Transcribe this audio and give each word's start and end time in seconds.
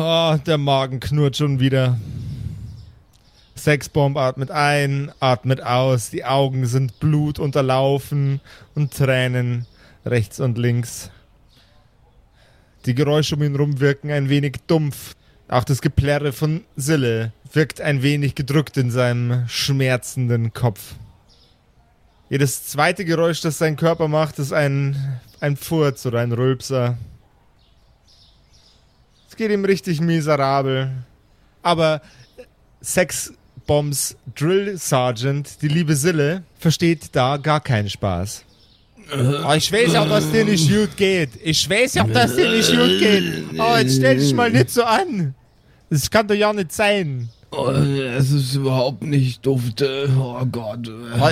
Oh, 0.00 0.36
der 0.46 0.58
Magen 0.58 1.00
knurrt 1.00 1.38
schon 1.38 1.58
wieder. 1.58 1.98
Sexbomb 3.56 4.16
atmet 4.16 4.52
ein, 4.52 5.10
atmet 5.18 5.60
aus, 5.60 6.10
die 6.10 6.24
Augen 6.24 6.66
sind 6.66 7.00
blutunterlaufen 7.00 8.40
und 8.76 8.96
Tränen 8.96 9.66
rechts 10.06 10.38
und 10.38 10.56
links. 10.56 11.10
Die 12.86 12.94
Geräusche 12.94 13.34
um 13.34 13.42
ihn 13.42 13.56
rum 13.56 13.80
wirken 13.80 14.12
ein 14.12 14.28
wenig 14.28 14.58
dumpf. 14.68 15.16
Auch 15.48 15.64
das 15.64 15.82
Geplärre 15.82 16.32
von 16.32 16.62
Sille 16.76 17.32
wirkt 17.52 17.80
ein 17.80 18.00
wenig 18.00 18.36
gedrückt 18.36 18.76
in 18.76 18.92
seinem 18.92 19.48
schmerzenden 19.48 20.52
Kopf. 20.52 20.94
Jedes 22.30 22.66
zweite 22.66 23.04
Geräusch, 23.04 23.40
das 23.40 23.58
sein 23.58 23.74
Körper 23.74 24.06
macht, 24.06 24.38
ist 24.38 24.52
ein, 24.52 25.18
ein 25.40 25.56
Furz 25.56 26.06
oder 26.06 26.20
ein 26.20 26.30
Rülpser. 26.30 26.96
Geht 29.38 29.52
ihm 29.52 29.64
richtig 29.64 30.00
miserabel. 30.00 30.90
Aber 31.62 32.02
Sexbombs 32.82 34.16
Drill 34.34 34.76
Sergeant, 34.76 35.62
die 35.62 35.68
liebe 35.68 35.94
Sille, 35.94 36.42
versteht 36.58 37.10
da 37.12 37.36
gar 37.36 37.60
keinen 37.60 37.88
Spaß. 37.88 38.44
Oh, 39.12 39.52
ich 39.54 39.72
weiß 39.72 39.94
auch, 39.94 40.08
dass 40.08 40.28
dir 40.32 40.44
nicht 40.44 40.68
gut 40.68 40.96
geht. 40.96 41.30
Ich 41.44 41.70
weiß 41.70 41.98
auch, 41.98 42.10
dass 42.10 42.34
dir 42.34 42.50
nicht 42.50 42.68
gut 42.68 42.98
geht. 42.98 43.44
Oh, 43.56 43.76
jetzt 43.76 43.98
stell 43.98 44.18
dich 44.18 44.34
mal 44.34 44.50
nicht 44.50 44.70
so 44.70 44.82
an. 44.82 45.34
Das 45.88 46.10
kann 46.10 46.26
doch 46.26 46.34
ja 46.34 46.52
nicht 46.52 46.72
sein. 46.72 47.28
Oh, 47.52 47.70
es 47.70 48.32
ist 48.32 48.56
überhaupt 48.56 49.04
nicht 49.04 49.46
dufte. 49.46 50.10
Oh 50.18 50.44
Gott. 50.46 50.90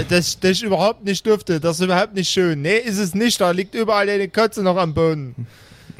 Das, 0.08 0.38
das 0.38 0.50
ist 0.52 0.62
überhaupt 0.62 1.04
nicht 1.04 1.26
dufte. 1.26 1.58
Das 1.58 1.80
ist 1.80 1.84
überhaupt 1.84 2.14
nicht 2.14 2.30
schön. 2.30 2.62
Nee, 2.62 2.78
ist 2.78 2.98
es 2.98 3.16
nicht. 3.16 3.40
Da 3.40 3.50
liegt 3.50 3.74
überall 3.74 4.06
deine 4.06 4.28
Kötze 4.28 4.62
noch 4.62 4.76
am 4.76 4.94
Boden. 4.94 5.48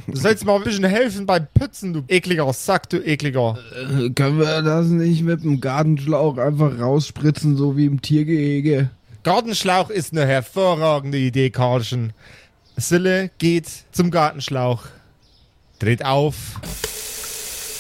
Du 0.07 0.17
sollst 0.17 0.45
mal 0.45 0.57
ein 0.57 0.63
bisschen 0.63 0.85
helfen 0.85 1.27
beim 1.27 1.49
Putzen, 1.53 1.93
du 1.93 2.05
ekliger 2.07 2.53
Sack, 2.53 2.89
du 2.91 2.99
ekliger. 2.99 3.59
Äh, 3.75 4.11
können 4.11 4.39
wir 4.39 4.63
das 4.63 4.87
nicht 4.87 5.23
mit 5.23 5.43
dem 5.43 5.61
Gartenschlauch 5.61 6.39
einfach 6.39 6.79
rausspritzen, 6.79 7.57
so 7.57 7.77
wie 7.77 7.87
im 7.87 8.01
Tiergehege? 8.01 8.91
Gartenschlauch 9.25 9.91
ist 9.91 10.13
eine 10.13 10.25
hervorragende 10.25 11.19
Idee, 11.19 11.51
Karlchen. 11.51 12.13
Sille 12.77 13.31
geht 13.39 13.67
zum 13.91 14.13
Gartenschlauch, 14.13 14.85
dreht 15.81 16.05
auf. 16.05 16.37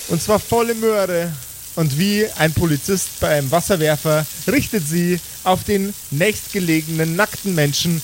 Und 0.08 0.20
zwar 0.20 0.40
volle 0.40 0.74
Möhre. 0.74 1.32
Und 1.76 1.98
wie 1.98 2.26
ein 2.38 2.52
Polizist 2.54 3.20
bei 3.20 3.38
einem 3.38 3.50
Wasserwerfer 3.50 4.26
richtet 4.48 4.86
sie 4.88 5.20
auf 5.44 5.62
den 5.62 5.94
nächstgelegenen 6.10 7.14
nackten 7.14 7.54
Menschen 7.54 8.00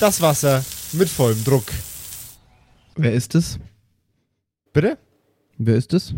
das 0.00 0.20
Wasser 0.20 0.64
mit 0.92 1.08
vollem 1.08 1.42
Druck. 1.44 1.66
Wer 2.98 3.12
ist 3.12 3.34
es? 3.34 3.58
Bitte? 4.72 4.98
Wer 5.56 5.76
ist 5.76 5.92
es? 5.94 6.14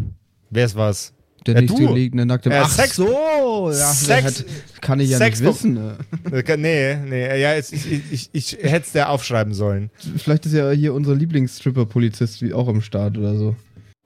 Wer 0.51 0.65
ist 0.67 0.75
was? 0.77 1.13
Der 1.47 1.55
Ja, 1.55 1.61
nicht 1.63 1.73
du. 1.73 1.89
gelegene 1.89 2.27
nackte 2.27 2.51
Äh, 2.51 2.59
Ach 2.59 2.69
Sex- 2.71 2.97
so, 2.97 3.71
ja, 3.71 3.93
Sex- 3.93 4.07
der 4.07 4.25
hat, 4.25 4.45
kann 4.83 5.01
ich 5.01 5.09
ja 5.11 5.17
Sex- 5.19 5.41
nicht 5.41 5.49
wissen. 5.49 5.75
Ne? 5.75 5.97
Äh, 6.33 6.57
Nee, 6.59 6.97
nee, 6.97 7.41
ja, 7.41 7.55
jetzt, 7.55 7.73
ich, 7.73 7.91
ich, 7.91 8.03
ich, 8.13 8.31
ich 8.33 8.53
hätte 8.63 8.85
es 8.87 8.93
dir 8.93 9.09
aufschreiben 9.09 9.55
sollen. 9.55 9.91
Vielleicht 10.19 10.45
ist 10.45 10.53
ja 10.53 10.71
hier 10.71 10.93
unser 10.93 11.15
Lieblingsstripper-Polizist 11.15 12.43
wie 12.43 12.53
auch 12.53 12.69
am 12.69 12.83
Start 12.83 13.17
oder 13.17 13.37
so. 13.37 13.57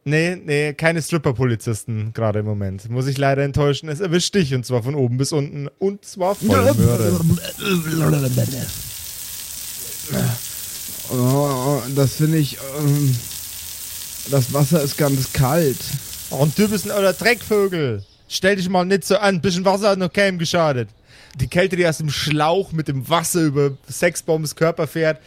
Nee, 0.04 0.36
nee, 0.36 0.74
keine 0.74 1.00
Stripper-Polizisten 1.02 2.12
gerade 2.12 2.40
im 2.40 2.44
Moment. 2.44 2.88
Muss 2.90 3.06
ich 3.08 3.16
leider 3.18 3.42
enttäuschen. 3.42 3.88
Es 3.88 4.00
erwischt 4.00 4.34
dich 4.34 4.54
und 4.54 4.64
zwar 4.66 4.82
von 4.82 4.94
oben 4.94 5.16
bis 5.16 5.32
unten 5.32 5.68
und 5.78 6.04
zwar 6.04 6.34
voll 6.34 6.48
Möhre. 6.74 7.20
Oh, 11.10 11.82
das 11.94 12.16
finde 12.16 12.38
ich. 12.38 12.58
Ähm, 12.78 13.14
das 14.30 14.52
Wasser 14.52 14.82
ist 14.82 14.96
ganz 14.96 15.32
kalt. 15.32 15.78
Und 16.30 16.58
du 16.58 16.68
bist 16.68 16.90
ein 16.90 16.96
oder 16.96 17.12
Dreckvögel. 17.12 18.04
Stell 18.28 18.56
dich 18.56 18.68
mal 18.68 18.84
nicht 18.84 19.04
so 19.04 19.18
an. 19.18 19.40
Bisschen 19.40 19.64
Wasser 19.64 19.90
hat 19.90 19.98
noch 19.98 20.12
keinem 20.12 20.38
geschadet. 20.38 20.88
Die 21.36 21.48
Kälte, 21.48 21.76
die 21.76 21.86
aus 21.86 21.98
dem 21.98 22.10
Schlauch 22.10 22.72
mit 22.72 22.88
dem 22.88 23.08
Wasser 23.08 23.42
über 23.42 23.72
Sexbombs 23.90 24.56
Körper 24.56 24.86
fährt, 24.86 25.20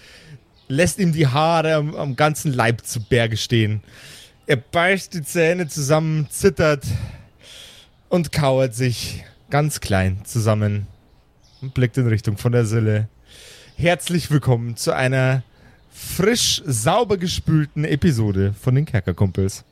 lässt 0.67 0.99
ihm 0.99 1.13
die 1.13 1.27
Haare 1.27 1.75
am, 1.75 1.95
am 1.95 2.15
ganzen 2.15 2.53
Leib 2.53 2.85
zu 2.85 3.01
Berge 3.01 3.37
stehen. 3.37 3.81
Er 4.47 4.57
beißt 4.57 5.13
die 5.13 5.23
Zähne 5.23 5.67
zusammen, 5.67 6.27
zittert 6.29 6.85
und 8.09 8.31
kauert 8.31 8.73
sich 8.73 9.23
ganz 9.49 9.79
klein 9.79 10.21
zusammen 10.23 10.87
und 11.61 11.73
blickt 11.73 11.97
in 11.97 12.07
Richtung 12.07 12.37
von 12.37 12.51
der 12.51 12.65
Sille. 12.65 13.09
Herzlich 13.75 14.31
willkommen 14.31 14.75
zu 14.75 14.93
einer 14.93 15.43
frisch, 15.97 16.61
sauber 16.65 17.17
gespülten 17.17 17.83
Episode 17.83 18.53
von 18.59 18.75
den 18.75 18.85
Kerkerkumpels. 18.85 19.65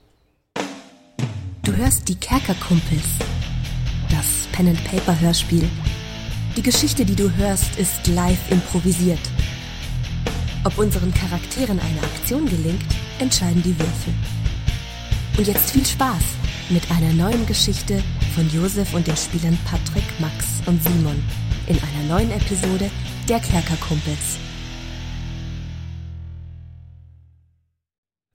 Du 1.64 1.76
hörst 1.76 2.10
die 2.10 2.16
Kerkerkumpels. 2.16 3.06
Das 4.10 4.48
Pen-and-Paper-Hörspiel. 4.52 5.68
Die 6.58 6.62
Geschichte, 6.62 7.06
die 7.06 7.16
du 7.16 7.32
hörst, 7.36 7.78
ist 7.78 8.08
live 8.08 8.52
improvisiert. 8.52 9.20
Ob 10.64 10.78
unseren 10.78 11.14
Charakteren 11.14 11.80
eine 11.80 12.02
Aktion 12.02 12.46
gelingt, 12.46 12.86
entscheiden 13.20 13.62
die 13.62 13.78
Würfel. 13.78 14.14
Und 15.38 15.48
jetzt 15.48 15.72
viel 15.72 15.86
Spaß 15.86 16.24
mit 16.70 16.84
einer 16.90 17.14
neuen 17.14 17.46
Geschichte 17.46 18.02
von 18.34 18.50
Josef 18.50 18.94
und 18.94 19.06
den 19.06 19.18
Spielern 19.18 19.58
Patrick, 19.66 20.06
Max 20.20 20.46
und 20.66 20.82
Simon 20.82 21.22
in 21.68 21.78
einer 21.78 22.08
neuen 22.08 22.32
Episode 22.32 22.90
der 23.28 23.40
Kerkerkumpels. 23.40 24.45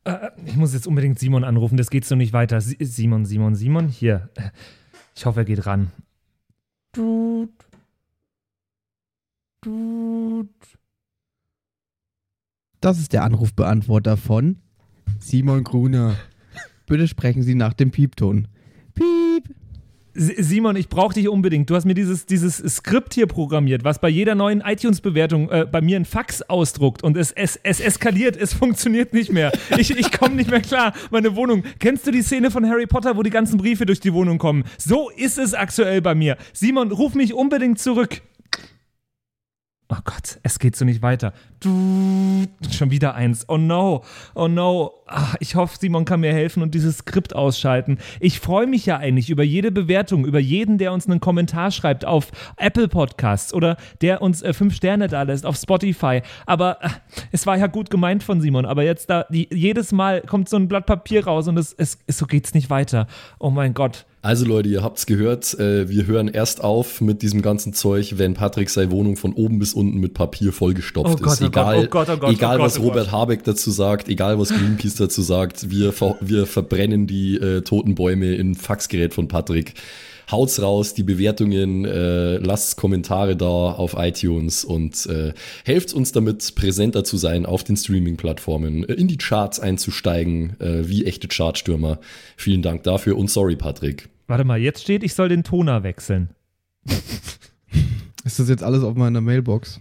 Äh, 0.04 0.30
Ich 0.46 0.56
muss 0.56 0.72
jetzt 0.74 0.86
unbedingt 0.86 1.18
Simon 1.18 1.44
anrufen, 1.44 1.76
das 1.76 1.90
geht 1.90 2.04
so 2.04 2.14
nicht 2.16 2.32
weiter. 2.32 2.60
Si- 2.60 2.76
Simon, 2.80 3.24
Simon, 3.26 3.54
Simon, 3.54 3.88
hier. 3.88 4.30
Ich 5.14 5.26
hoffe, 5.26 5.40
er 5.40 5.44
geht 5.44 5.66
ran. 5.66 5.90
Tut. 6.92 7.50
Tut. 9.62 10.48
Das 12.80 12.98
ist 12.98 13.12
der 13.12 13.24
Anrufbeantworter 13.24 14.16
von 14.16 14.56
Simon 15.18 15.64
Gruner. 15.64 16.16
Bitte 16.86 17.06
sprechen 17.06 17.42
Sie 17.42 17.54
nach 17.54 17.74
dem 17.74 17.90
Piepton. 17.90 18.48
Piep. 18.94 19.54
Si- 20.12 20.42
Simon, 20.42 20.76
ich 20.76 20.88
brauche 20.88 21.14
dich 21.14 21.28
unbedingt. 21.28 21.70
Du 21.70 21.76
hast 21.76 21.84
mir 21.84 21.94
dieses, 21.94 22.26
dieses 22.26 22.56
Skript 22.56 23.14
hier 23.14 23.26
programmiert, 23.26 23.84
was 23.84 24.00
bei 24.00 24.08
jeder 24.08 24.34
neuen 24.34 24.60
iTunes-Bewertung 24.60 25.48
äh, 25.50 25.66
bei 25.70 25.80
mir 25.80 25.96
ein 25.96 26.04
Fax 26.04 26.42
ausdruckt 26.42 27.02
und 27.04 27.16
es, 27.16 27.30
es, 27.32 27.58
es 27.62 27.80
eskaliert, 27.80 28.36
es 28.36 28.52
funktioniert 28.60 29.12
nicht 29.12 29.32
mehr. 29.32 29.52
Ich, 29.78 29.96
ich 29.96 30.10
komme 30.12 30.34
nicht 30.34 30.50
mehr 30.50 30.60
klar. 30.62 30.92
Meine 31.10 31.36
Wohnung. 31.36 31.62
Kennst 31.78 32.06
du 32.06 32.10
die 32.10 32.22
Szene 32.22 32.50
von 32.50 32.68
Harry 32.68 32.86
Potter, 32.86 33.16
wo 33.16 33.22
die 33.22 33.30
ganzen 33.30 33.56
Briefe 33.58 33.86
durch 33.86 34.00
die 34.00 34.12
Wohnung 34.12 34.38
kommen? 34.38 34.64
So 34.78 35.10
ist 35.10 35.38
es 35.38 35.54
aktuell 35.54 36.00
bei 36.02 36.14
mir. 36.14 36.36
Simon, 36.52 36.90
ruf 36.90 37.14
mich 37.14 37.32
unbedingt 37.32 37.78
zurück. 37.78 38.20
Oh 39.92 39.98
Gott, 40.04 40.38
es 40.44 40.60
geht 40.60 40.76
so 40.76 40.84
nicht 40.84 41.02
weiter. 41.02 41.32
Du, 41.58 42.46
schon 42.70 42.92
wieder 42.92 43.16
eins. 43.16 43.44
Oh 43.48 43.56
no, 43.56 44.04
oh 44.36 44.46
no. 44.46 44.92
Ah, 45.08 45.34
ich 45.40 45.56
hoffe, 45.56 45.76
Simon 45.80 46.04
kann 46.04 46.20
mir 46.20 46.32
helfen 46.32 46.62
und 46.62 46.76
dieses 46.76 46.98
Skript 46.98 47.34
ausschalten. 47.34 47.98
Ich 48.20 48.38
freue 48.38 48.68
mich 48.68 48.86
ja 48.86 48.98
eigentlich 48.98 49.30
über 49.30 49.42
jede 49.42 49.72
Bewertung, 49.72 50.26
über 50.26 50.38
jeden, 50.38 50.78
der 50.78 50.92
uns 50.92 51.08
einen 51.08 51.18
Kommentar 51.18 51.72
schreibt 51.72 52.04
auf 52.04 52.30
Apple 52.56 52.86
Podcasts 52.86 53.52
oder 53.52 53.76
der 54.00 54.22
uns 54.22 54.42
äh, 54.42 54.52
fünf 54.52 54.76
Sterne 54.76 55.08
da 55.08 55.22
lässt 55.22 55.44
auf 55.44 55.56
Spotify. 55.56 56.22
Aber 56.46 56.78
äh, 56.84 56.90
es 57.32 57.44
war 57.48 57.58
ja 57.58 57.66
gut 57.66 57.90
gemeint 57.90 58.22
von 58.22 58.40
Simon. 58.40 58.66
Aber 58.66 58.84
jetzt 58.84 59.10
da, 59.10 59.26
die, 59.28 59.48
jedes 59.52 59.90
Mal 59.90 60.20
kommt 60.20 60.48
so 60.48 60.56
ein 60.56 60.68
Blatt 60.68 60.86
Papier 60.86 61.24
raus 61.24 61.48
und 61.48 61.58
es, 61.58 61.72
es 61.72 61.98
so 62.06 62.26
geht's 62.26 62.54
nicht 62.54 62.70
weiter. 62.70 63.08
Oh 63.40 63.50
mein 63.50 63.74
Gott. 63.74 64.06
Also 64.22 64.44
Leute, 64.44 64.68
ihr 64.68 64.82
habt's 64.82 65.06
gehört, 65.06 65.58
äh, 65.58 65.88
wir 65.88 66.06
hören 66.06 66.28
erst 66.28 66.62
auf 66.62 67.00
mit 67.00 67.22
diesem 67.22 67.40
ganzen 67.40 67.72
Zeug, 67.72 68.18
wenn 68.18 68.34
Patrick 68.34 68.68
seine 68.68 68.90
Wohnung 68.90 69.16
von 69.16 69.32
oben 69.32 69.58
bis 69.58 69.72
unten 69.72 69.98
mit 69.98 70.12
Papier 70.12 70.52
vollgestopft 70.52 71.14
Oh 71.14 71.22
Gott, 71.22 71.32
ist. 71.34 71.42
oh 71.42 71.46
Egal, 71.46 71.78
oh 71.78 71.88
Gott, 71.88 72.08
oh 72.10 72.16
Gott, 72.18 72.30
egal 72.34 72.60
oh 72.60 72.64
was 72.64 72.78
oh 72.78 72.82
Robert. 72.82 73.10
Habeck 73.10 73.44
dazu 73.44 73.70
sagt, 73.70 74.10
egal 74.10 74.38
was 74.38 74.50
Greenpeace 74.50 74.96
dazu 74.96 75.22
sagt, 75.22 75.70
wir, 75.70 75.94
wir 76.20 76.44
verbrennen 76.46 77.06
die 77.06 77.36
äh, 77.36 77.62
toten 77.62 77.94
Bäume 77.94 78.34
im 78.34 78.54
Faxgerät 78.54 79.14
von 79.14 79.26
Patrick. 79.26 79.72
Haut's 80.30 80.62
raus, 80.62 80.94
die 80.94 81.02
Bewertungen, 81.02 81.84
äh, 81.84 82.36
lasst 82.36 82.76
Kommentare 82.76 83.36
da 83.36 83.46
auf 83.46 83.96
iTunes 83.98 84.64
und 84.64 85.06
äh, 85.06 85.32
helft 85.64 85.92
uns 85.92 86.12
damit, 86.12 86.54
präsenter 86.54 87.02
zu 87.02 87.16
sein 87.16 87.46
auf 87.46 87.64
den 87.64 87.76
Streaming-Plattformen, 87.76 88.84
äh, 88.88 88.92
in 88.92 89.08
die 89.08 89.16
Charts 89.18 89.58
einzusteigen, 89.58 90.60
äh, 90.60 90.88
wie 90.88 91.04
echte 91.04 91.26
Chartstürmer. 91.26 91.98
Vielen 92.36 92.62
Dank 92.62 92.84
dafür 92.84 93.16
und 93.18 93.28
sorry, 93.28 93.56
Patrick. 93.56 94.08
Warte 94.30 94.44
mal, 94.44 94.60
jetzt 94.60 94.82
steht, 94.82 95.02
ich 95.02 95.14
soll 95.14 95.28
den 95.28 95.42
Toner 95.42 95.82
wechseln. 95.82 96.30
Ist 98.24 98.38
das 98.38 98.48
jetzt 98.48 98.62
alles 98.62 98.84
auf 98.84 98.94
meiner 98.94 99.20
Mailbox? 99.20 99.80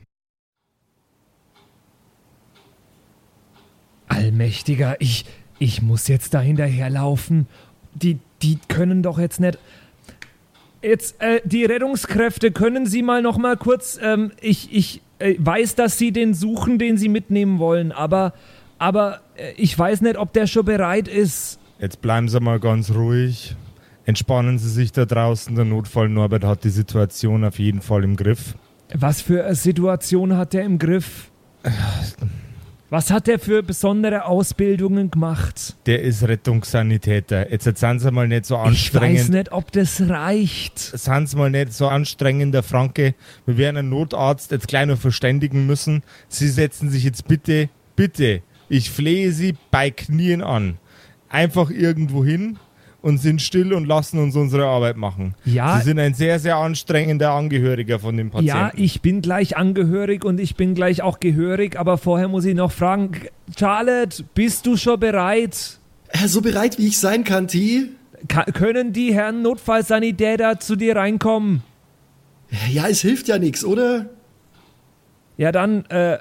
Allmächtiger, 4.07 4.95
ich, 4.97 5.25
ich 5.59 5.83
muss 5.83 6.07
jetzt 6.07 6.33
da 6.33 6.41
hinterherlaufen. 6.41 7.45
Die, 7.93 8.17
die 8.41 8.57
können 8.67 9.03
doch 9.03 9.19
jetzt 9.19 9.39
nicht. 9.39 9.59
Jetzt, 10.81 11.21
äh, 11.21 11.41
die 11.45 11.65
Rettungskräfte, 11.65 12.51
können 12.51 12.87
Sie 12.87 13.03
mal 13.03 13.21
noch 13.21 13.37
mal 13.37 13.55
kurz, 13.55 13.99
ähm, 14.01 14.31
ich, 14.41 14.75
ich 14.75 15.03
äh, 15.19 15.35
weiß, 15.37 15.75
dass 15.75 15.99
Sie 15.99 16.11
den 16.11 16.33
suchen, 16.33 16.79
den 16.79 16.97
Sie 16.97 17.07
mitnehmen 17.07 17.59
wollen, 17.59 17.91
aber, 17.91 18.33
aber 18.79 19.21
äh, 19.35 19.51
ich 19.57 19.77
weiß 19.77 20.01
nicht, 20.01 20.17
ob 20.17 20.33
der 20.33 20.47
schon 20.47 20.65
bereit 20.65 21.07
ist. 21.07 21.59
Jetzt 21.77 22.01
bleiben 22.01 22.27
Sie 22.29 22.39
mal 22.39 22.59
ganz 22.59 22.89
ruhig. 22.89 23.55
Entspannen 24.09 24.57
Sie 24.57 24.71
sich 24.71 24.91
da 24.91 25.05
draußen. 25.05 25.53
Der 25.55 25.65
Notfall 25.65 26.09
Norbert 26.09 26.43
hat 26.43 26.63
die 26.63 26.71
Situation 26.71 27.45
auf 27.45 27.59
jeden 27.59 27.79
Fall 27.79 28.03
im 28.03 28.15
Griff. 28.15 28.55
Was 28.91 29.21
für 29.21 29.45
eine 29.45 29.53
Situation 29.53 30.35
hat 30.35 30.55
er 30.55 30.63
im 30.63 30.79
Griff? 30.79 31.29
Was 32.89 33.11
hat 33.11 33.27
er 33.27 33.37
für 33.37 33.61
besondere 33.61 34.25
Ausbildungen 34.25 35.11
gemacht? 35.11 35.75
Der 35.85 36.01
ist 36.01 36.27
Rettungssanitäter. 36.27 37.51
Jetzt 37.51 37.77
seien 37.77 37.99
Sie 37.99 38.09
mal 38.09 38.27
nicht 38.27 38.47
so 38.47 38.55
Ich 38.55 38.61
weiß 38.61 38.67
anstrengend. 38.69 39.29
nicht, 39.29 39.51
ob 39.51 39.71
das 39.73 40.01
reicht. 40.01 40.79
Seien 40.79 41.27
Sie 41.27 41.37
mal 41.37 41.51
nicht 41.51 41.71
so 41.73 41.87
anstrengend, 41.87 42.55
der 42.55 42.63
Franke. 42.63 43.13
Wir 43.45 43.57
werden 43.59 43.77
einen 43.77 43.89
Notarzt 43.89 44.49
jetzt 44.49 44.67
gleich 44.67 44.87
noch 44.87 44.97
verständigen 44.97 45.67
müssen. 45.67 46.01
Sie 46.29 46.49
setzen 46.49 46.89
sich 46.89 47.03
jetzt 47.03 47.27
bitte, 47.27 47.69
bitte, 47.95 48.41
ich 48.69 48.89
flehe 48.89 49.31
Sie 49.33 49.55
bei 49.69 49.91
Knien 49.91 50.41
an. 50.41 50.79
Einfach 51.29 51.69
irgendwo 51.69 52.25
hin 52.25 52.57
und 53.01 53.17
sind 53.19 53.41
still 53.41 53.73
und 53.73 53.85
lassen 53.85 54.19
uns 54.19 54.35
unsere 54.35 54.65
Arbeit 54.65 54.97
machen. 54.97 55.35
Ja. 55.45 55.77
Sie 55.77 55.85
sind 55.85 55.99
ein 55.99 56.13
sehr, 56.13 56.39
sehr 56.39 56.57
anstrengender 56.57 57.31
Angehöriger 57.31 57.99
von 57.99 58.17
dem 58.17 58.29
Patienten. 58.29 58.57
Ja, 58.57 58.71
ich 58.75 59.01
bin 59.01 59.21
gleich 59.21 59.55
angehörig 59.55 60.25
und 60.25 60.39
ich 60.39 60.55
bin 60.55 60.75
gleich 60.75 61.01
auch 61.01 61.19
gehörig, 61.19 61.79
aber 61.79 61.97
vorher 61.97 62.27
muss 62.27 62.45
ich 62.45 62.55
noch 62.55 62.71
fragen, 62.71 63.11
Charlotte, 63.57 64.23
bist 64.33 64.65
du 64.65 64.75
schon 64.75 64.99
bereit? 64.99 65.79
Äh, 66.09 66.27
so 66.27 66.41
bereit 66.41 66.77
wie 66.77 66.87
ich 66.87 66.97
sein 66.97 67.23
kann, 67.23 67.47
T. 67.47 67.89
Ka 68.27 68.43
können 68.43 68.91
die 68.91 69.13
Herren 69.13 69.41
Notfallsanitäter 69.41 70.59
zu 70.59 70.75
dir 70.75 70.97
reinkommen? 70.97 71.63
Ja, 72.69 72.87
es 72.87 73.01
hilft 73.01 73.27
ja 73.27 73.37
nichts, 73.37 73.63
oder? 73.63 74.07
Ja, 75.37 75.53
dann, 75.53 75.85
äh, 75.85 76.17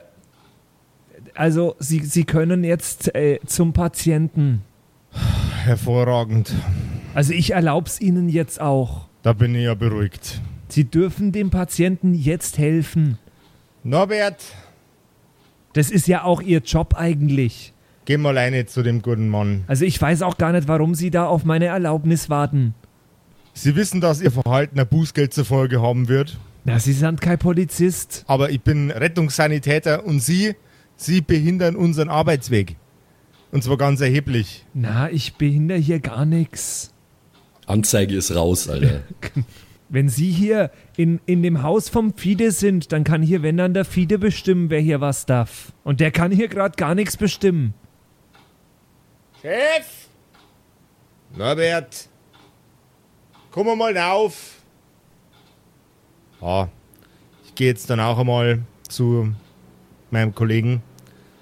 also 1.34 1.75
sie, 1.80 2.00
sie 2.00 2.25
können 2.25 2.62
jetzt 2.62 3.14
äh, 3.16 3.40
zum 3.46 3.72
Patienten. 3.72 4.62
Hervorragend. 5.68 6.52
Also 7.14 7.32
ich 7.32 7.52
erlaub's 7.52 8.00
Ihnen 8.00 8.28
jetzt 8.28 8.60
auch. 8.60 9.06
Da 9.22 9.32
bin 9.34 9.54
ich 9.54 9.64
ja 9.64 9.74
beruhigt. 9.74 10.40
Sie 10.68 10.84
dürfen 10.84 11.30
dem 11.32 11.50
Patienten 11.50 12.14
jetzt 12.14 12.58
helfen. 12.58 13.18
Norbert, 13.84 14.42
Das 15.74 15.90
ist 15.90 16.08
ja 16.08 16.24
auch 16.24 16.40
Ihr 16.42 16.60
Job 16.60 16.94
eigentlich. 16.96 17.72
geh 18.06 18.16
mal 18.16 18.30
alleine 18.30 18.64
zu 18.66 18.82
dem 18.82 19.02
guten 19.02 19.28
Mann. 19.28 19.64
Also 19.66 19.84
ich 19.84 20.00
weiß 20.00 20.22
auch 20.22 20.38
gar 20.38 20.52
nicht, 20.52 20.66
warum 20.68 20.94
Sie 20.94 21.10
da 21.10 21.26
auf 21.26 21.44
meine 21.44 21.66
Erlaubnis 21.66 22.30
warten. 22.30 22.74
Sie 23.52 23.76
wissen, 23.76 24.00
dass 24.00 24.20
Ihr 24.22 24.30
Verhalten 24.30 24.80
ein 24.80 24.86
Bußgeld 24.88 25.34
zur 25.34 25.44
Folge 25.44 25.82
haben 25.82 26.08
wird. 26.08 26.38
Na, 26.64 26.78
Sie 26.78 26.92
sind 26.94 27.20
kein 27.20 27.38
Polizist. 27.38 28.24
Aber 28.26 28.50
ich 28.50 28.62
bin 28.62 28.90
Rettungssanitäter 28.90 30.04
und 30.06 30.20
Sie, 30.20 30.54
Sie 30.96 31.20
behindern 31.20 31.76
unseren 31.76 32.08
Arbeitsweg. 32.08 32.76
Und 33.50 33.64
zwar 33.64 33.78
ganz 33.78 34.00
erheblich. 34.00 34.64
Na, 34.74 35.10
ich 35.10 35.34
behindere 35.34 35.78
hier 35.78 36.00
gar 36.00 36.24
nichts. 36.24 36.92
Anzeige 37.66 38.14
ist 38.14 38.34
raus, 38.34 38.68
Alter. 38.68 39.02
Wenn 39.90 40.10
Sie 40.10 40.30
hier 40.30 40.70
in, 40.96 41.18
in 41.24 41.42
dem 41.42 41.62
Haus 41.62 41.88
vom 41.88 42.12
Fide 42.12 42.50
sind, 42.50 42.92
dann 42.92 43.04
kann 43.04 43.22
hier, 43.22 43.42
wenn 43.42 43.56
dann 43.56 43.72
der 43.72 43.86
Fide 43.86 44.18
bestimmen, 44.18 44.68
wer 44.68 44.80
hier 44.80 45.00
was 45.00 45.24
darf. 45.24 45.72
Und 45.82 46.00
der 46.00 46.10
kann 46.10 46.30
hier 46.30 46.48
gerade 46.48 46.76
gar 46.76 46.94
nichts 46.94 47.16
bestimmen. 47.16 47.72
Chef! 49.40 50.08
Norbert! 51.34 52.08
Komm 53.50 53.78
mal 53.78 53.96
auf! 53.96 54.62
Ja, 56.42 56.68
ich 57.46 57.54
gehe 57.54 57.68
jetzt 57.68 57.88
dann 57.88 58.00
auch 58.00 58.18
einmal 58.18 58.60
zu 58.88 59.32
meinem 60.10 60.34
Kollegen. 60.34 60.82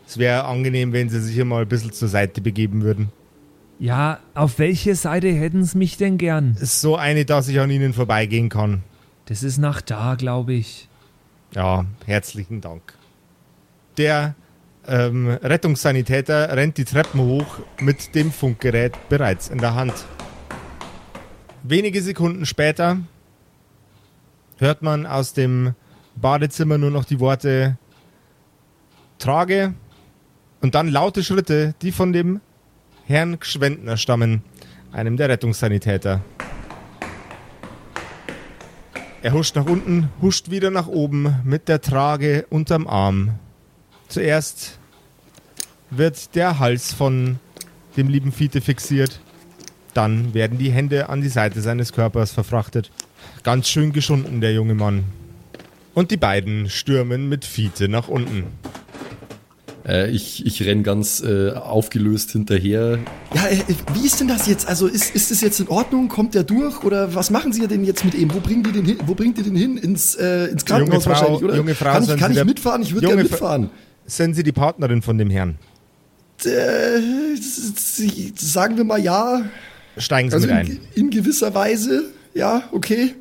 Es 0.07 0.19
wäre 0.19 0.45
angenehm, 0.45 0.93
wenn 0.93 1.09
Sie 1.09 1.21
sich 1.21 1.35
hier 1.35 1.45
mal 1.45 1.63
ein 1.63 1.69
bisschen 1.69 1.93
zur 1.93 2.09
Seite 2.09 2.41
begeben 2.41 2.83
würden. 2.83 3.11
Ja, 3.79 4.21
auf 4.35 4.59
welche 4.59 4.95
Seite 4.95 5.29
hätten 5.29 5.65
Sie 5.65 5.77
mich 5.77 5.97
denn 5.97 6.17
gern? 6.17 6.57
Ist 6.61 6.81
so 6.81 6.97
eine, 6.97 7.25
dass 7.25 7.49
ich 7.49 7.61
an 7.61 7.71
Ihnen 7.71 7.93
vorbeigehen 7.93 8.49
kann. 8.49 8.83
Das 9.27 9.43
ist 9.43 9.59
nach 9.59 9.81
da, 9.81 10.15
glaube 10.15 10.55
ich. 10.55 10.89
Ja, 11.55 11.85
herzlichen 12.07 12.61
Dank. 12.61 12.95
Der 13.99 14.35
ähm, 14.87 15.29
Rettungssanitäter 15.29 16.57
rennt 16.57 16.79
die 16.79 16.85
Treppen 16.85 17.21
hoch 17.21 17.59
mit 17.81 18.15
dem 18.15 18.31
Funkgerät 18.31 18.93
bereits 19.09 19.49
in 19.49 19.59
der 19.59 19.75
Hand. 19.75 19.95
Wenige 21.63 22.01
Sekunden 22.01 22.47
später 22.47 22.99
hört 24.59 24.83
man 24.83 25.05
aus 25.05 25.33
dem 25.33 25.75
Badezimmer 26.15 26.79
nur 26.79 26.91
noch 26.91 27.05
die 27.05 27.21
Worte 27.21 27.77
Trage 29.19 29.75
und 30.61 30.75
dann 30.75 30.89
laute 30.89 31.23
Schritte, 31.23 31.75
die 31.83 31.93
von 31.93 32.13
dem 32.13 32.41
Herrn 33.07 33.39
Gschwendner 33.39 33.97
stammen, 33.97 34.43
einem 34.93 35.17
der 35.17 35.29
Rettungssanitäter. 35.29 36.23
Er 39.23 39.33
huscht 39.33 39.57
nach 39.57 39.67
unten, 39.67 40.09
huscht 40.21 40.51
wieder 40.51 40.71
nach 40.71 40.87
oben 40.87 41.37
mit 41.45 41.69
der 41.69 41.81
Trage 41.81 42.47
unterm 42.49 42.87
Arm. 42.87 43.33
Zuerst 44.09 44.79
wird 45.91 46.35
der 46.35 46.59
Hals 46.59 46.93
von 46.93 47.39
dem 47.97 48.09
lieben 48.09 48.33
Fiete 48.33 48.61
fixiert. 48.61 49.21
Dann 49.95 50.35
werden 50.35 50.59
die 50.59 50.71
Hände 50.71 51.09
an 51.09 51.23
die 51.23 51.29
Seite 51.29 51.61
seines 51.61 51.93
Körpers 51.93 52.31
verfrachtet. 52.31 52.91
Ganz 53.43 53.69
schön 53.69 53.93
geschunden, 53.93 54.41
der 54.41 54.53
junge 54.53 54.75
Mann. 54.75 55.05
Und 55.95 56.11
die 56.11 56.17
beiden 56.17 56.69
stürmen 56.69 57.29
mit 57.29 57.45
Fiete 57.45 57.89
nach 57.89 58.09
unten. 58.09 58.45
Äh, 59.87 60.11
ich, 60.11 60.45
ich 60.45 60.65
renn 60.65 60.83
ganz 60.83 61.23
äh, 61.23 61.53
aufgelöst 61.53 62.33
hinterher. 62.33 62.99
Ja, 63.35 63.47
äh, 63.49 63.59
wie 63.95 64.05
ist 64.07 64.19
denn 64.21 64.27
das 64.29 64.47
jetzt? 64.49 64.67
Also 64.67 64.87
ist, 64.89 65.15
ist 65.15 65.31
das 65.31 65.41
jetzt 65.43 65.61
in 65.61 65.69
Ordnung? 65.69 66.09
Kommt 66.09 66.35
der 66.35 66.43
durch? 66.43 66.83
Oder 66.83 67.15
was 67.15 67.31
machen 67.31 67.53
Sie 67.53 67.67
denn 67.69 67.85
jetzt 67.85 68.05
mit 68.05 68.15
ihm? 68.15 68.35
Wo 68.35 68.41
bringen 68.41 68.65
die 68.65 68.73
den 68.73 68.85
hin? 68.85 68.99
Wo 69.07 69.15
bringt 69.15 69.39
ihr 69.39 69.45
den 69.45 69.55
hin? 69.55 69.77
Ins, 69.77 70.17
äh, 70.17 70.47
ins 70.47 70.65
Krankenhaus 70.65 71.05
Junge 71.05 71.15
Frau- 71.17 71.21
wahrscheinlich, 71.23 71.45
oder? 71.45 71.57
junge 71.57 71.75
Frau, 71.77 71.93
kann 71.93 72.03
ich, 72.03 72.17
kann 72.17 72.31
ich 72.33 72.37
der- 72.37 72.45
mitfahren? 72.45 72.83
Ich 72.83 72.95
würde 72.95 73.07
gerne 73.07 73.23
mitfahren. 73.23 73.71
Sind 74.07 74.35
Sie 74.35 74.43
die 74.43 74.53
Partnerin 74.53 75.03
von 75.03 75.19
dem 75.19 75.31
Herrn? 75.31 75.57
Äh, 76.45 77.01
sagen 78.37 78.77
wir 78.77 78.85
mal 78.85 79.01
ja. 79.01 79.43
Steigen 79.97 80.31
Sie 80.31 80.35
Also 80.35 80.47
mit 80.49 80.55
in, 80.57 80.61
ein. 80.73 80.81
in 80.95 81.11
gewisser 81.11 81.55
Weise, 81.55 82.05
ja, 82.35 82.65
okay. 82.73 83.15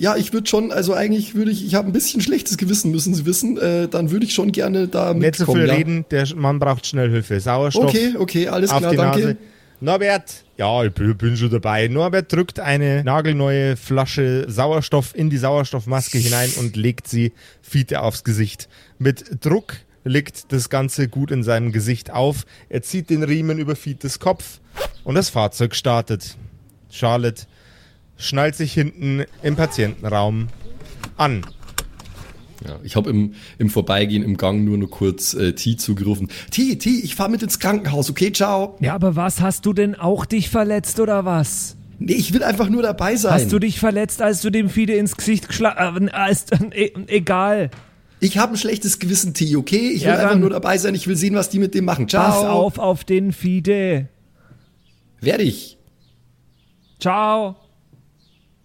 Ja, 0.00 0.16
ich 0.16 0.32
würde 0.32 0.48
schon, 0.48 0.72
also 0.72 0.94
eigentlich 0.94 1.34
würde 1.34 1.50
ich, 1.50 1.62
ich 1.62 1.74
habe 1.74 1.86
ein 1.86 1.92
bisschen 1.92 2.22
schlechtes 2.22 2.56
Gewissen, 2.56 2.90
müssen 2.90 3.12
Sie 3.12 3.26
wissen. 3.26 3.58
Äh, 3.58 3.86
dann 3.86 4.10
würde 4.10 4.24
ich 4.24 4.32
schon 4.32 4.50
gerne 4.50 4.88
da 4.88 5.12
Nicht 5.12 5.36
so 5.36 5.42
mitkommen. 5.42 5.60
viel 5.60 5.68
ja. 5.68 5.74
reden, 5.74 6.06
der 6.10 6.26
Mann 6.36 6.58
braucht 6.58 6.86
schnell 6.86 7.10
Hilfe. 7.10 7.38
Sauerstoff. 7.38 7.84
Okay, 7.84 8.14
okay, 8.18 8.48
alles 8.48 8.70
klar, 8.70 8.80
danke. 8.80 9.20
Nase. 9.20 9.36
Norbert, 9.82 10.44
ja, 10.56 10.84
ich 10.84 10.92
bin, 10.94 11.14
bin 11.18 11.36
schon 11.36 11.50
dabei. 11.50 11.86
Norbert 11.88 12.32
drückt 12.32 12.60
eine 12.60 13.04
nagelneue 13.04 13.76
Flasche 13.76 14.46
Sauerstoff 14.48 15.14
in 15.14 15.28
die 15.28 15.36
Sauerstoffmaske 15.36 16.16
hinein 16.16 16.50
und 16.58 16.76
legt 16.76 17.06
sie 17.06 17.32
Fiete 17.60 18.00
aufs 18.00 18.24
Gesicht. 18.24 18.70
Mit 18.98 19.44
Druck 19.44 19.76
legt 20.04 20.50
das 20.50 20.70
Ganze 20.70 21.08
gut 21.08 21.30
in 21.30 21.42
seinem 21.42 21.72
Gesicht 21.72 22.10
auf. 22.10 22.46
Er 22.70 22.80
zieht 22.80 23.10
den 23.10 23.22
Riemen 23.22 23.58
über 23.58 23.76
Fietes 23.76 24.18
Kopf 24.18 24.60
und 25.04 25.14
das 25.14 25.28
Fahrzeug 25.28 25.74
startet. 25.74 26.36
Charlotte 26.88 27.42
schnallt 28.20 28.54
sich 28.54 28.72
hinten 28.72 29.24
im 29.42 29.56
Patientenraum 29.56 30.48
an. 31.16 31.42
Ja, 32.66 32.78
ich 32.82 32.94
habe 32.94 33.08
im, 33.08 33.34
im 33.58 33.70
Vorbeigehen 33.70 34.22
im 34.22 34.36
Gang 34.36 34.64
nur 34.64 34.76
noch 34.76 34.90
kurz 34.90 35.32
äh, 35.32 35.54
T 35.54 35.76
zugerufen. 35.76 36.28
T, 36.50 36.76
T, 36.76 36.90
ich 36.90 37.14
fahr 37.14 37.30
mit 37.30 37.42
ins 37.42 37.58
Krankenhaus, 37.58 38.10
okay, 38.10 38.32
ciao. 38.32 38.76
Ja, 38.80 38.94
aber 38.94 39.16
was, 39.16 39.40
hast 39.40 39.64
du 39.64 39.72
denn 39.72 39.94
auch 39.94 40.26
dich 40.26 40.50
verletzt 40.50 41.00
oder 41.00 41.24
was? 41.24 41.76
Nee, 41.98 42.12
ich 42.14 42.34
will 42.34 42.42
einfach 42.42 42.68
nur 42.68 42.82
dabei 42.82 43.16
sein. 43.16 43.32
Hast 43.32 43.52
du 43.52 43.58
dich 43.58 43.78
verletzt, 43.78 44.20
als 44.20 44.42
du 44.42 44.50
dem 44.50 44.68
Fide 44.68 44.94
ins 44.94 45.16
Gesicht 45.16 45.48
geschlagen 45.48 46.08
äh, 46.08 46.30
ist, 46.30 46.52
äh, 46.52 46.92
Egal. 47.06 47.70
ich 48.20 48.36
habe 48.36 48.54
ein 48.54 48.58
schlechtes 48.58 48.98
Gewissen, 48.98 49.32
T, 49.32 49.56
okay? 49.56 49.90
Ich 49.90 50.02
will 50.02 50.08
Ja, 50.08 50.18
einfach 50.18 50.36
nur 50.36 50.50
dabei 50.50 50.76
sein, 50.76 50.94
ich 50.94 51.06
will 51.06 51.16
sehen, 51.16 51.34
was 51.34 51.48
die 51.48 51.58
mit 51.58 51.74
dem 51.74 51.86
machen. 51.86 52.08
Ciao. 52.08 52.26
Pass 52.26 52.44
auf 52.44 52.78
auf 52.78 53.04
den 53.04 53.32
Fide. 53.32 54.08
Werde 55.22 55.44
ich. 55.44 55.78
Ciao. 56.98 57.56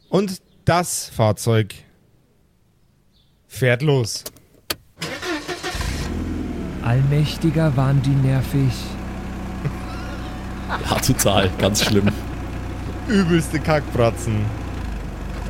Und 0.09 0.41
das 0.65 1.09
Fahrzeug 1.09 1.73
fährt 3.47 3.81
los. 3.81 4.23
Allmächtiger 6.83 7.75
waren 7.75 8.01
die 8.01 8.09
nervig. 8.09 8.71
Ja, 10.89 10.99
total, 10.99 11.49
ganz 11.57 11.83
schlimm. 11.83 12.11
übelste 13.07 13.59
Kackbratzen. 13.59 14.45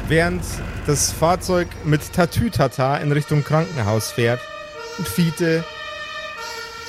Während 0.08 0.44
das 0.86 1.12
Fahrzeug 1.12 1.68
mit 1.84 2.14
Tatütata 2.14 2.98
in 2.98 3.12
Richtung 3.12 3.44
Krankenhaus 3.44 4.12
fährt 4.12 4.40
und 4.98 5.08
Fiete 5.08 5.64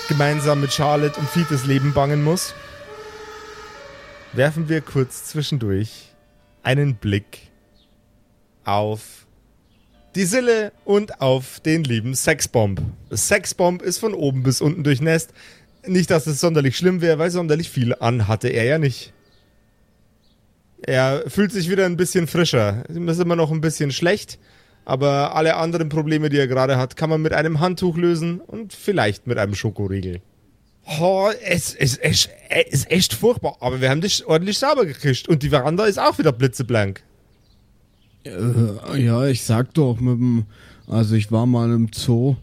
gemeinsam 0.09 0.61
mit 0.61 0.73
Charlotte 0.73 1.19
um 1.19 1.27
Fietes 1.27 1.67
Leben 1.67 1.93
bangen 1.93 2.23
muss, 2.23 2.55
werfen 4.33 4.69
wir 4.69 4.81
kurz 4.81 5.25
zwischendurch 5.25 6.13
einen 6.63 6.97
Blick 6.97 7.46
auf 8.67 9.27
die 10.15 10.25
Sille 10.25 10.73
und 10.85 11.21
auf 11.21 11.61
den 11.61 11.85
lieben 11.85 12.15
Sexbomb. 12.15 12.81
Sexbomb 13.11 13.83
ist 13.83 13.99
von 13.99 14.15
oben 14.15 14.43
bis 14.43 14.61
unten 14.61 14.83
durchnässt. 14.83 15.33
Nicht, 15.87 16.11
dass 16.11 16.27
es 16.27 16.41
sonderlich 16.41 16.77
schlimm 16.77 17.01
wäre, 17.01 17.19
weil 17.19 17.31
sonderlich 17.31 17.71
viel 17.71 17.95
an 17.95 18.27
hatte 18.27 18.49
er 18.49 18.65
ja 18.65 18.79
nicht. 18.79 19.13
Er 20.83 21.25
fühlt 21.29 21.53
sich 21.53 21.71
wieder 21.71 21.87
ein 21.87 21.97
bisschen 21.97 22.27
frischer. 22.27 22.85
Ihm 22.89 23.09
ist 23.09 23.21
immer 23.21 23.37
noch 23.37 23.51
ein 23.51 23.61
bisschen 23.61 23.93
schlecht, 23.93 24.39
aber 24.85 25.35
alle 25.35 25.57
anderen 25.57 25.89
Probleme, 25.89 26.29
die 26.29 26.39
er 26.39 26.49
gerade 26.49 26.77
hat, 26.77 26.97
kann 26.97 27.11
man 27.11 27.23
mit 27.23 27.33
einem 27.33 27.61
Handtuch 27.61 27.97
lösen 27.97 28.41
und 28.41 28.73
vielleicht 28.73 29.27
mit 29.27 29.39
einem 29.39 29.55
Schokoriegel. 29.55 30.21
Oh, 31.01 31.31
es, 31.45 31.75
es, 31.75 31.97
es, 31.97 32.29
es 32.49 32.67
ist 32.69 32.91
echt 32.91 33.15
furchtbar, 33.15 33.57
aber 33.61 33.81
wir 33.81 33.91
haben 33.91 34.01
dich 34.01 34.25
ordentlich 34.27 34.59
sauber 34.59 34.87
gekriegt 34.87 35.29
und 35.29 35.43
die 35.43 35.51
Veranda 35.51 35.85
ist 35.85 35.99
auch 35.99 36.19
wieder 36.19 36.33
blitzeblank. 36.33 37.03
Äh, 38.27 39.03
ja, 39.05 39.27
ich 39.27 39.43
sag 39.45 39.75
doch, 39.75 40.01
mit 40.01 40.19
dem, 40.19 40.45
also 40.89 41.15
ich 41.15 41.31
war 41.33 41.47
mal 41.47 41.71
im 41.73 41.89
Zoo 41.95 42.37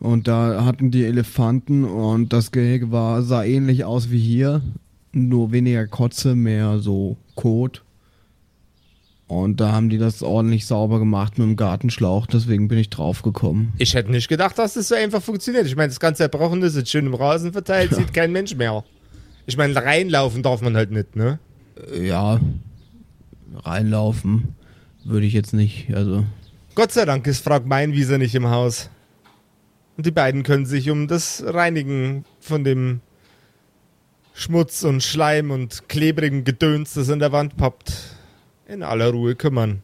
und 0.00 0.28
da 0.28 0.64
hatten 0.64 0.90
die 0.90 1.04
Elefanten 1.04 1.84
und 1.84 2.32
das 2.32 2.52
Gehege 2.52 2.92
war, 2.92 3.22
sah 3.22 3.44
ähnlich 3.44 3.84
aus 3.84 4.10
wie 4.10 4.18
hier, 4.18 4.62
nur 5.12 5.52
weniger 5.52 5.86
Kotze, 5.86 6.34
mehr 6.34 6.78
so 6.78 7.16
Kot. 7.34 7.82
Und 9.26 9.60
da 9.60 9.72
haben 9.72 9.90
die 9.90 9.98
das 9.98 10.22
ordentlich 10.22 10.64
sauber 10.66 10.98
gemacht 10.98 11.36
mit 11.38 11.46
dem 11.46 11.56
Gartenschlauch, 11.56 12.26
deswegen 12.26 12.66
bin 12.68 12.78
ich 12.78 12.88
draufgekommen. 12.88 13.74
Ich 13.76 13.92
hätte 13.94 14.10
nicht 14.10 14.28
gedacht, 14.28 14.58
dass 14.58 14.74
das 14.74 14.88
so 14.88 14.94
einfach 14.94 15.22
funktioniert. 15.22 15.66
Ich 15.66 15.76
meine, 15.76 15.88
das 15.88 16.00
ganze 16.00 16.22
Erbrochene 16.22 16.64
ist 16.64 16.76
jetzt 16.76 16.90
schön 16.90 17.04
im 17.06 17.14
Rasen 17.14 17.52
verteilt, 17.52 17.94
sieht 17.94 18.14
kein 18.14 18.32
Mensch 18.32 18.54
mehr. 18.56 18.84
Ich 19.44 19.56
meine, 19.58 19.74
reinlaufen 19.76 20.42
darf 20.42 20.62
man 20.62 20.76
halt 20.76 20.90
nicht, 20.92 21.14
ne? 21.16 21.38
Äh, 21.92 22.06
Ja, 22.06 22.40
reinlaufen 23.64 24.54
würde 25.08 25.26
ich 25.26 25.32
jetzt 25.32 25.54
nicht, 25.54 25.94
also. 25.94 26.24
Gott 26.74 26.92
sei 26.92 27.04
Dank 27.04 27.26
ist 27.26 27.42
Frau 27.42 27.60
Meinwieser 27.60 28.18
nicht 28.18 28.34
im 28.34 28.48
Haus. 28.48 28.90
Und 29.96 30.06
die 30.06 30.12
beiden 30.12 30.44
können 30.44 30.66
sich 30.66 30.90
um 30.90 31.08
das 31.08 31.42
Reinigen 31.44 32.24
von 32.40 32.62
dem 32.62 33.00
Schmutz 34.32 34.84
und 34.84 35.02
Schleim 35.02 35.50
und 35.50 35.88
klebrigen 35.88 36.44
Gedöns, 36.44 36.94
das 36.94 37.10
an 37.10 37.18
der 37.18 37.32
Wand 37.32 37.56
poppt, 37.56 38.14
in 38.68 38.84
aller 38.84 39.10
Ruhe 39.10 39.34
kümmern. 39.34 39.82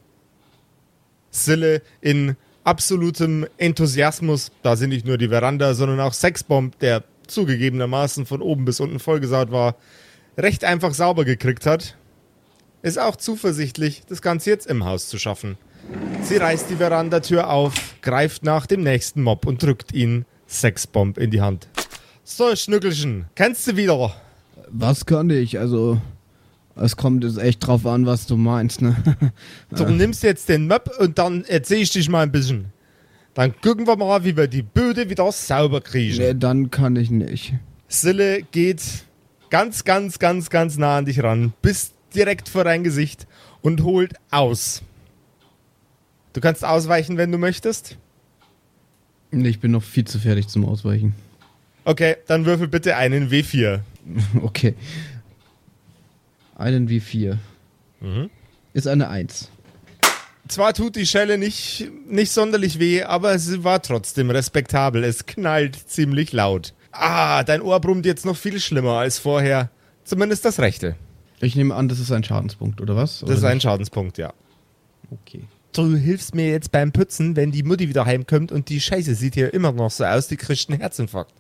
Sille 1.31 1.83
in 2.01 2.37
absolutem 2.63 3.47
Enthusiasmus, 3.59 4.53
da 4.63 4.77
sie 4.77 4.87
nicht 4.87 5.07
nur 5.07 5.19
die 5.19 5.29
Veranda, 5.29 5.75
sondern 5.75 5.99
auch 5.99 6.13
Sexbomb, 6.13 6.79
der 6.79 7.03
zugegebenermaßen 7.27 8.27
von 8.27 8.41
oben 8.41 8.65
bis 8.65 8.79
unten 8.79 9.01
vollgesaut 9.01 9.51
war, 9.51 9.75
recht 10.39 10.65
einfach 10.65 10.95
sauber 10.95 11.25
gekriegt 11.25 11.67
hat, 11.67 11.97
ist 12.85 12.99
auch 12.99 13.17
zuversichtlich, 13.17 14.03
das 14.09 14.21
Ganze 14.21 14.51
jetzt 14.51 14.67
im 14.67 14.85
Haus 14.85 15.09
zu 15.09 15.19
schaffen. 15.19 15.57
Sie 16.23 16.37
reißt 16.37 16.69
die 16.69 16.77
Verandatür 16.77 17.49
auf, 17.49 17.73
greift 18.03 18.45
nach 18.45 18.67
dem 18.67 18.83
nächsten 18.83 19.23
Mob 19.23 19.47
und 19.47 19.63
drückt 19.63 19.93
ihn 19.93 20.27
Sexbomb 20.47 21.17
in 21.17 21.31
die 21.31 21.41
Hand. 21.41 21.67
So, 22.25 22.55
Schnückelchen, 22.55 23.25
kennst 23.35 23.67
du 23.67 23.77
wieder? 23.77 24.15
Was 24.69 25.07
kann 25.07 25.31
ich? 25.31 25.59
Also, 25.59 26.01
es 26.77 26.97
kommt 26.97 27.25
jetzt 27.25 27.39
echt 27.39 27.67
drauf 27.67 27.87
an, 27.87 28.05
was 28.05 28.27
du 28.27 28.37
meinst, 28.37 28.83
ne? 28.83 28.97
Du 29.71 29.85
nimmst 29.87 30.23
jetzt 30.23 30.51
den 30.51 30.69
Mob 30.69 30.91
und 30.99 31.19
dann 31.19 31.45
erzähl 31.47 31.81
ich 31.81 31.91
dich 31.91 32.11
mal 32.11 32.23
ein 32.23 32.33
bisschen. 32.33 32.67
Dann 33.33 33.55
gucken 33.63 33.87
wir 33.87 33.97
mal, 33.97 34.25
wie 34.25 34.37
wir 34.37 34.47
die 34.47 34.63
Böde 34.63 35.09
wieder 35.09 35.33
sauber 35.33 35.81
kriegen. 35.81 36.19
nee, 36.19 36.35
dann 36.35 36.71
kann 36.71 36.97
ich 36.97 37.11
nicht. 37.11 37.55
Sille 37.89 38.43
geht 38.43 38.83
ganz, 39.49 39.85
ganz, 39.85 40.19
ganz, 40.19 40.51
ganz 40.51 40.77
nah 40.77 40.99
an 40.99 41.07
dich 41.07 41.23
ran, 41.23 41.55
bis 41.63 41.94
direkt 42.15 42.49
vor 42.49 42.65
dein 42.65 42.85
Gesicht 42.85 43.27
und 43.63 43.83
holt 43.83 44.15
aus. 44.31 44.83
Du 46.33 46.41
kannst 46.41 46.65
ausweichen, 46.65 47.17
wenn 47.17 47.31
du 47.33 47.39
möchtest. 47.39 47.97
Nee, 49.31 49.49
Ich 49.49 49.61
bin 49.61 49.71
noch 49.73 49.83
viel 49.83 50.05
zu 50.05 50.19
fertig 50.19 50.49
zum 50.49 50.65
Ausweichen. 50.65 51.15
Okay, 51.85 52.17
dann 52.27 52.47
würfel 52.47 52.69
bitte 52.69 52.97
einen 52.97 53.31
W4. 53.31 53.81
Okay. 54.43 54.75
Einen 56.57 56.89
wie 56.89 57.01
vier. 57.01 57.39
Mhm. 58.01 58.31
Ist 58.75 58.87
eine 58.87 59.09
Eins. 59.09 59.51
Zwar 60.47 60.75
tut 60.75 60.95
die 60.97 61.07
Schelle 61.07 61.39
nicht, 61.39 61.91
nicht 62.07 62.31
sonderlich 62.31 62.79
weh, 62.79 63.03
aber 63.03 63.39
sie 63.39 63.65
war 63.65 63.81
trotzdem 63.81 64.31
respektabel. 64.31 65.03
Es 65.05 65.25
knallt 65.27 65.75
ziemlich 65.89 66.33
laut. 66.33 66.75
Ah, 66.93 67.43
dein 67.45 67.63
Ohr 67.63 67.81
brummt 67.81 68.05
jetzt 68.07 68.27
noch 68.27 68.37
viel 68.37 68.61
schlimmer 68.61 68.99
als 68.99 69.19
vorher. 69.19 69.71
Zumindest 70.05 70.45
das 70.45 70.61
rechte. 70.61 70.97
Ich 71.45 71.57
nehme 71.57 71.75
an, 71.75 71.89
das 71.89 71.99
ist 71.99 72.11
ein 72.11 72.25
Schadenspunkt, 72.25 72.81
oder 72.81 72.97
was? 72.97 73.21
Das 73.21 73.39
ist 73.39 73.45
ein 73.45 73.61
Schadenspunkt, 73.61 74.17
ja. 74.17 74.33
Okay. 75.11 75.45
Du 75.73 75.95
hilfst 75.95 76.35
mir 76.35 76.49
jetzt 76.49 76.73
beim 76.73 76.93
Putzen, 76.93 77.37
wenn 77.37 77.51
die 77.53 77.63
Mutti 77.63 77.89
wieder 77.89 78.07
heimkommt 78.07 78.51
und 78.51 78.69
die 78.69 78.81
Scheiße 78.81 79.15
sieht 79.15 79.35
hier 79.35 79.53
immer 79.53 79.73
noch 79.73 79.91
so 79.91 80.05
aus, 80.05 80.29
die 80.29 80.37
kriegt 80.37 80.71
einen 80.71 80.81
Herzinfarkt. 80.81 81.35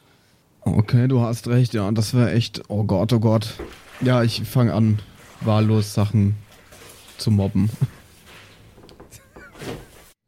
Okay, 0.61 1.08
du 1.08 1.20
hast 1.20 1.49
recht, 1.49 1.73
ja. 1.73 1.90
Das 1.92 2.14
wäre 2.14 2.32
echt. 2.32 2.62
Oh 2.68 2.84
Gott, 2.84 3.12
oh 3.12 3.20
Gott. 3.20 3.54
Ja, 4.00 4.23
ich 4.23 4.42
fange 4.42 4.75
an, 4.75 4.99
wahllos 5.40 5.94
Sachen 5.94 6.37
zu 7.16 7.30
mobben. 7.30 7.70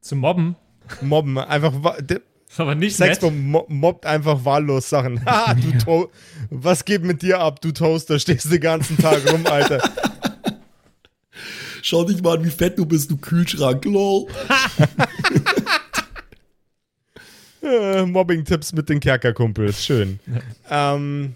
Zu 0.01 0.17
mobben. 0.17 0.57
Mobben, 1.03 1.39
einfach. 1.39 1.73
Ist 2.57 2.61
aber 2.61 2.75
nicht 2.75 2.99
nett. 2.99 3.09
Sexbomb 3.09 3.39
mo 3.39 3.67
mobbt 3.69 4.07
einfach 4.07 4.43
wahllos 4.47 4.89
Sachen. 4.89 5.21
Ha, 5.27 5.53
du 5.53 5.77
to 5.77 6.11
Was 6.49 6.87
geht 6.87 7.03
mit 7.03 7.21
dir 7.21 7.39
ab, 7.39 7.61
du 7.61 7.71
Toaster? 7.71 8.19
Stehst 8.19 8.51
den 8.51 8.63
ganzen 8.63 8.97
Tag 8.97 9.31
rum, 9.31 9.45
Alter. 9.47 9.79
Schau 11.83 12.05
dich 12.05 12.23
mal 12.23 12.39
an, 12.39 12.45
wie 12.47 12.51
fett 12.51 12.79
du 12.79 12.87
bist, 12.87 13.11
du 13.11 13.19
Kühlschrank, 13.19 13.85
lol. 13.85 14.29
Äh, 17.63 18.07
Mobbing-Tipps 18.07 18.73
mit 18.73 18.89
den 18.89 19.01
Kerkerkumpels. 19.01 19.85
Schön. 19.85 20.19
ähm, 20.71 21.35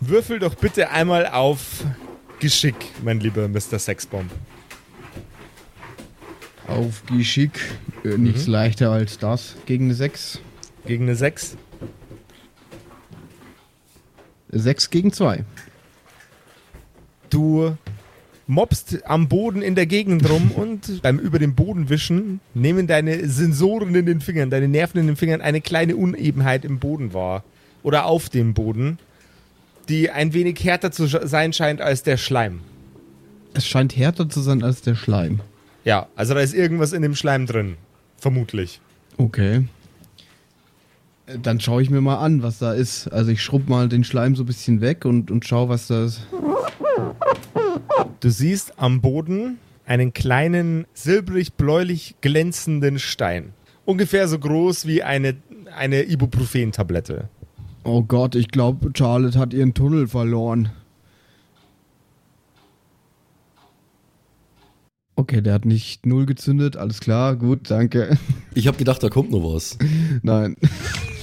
würfel 0.00 0.40
doch 0.40 0.56
bitte 0.56 0.90
einmal 0.90 1.26
auf 1.26 1.84
Geschick, 2.38 2.76
mein 3.02 3.20
lieber 3.20 3.48
Mr. 3.48 3.78
Sexbomb. 3.78 4.30
Auf 6.66 7.02
Geschick. 7.06 7.58
Äh, 8.04 8.18
nichts 8.18 8.46
leichter 8.46 8.90
als 8.90 9.16
das. 9.18 9.56
Gegen 9.64 9.86
eine 9.86 9.94
6. 9.94 10.40
Gegen 10.86 11.04
eine 11.04 11.14
6. 11.14 11.56
6 14.50 14.90
gegen 14.90 15.12
2. 15.12 15.44
Du 17.30 17.76
mobst 18.46 19.04
am 19.06 19.28
Boden 19.28 19.62
in 19.62 19.76
der 19.76 19.86
Gegend 19.86 20.28
rum 20.28 20.50
und 20.56 21.02
beim 21.02 21.18
über 21.18 21.38
den 21.38 21.54
Boden 21.54 21.88
wischen 21.88 22.40
nehmen 22.54 22.86
deine 22.86 23.28
Sensoren 23.28 23.94
in 23.94 24.06
den 24.06 24.20
Fingern, 24.20 24.50
deine 24.50 24.68
Nerven 24.68 25.00
in 25.00 25.06
den 25.06 25.16
Fingern 25.16 25.40
eine 25.40 25.60
kleine 25.60 25.96
Unebenheit 25.96 26.64
im 26.64 26.78
Boden 26.78 27.14
wahr. 27.14 27.44
Oder 27.82 28.04
auf 28.04 28.28
dem 28.28 28.52
Boden, 28.52 28.98
die 29.88 30.10
ein 30.10 30.34
wenig 30.34 30.62
härter 30.62 30.90
zu 30.90 31.06
sein 31.06 31.52
scheint 31.52 31.80
als 31.80 32.02
der 32.02 32.18
Schleim. 32.18 32.60
Es 33.54 33.66
scheint 33.66 33.96
härter 33.96 34.28
zu 34.28 34.40
sein 34.40 34.62
als 34.62 34.82
der 34.82 34.94
Schleim. 34.94 35.40
Ja, 35.84 36.08
also 36.14 36.34
da 36.34 36.40
ist 36.40 36.54
irgendwas 36.54 36.92
in 36.92 37.02
dem 37.02 37.14
Schleim 37.14 37.46
drin. 37.46 37.76
Vermutlich. 38.18 38.80
Okay. 39.16 39.64
Dann 41.42 41.60
schaue 41.60 41.82
ich 41.82 41.90
mir 41.90 42.00
mal 42.00 42.16
an, 42.16 42.42
was 42.42 42.58
da 42.58 42.72
ist. 42.72 43.08
Also 43.08 43.30
ich 43.30 43.42
schrubb 43.42 43.68
mal 43.68 43.88
den 43.88 44.04
Schleim 44.04 44.34
so 44.34 44.42
ein 44.42 44.46
bisschen 44.46 44.80
weg 44.80 45.04
und, 45.04 45.30
und 45.30 45.46
schau, 45.46 45.68
was 45.68 45.86
da 45.86 46.04
ist. 46.04 46.26
Du 48.20 48.30
siehst 48.30 48.78
am 48.78 49.00
Boden 49.00 49.58
einen 49.86 50.12
kleinen 50.12 50.86
silbrig-bläulich 50.94 52.16
glänzenden 52.20 52.98
Stein. 52.98 53.52
Ungefähr 53.84 54.28
so 54.28 54.38
groß 54.38 54.86
wie 54.86 55.02
eine, 55.02 55.36
eine 55.76 56.04
Ibuprofen-Tablette. 56.04 57.28
Oh 57.82 58.02
Gott, 58.02 58.34
ich 58.34 58.48
glaube, 58.48 58.90
Charlotte 58.94 59.38
hat 59.38 59.54
ihren 59.54 59.74
Tunnel 59.74 60.06
verloren. 60.06 60.70
Okay, 65.16 65.42
der 65.42 65.54
hat 65.54 65.64
nicht 65.64 66.06
null 66.06 66.24
gezündet, 66.24 66.76
alles 66.76 67.00
klar, 67.00 67.36
gut, 67.36 67.70
danke. 67.70 68.16
Ich 68.54 68.66
habe 68.66 68.78
gedacht, 68.78 69.02
da 69.02 69.08
kommt 69.08 69.30
noch 69.30 69.54
was. 69.54 69.76
Nein. 70.22 70.56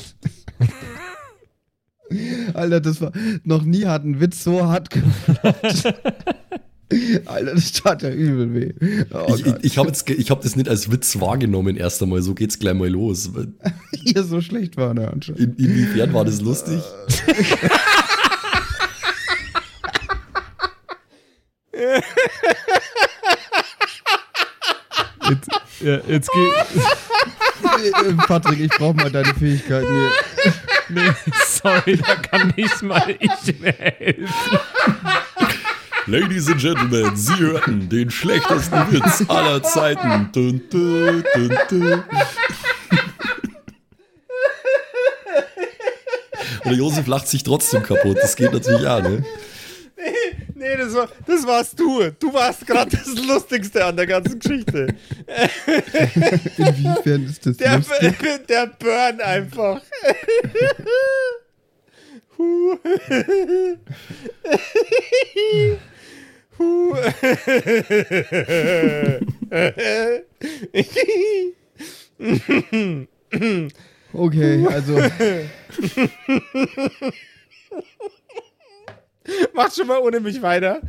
Alter, 2.53 2.79
das 2.79 3.01
war. 3.01 3.11
Noch 3.43 3.63
nie 3.63 3.85
hat 3.85 4.03
ein 4.03 4.19
Witz 4.19 4.43
so 4.43 4.65
hart 4.65 4.89
geklappt. 4.89 5.93
Alter, 7.25 7.53
das 7.53 7.73
tat 7.73 8.01
ja 8.01 8.09
übel 8.09 8.53
weh. 8.53 8.73
Oh 9.13 9.35
ich 9.35 9.45
ich, 9.45 9.63
ich 9.63 9.77
habe 9.77 9.91
hab 9.91 10.41
das 10.41 10.55
nicht 10.55 10.69
als 10.69 10.89
Witz 10.89 11.19
wahrgenommen 11.19 11.75
erst 11.75 12.01
einmal. 12.01 12.21
So 12.21 12.33
geht's 12.33 12.59
gleich 12.59 12.75
mal 12.75 12.87
los. 12.87 13.31
Ihr 13.91 14.23
so 14.23 14.39
schlecht 14.39 14.77
war 14.77 14.95
der 14.95 15.11
anscheinend. 15.11 15.59
In, 15.59 15.65
inwiefern 15.65 16.13
war 16.13 16.23
das 16.23 16.39
lustig? 16.39 16.81
Jetzt, 25.29 25.49
ja, 25.81 25.99
jetzt 26.07 26.29
geht. 26.31 26.53
Äh, 27.75 28.13
Patrick, 28.27 28.59
ich 28.59 28.71
brauch 28.71 28.93
mal 28.93 29.11
deine 29.11 29.33
Fähigkeiten 29.33 29.87
hier. 29.87 30.53
Nee, 30.89 31.11
sorry, 31.45 31.97
da 31.97 32.15
kann 32.15 32.53
nicht 32.55 32.81
mal 32.81 33.13
ich 33.19 33.59
mehr 33.59 33.73
helfen. 33.73 34.29
Ladies 36.05 36.47
and 36.47 36.61
Gentlemen, 36.61 37.13
Sie 37.17 37.35
hörten 37.35 37.89
den 37.89 38.09
schlechtesten 38.09 38.93
Witz 38.93 39.25
aller 39.27 39.61
Zeiten. 39.61 40.29
Dun, 40.31 40.61
dun, 40.69 41.25
dun, 41.33 41.57
dun. 41.69 42.03
Und 46.63 46.71
der 46.71 46.73
Josef 46.73 47.05
lacht 47.07 47.27
sich 47.27 47.43
trotzdem 47.43 47.83
kaputt. 47.83 48.17
Das 48.21 48.37
geht 48.37 48.53
natürlich 48.53 48.87
auch, 48.87 49.01
ne? 49.01 49.25
Nee, 50.57 50.75
das, 50.75 50.93
war, 50.95 51.07
das 51.25 51.45
warst 51.45 51.79
du. 51.79 52.09
Du 52.19 52.33
warst 52.33 52.65
gerade 52.65 52.89
das 52.89 53.07
Lustigste 53.25 53.85
an 53.85 53.95
der 53.95 54.07
ganzen 54.07 54.39
Geschichte. 54.39 54.87
Inwiefern 56.57 57.25
ist 57.25 57.45
das 57.45 57.57
Der, 57.57 57.77
lustig? 57.77 58.47
der 58.47 58.65
Burn 58.67 59.21
einfach. 59.21 59.81
Huh. 62.37 62.77
Huh. 66.57 66.95
Okay, 74.13 74.65
also 74.67 74.97
Mach 79.57 79.73
schon 79.73 79.87
mal 79.87 79.97
ohne 79.97 80.19
mich 80.19 80.39
weiter. 80.43 80.81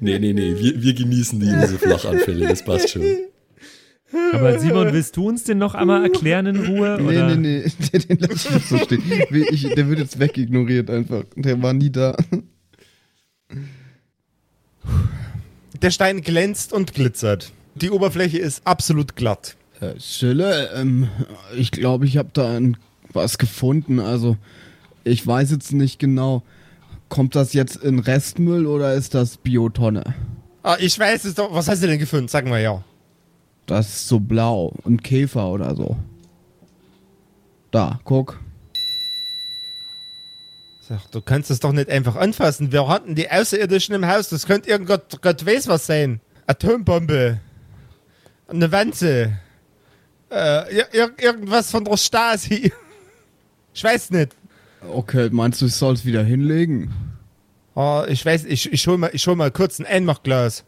Nee, 0.00 0.18
nee, 0.18 0.32
nee, 0.32 0.56
wir, 0.58 0.82
wir 0.82 0.94
genießen 0.94 1.38
die 1.38 1.46
diese 1.46 1.78
Flachanfälle, 1.78 2.48
das 2.48 2.64
passt 2.64 2.88
schon. 2.88 3.02
Aber 4.32 4.58
Simon, 4.58 4.94
willst 4.94 5.14
du 5.18 5.28
uns 5.28 5.44
den 5.44 5.58
noch 5.58 5.74
einmal 5.74 6.02
erklären 6.02 6.46
in 6.46 6.64
Ruhe? 6.64 6.98
nee, 7.00 7.06
oder? 7.06 7.36
nee, 7.36 7.62
nee, 7.62 7.98
den, 7.98 8.18
lass 8.18 8.46
ich 8.46 8.50
nicht 8.50 8.68
so 8.68 8.78
stehen. 8.78 9.02
Ich, 9.50 9.68
der 9.74 9.88
wird 9.90 9.98
jetzt 9.98 10.18
wegignoriert 10.18 10.88
einfach. 10.88 11.24
Der 11.36 11.62
war 11.62 11.74
nie 11.74 11.90
da. 11.90 12.16
Der 15.82 15.90
Stein 15.90 16.22
glänzt 16.22 16.72
und 16.72 16.94
glitzert. 16.94 17.52
Die 17.74 17.90
Oberfläche 17.90 18.38
ist 18.38 18.66
absolut 18.66 19.16
glatt. 19.16 19.54
Äh, 19.80 20.00
Schille, 20.00 20.70
ähm, 20.74 21.08
ich 21.56 21.70
glaube, 21.70 22.06
ich 22.06 22.16
habe 22.16 22.30
da 22.32 22.56
ein, 22.56 22.78
was 23.12 23.36
gefunden. 23.36 24.00
Also, 24.00 24.38
ich 25.04 25.26
weiß 25.26 25.50
jetzt 25.50 25.72
nicht 25.72 25.98
genau. 25.98 26.42
Kommt 27.08 27.34
das 27.34 27.52
jetzt 27.52 27.76
in 27.76 27.98
Restmüll 27.98 28.66
oder 28.66 28.94
ist 28.94 29.14
das 29.14 29.36
Biotonne? 29.36 30.14
Ah, 30.62 30.76
ich 30.78 30.98
weiß 30.98 31.24
es 31.24 31.34
doch. 31.34 31.52
Was 31.52 31.68
hast 31.68 31.82
du 31.82 31.86
denn 31.86 31.98
gefunden? 31.98 32.28
Sag 32.28 32.46
mal 32.46 32.60
ja. 32.60 32.84
Das 33.66 33.88
ist 33.88 34.08
so 34.08 34.20
blau. 34.20 34.74
Ein 34.84 35.02
Käfer 35.02 35.48
oder 35.48 35.74
so. 35.74 35.96
Da, 37.70 38.00
guck. 38.04 38.38
Sag, 40.80 41.10
du 41.10 41.20
kannst 41.20 41.50
es 41.50 41.60
doch 41.60 41.72
nicht 41.72 41.88
einfach 41.88 42.16
anfassen. 42.16 42.72
Wir 42.72 42.86
hatten 42.88 43.14
die 43.14 43.30
Außerirdischen 43.30 43.94
im 43.94 44.06
Haus. 44.06 44.28
Das 44.28 44.46
könnte 44.46 44.68
irgend 44.68 44.88
Gott 44.88 45.46
weiß 45.46 45.68
was 45.68 45.86
sein. 45.86 46.20
Atombombe. 46.46 47.40
Eine 48.48 48.72
Wanze. 48.72 49.38
Äh, 50.30 50.76
ir 50.76 51.12
irgendwas 51.18 51.70
von 51.70 51.84
der 51.84 51.96
Stasi. 51.96 52.72
Ich 53.72 53.84
weiß 53.84 54.10
nicht. 54.10 54.34
Okay, 54.88 55.28
meinst 55.30 55.60
du, 55.60 55.66
ich 55.66 55.74
soll 55.74 55.94
es 55.94 56.04
wieder 56.04 56.22
hinlegen? 56.22 56.92
Oh, 57.74 58.02
ich 58.08 58.24
weiß, 58.24 58.44
ich, 58.46 58.72
ich 58.72 58.86
hol 58.86 58.98
mal, 58.98 59.10
ich 59.12 59.26
hol 59.26 59.36
mal 59.36 59.50
kurz 59.50 59.78
ein 59.78 59.86
Einmachglas. 59.86 60.64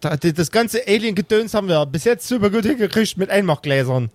Das 0.00 0.50
ganze 0.50 0.86
Alien-Gedöns 0.86 1.54
haben 1.54 1.68
wir 1.68 1.86
bis 1.86 2.04
jetzt 2.04 2.28
super 2.28 2.50
gut 2.50 2.66
hingekriegt 2.66 3.16
mit 3.16 3.30
Einmachgläsern. 3.30 4.10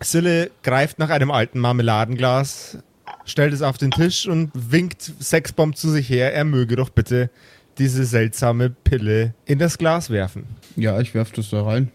Sille 0.00 0.50
greift 0.62 0.98
nach 0.98 1.10
einem 1.10 1.30
alten 1.30 1.58
Marmeladenglas, 1.58 2.78
stellt 3.24 3.52
es 3.52 3.62
auf 3.62 3.78
den 3.78 3.90
Tisch 3.90 4.28
und 4.28 4.50
winkt 4.54 5.02
Sexbomb 5.02 5.76
zu 5.76 5.90
sich 5.90 6.08
her. 6.08 6.32
Er 6.32 6.44
möge 6.44 6.76
doch 6.76 6.90
bitte 6.90 7.30
diese 7.78 8.04
seltsame 8.04 8.70
Pille 8.70 9.34
in 9.46 9.58
das 9.58 9.78
Glas 9.78 10.10
werfen. 10.10 10.46
Ja, 10.76 11.00
ich 11.00 11.14
werf 11.14 11.32
das 11.32 11.50
da 11.50 11.64
rein. 11.64 11.90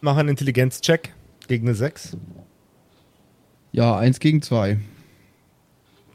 Mach 0.00 0.16
einen 0.16 0.30
Intelligenzcheck 0.30 1.12
gegen 1.46 1.68
eine 1.68 1.76
6. 1.76 2.16
Ja, 3.72 3.96
eins 3.96 4.18
gegen 4.18 4.42
zwei. 4.42 4.78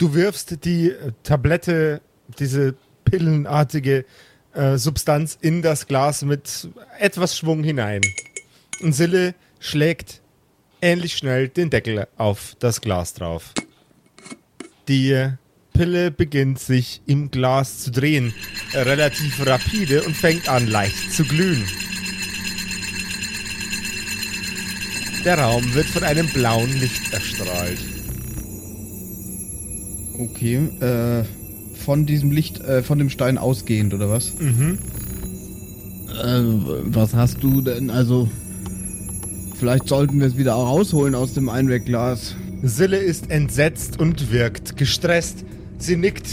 Du 0.01 0.15
wirfst 0.15 0.65
die 0.65 0.89
äh, 0.89 1.11
Tablette, 1.21 2.01
diese 2.39 2.73
pillenartige 3.05 4.03
äh, 4.51 4.77
Substanz 4.77 5.37
in 5.39 5.61
das 5.61 5.85
Glas 5.85 6.23
mit 6.23 6.69
etwas 6.97 7.37
Schwung 7.37 7.63
hinein. 7.63 8.01
Und 8.81 8.93
Sille 8.93 9.35
schlägt 9.59 10.21
ähnlich 10.81 11.17
schnell 11.17 11.49
den 11.49 11.69
Deckel 11.69 12.07
auf 12.17 12.55
das 12.57 12.81
Glas 12.81 13.13
drauf. 13.13 13.53
Die 14.87 15.33
Pille 15.71 16.09
beginnt 16.09 16.57
sich 16.57 17.03
im 17.05 17.29
Glas 17.29 17.83
zu 17.83 17.91
drehen, 17.91 18.33
äh, 18.73 18.79
relativ 18.79 19.45
rapide 19.45 20.01
und 20.01 20.17
fängt 20.17 20.49
an 20.49 20.65
leicht 20.65 21.13
zu 21.13 21.23
glühen. 21.25 21.63
Der 25.23 25.37
Raum 25.37 25.71
wird 25.75 25.85
von 25.85 26.03
einem 26.03 26.27
blauen 26.33 26.73
Licht 26.79 27.13
erstrahlt. 27.13 27.90
Okay, 30.21 30.69
äh, 30.81 31.23
von 31.73 32.05
diesem 32.05 32.29
Licht, 32.29 32.59
äh, 32.59 32.83
von 32.83 32.99
dem 32.99 33.09
Stein 33.09 33.39
ausgehend, 33.39 33.93
oder 33.95 34.07
was? 34.07 34.33
Mhm. 34.39 34.77
Äh, 36.09 36.41
was 36.93 37.15
hast 37.15 37.41
du 37.41 37.61
denn? 37.61 37.89
Also, 37.89 38.29
vielleicht 39.55 39.87
sollten 39.87 40.19
wir 40.19 40.27
es 40.27 40.37
wieder 40.37 40.53
rausholen 40.53 41.15
aus 41.15 41.33
dem 41.33 41.49
Einwegglas. 41.49 42.35
Sille 42.61 42.97
ist 42.97 43.31
entsetzt 43.31 43.99
und 43.99 44.31
wirkt 44.31 44.77
gestresst. 44.77 45.43
Sie 45.79 45.95
nickt, 45.97 46.27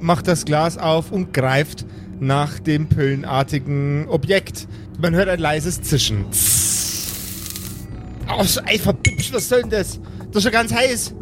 macht 0.00 0.26
das 0.26 0.44
Glas 0.44 0.76
auf 0.76 1.12
und 1.12 1.32
greift 1.32 1.86
nach 2.18 2.58
dem 2.58 2.88
pillenartigen 2.88 4.08
Objekt. 4.08 4.66
Man 5.00 5.14
hört 5.14 5.28
ein 5.28 5.38
leises 5.38 5.80
Zischen. 5.82 6.24
Oh, 8.36 8.42
so, 8.42 8.60
ey, 8.66 8.78
verpippsch, 8.80 9.32
was 9.32 9.48
soll 9.48 9.60
denn 9.60 9.70
das? 9.70 10.00
Das 10.32 10.38
ist 10.38 10.44
ja 10.44 10.50
ganz 10.50 10.74
heiß. 10.74 11.14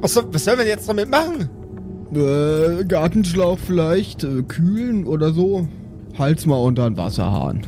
Was, 0.00 0.14
soll, 0.14 0.24
was 0.32 0.44
sollen 0.44 0.58
wir 0.58 0.66
jetzt 0.66 0.88
damit 0.88 1.10
machen? 1.10 1.48
Äh, 2.14 2.84
Gartenschlauch 2.84 3.58
vielleicht, 3.58 4.24
äh, 4.24 4.42
kühlen 4.42 5.06
oder 5.06 5.32
so. 5.32 5.68
Halt's 6.18 6.46
mal 6.46 6.56
unter 6.56 6.88
den 6.88 6.96
Wasserhahn. 6.96 7.62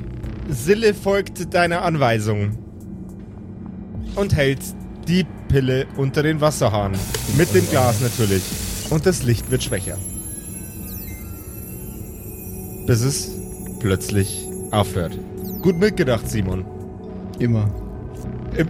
Sille 0.49 0.95
folgt 0.95 1.53
deiner 1.55 1.83
Anweisung 1.83 2.59
und 4.17 4.35
hält 4.35 4.61
die 5.07 5.27
Pille 5.49 5.87
unter 5.97 6.23
den 6.23 6.41
Wasserhahn. 6.41 6.93
Mit 7.37 7.55
dem 7.55 7.69
Glas 7.69 8.01
natürlich. 8.01 8.43
Und 8.91 9.07
das 9.07 9.23
Licht 9.23 9.51
wird 9.51 9.63
schwächer. 9.63 9.97
Bis 12.87 13.03
es 13.03 13.31
plötzlich 13.79 14.47
aufhört. 14.71 15.17
Gut 15.63 15.79
mitgedacht, 15.79 16.29
Simon. 16.29 16.65
Immer. 17.39 17.71
Im, 18.57 18.69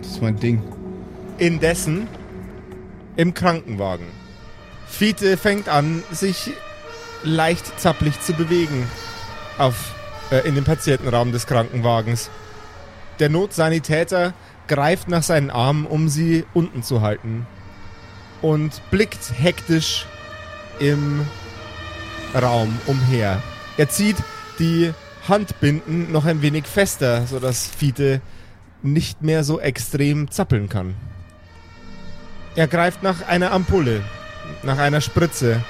Das 0.00 0.10
ist 0.12 0.22
mein 0.22 0.36
Ding. 0.36 0.62
Indessen 1.38 2.06
im 3.16 3.34
Krankenwagen. 3.34 4.06
Fiete 4.86 5.36
fängt 5.36 5.68
an, 5.68 6.02
sich 6.10 6.52
leicht 7.22 7.80
zappelig 7.80 8.20
zu 8.20 8.34
bewegen 8.34 8.86
auf, 9.58 9.94
äh, 10.30 10.46
in 10.46 10.54
dem 10.54 10.64
Patientenraum 10.64 11.32
des 11.32 11.46
Krankenwagens. 11.46 12.30
Der 13.18 13.28
Notsanitäter 13.28 14.34
greift 14.66 15.08
nach 15.08 15.22
seinen 15.22 15.50
Armen, 15.50 15.86
um 15.86 16.08
sie 16.08 16.44
unten 16.54 16.82
zu 16.82 17.00
halten 17.00 17.46
und 18.42 18.82
blickt 18.90 19.32
hektisch 19.38 20.06
im 20.78 21.26
Raum 22.34 22.78
umher. 22.86 23.42
Er 23.76 23.88
zieht 23.88 24.16
die 24.58 24.92
Handbinden 25.28 26.12
noch 26.12 26.24
ein 26.24 26.42
wenig 26.42 26.66
fester, 26.66 27.26
sodass 27.26 27.66
Fiete 27.66 28.20
nicht 28.82 29.22
mehr 29.22 29.44
so 29.44 29.60
extrem 29.60 30.30
zappeln 30.30 30.68
kann. 30.68 30.94
Er 32.56 32.68
greift 32.68 33.02
nach 33.02 33.26
einer 33.26 33.52
Ampulle, 33.52 34.02
nach 34.62 34.78
einer 34.78 35.00
Spritze, 35.00 35.60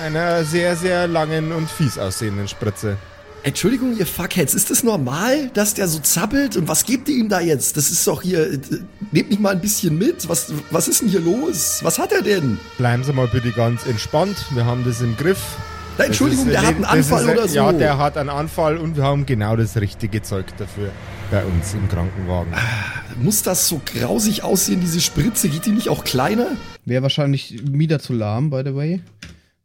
einer 0.00 0.44
sehr, 0.44 0.76
sehr 0.76 1.06
langen 1.08 1.52
und 1.52 1.68
fies 1.68 1.98
aussehenden 1.98 2.46
Spritze. 2.48 2.96
Entschuldigung, 3.42 3.98
ihr 3.98 4.06
Fuckheads, 4.06 4.54
ist 4.54 4.70
das 4.70 4.82
normal, 4.84 5.50
dass 5.52 5.74
der 5.74 5.86
so 5.86 5.98
zappelt? 5.98 6.56
Und 6.56 6.66
was 6.66 6.86
gebt 6.86 7.08
ihr 7.10 7.16
ihm 7.16 7.28
da 7.28 7.40
jetzt? 7.40 7.76
Das 7.76 7.90
ist 7.90 8.06
doch 8.06 8.22
hier. 8.22 8.52
äh, 8.52 8.58
Nehmt 9.10 9.28
mich 9.30 9.38
mal 9.38 9.50
ein 9.50 9.60
bisschen 9.60 9.98
mit. 9.98 10.28
Was, 10.28 10.52
was 10.70 10.88
ist 10.88 11.02
denn 11.02 11.08
hier 11.08 11.20
los? 11.20 11.80
Was 11.82 11.98
hat 11.98 12.12
er 12.12 12.22
denn? 12.22 12.58
Bleiben 12.78 13.04
Sie 13.04 13.12
mal 13.12 13.26
bitte 13.28 13.50
ganz 13.50 13.84
entspannt, 13.86 14.36
wir 14.50 14.64
haben 14.64 14.84
das 14.84 15.00
im 15.02 15.16
Griff. 15.16 15.38
Na, 15.98 16.04
Entschuldigung, 16.04 16.46
ist, 16.46 16.52
der 16.52 16.62
hat 16.62 16.74
einen 16.74 16.84
Anfall 16.84 17.24
ist, 17.24 17.30
oder 17.32 17.48
so. 17.48 17.54
Ja, 17.56 17.72
der 17.72 17.98
hat 17.98 18.16
einen 18.16 18.30
Anfall 18.30 18.78
und 18.78 18.96
wir 18.96 19.04
haben 19.04 19.26
genau 19.26 19.56
das 19.56 19.76
richtige 19.76 20.22
Zeug 20.22 20.46
dafür 20.56 20.90
bei 21.30 21.44
uns 21.44 21.74
im 21.74 21.88
Krankenwagen. 21.88 22.52
Muss 23.22 23.42
das 23.42 23.68
so 23.68 23.80
grausig 23.84 24.42
aussehen, 24.44 24.80
diese 24.80 25.00
Spritze? 25.00 25.48
Geht 25.48 25.66
die 25.66 25.70
nicht 25.70 25.88
auch 25.88 26.04
kleiner? 26.04 26.48
Wäre 26.84 27.02
wahrscheinlich 27.02 27.62
Midazolam, 27.70 28.50
by 28.50 28.62
the 28.64 28.74
way, 28.74 29.00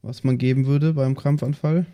was 0.01 0.23
man 0.23 0.37
geben 0.37 0.65
würde 0.65 0.93
beim 0.93 1.15
Krampfanfall. 1.15 1.85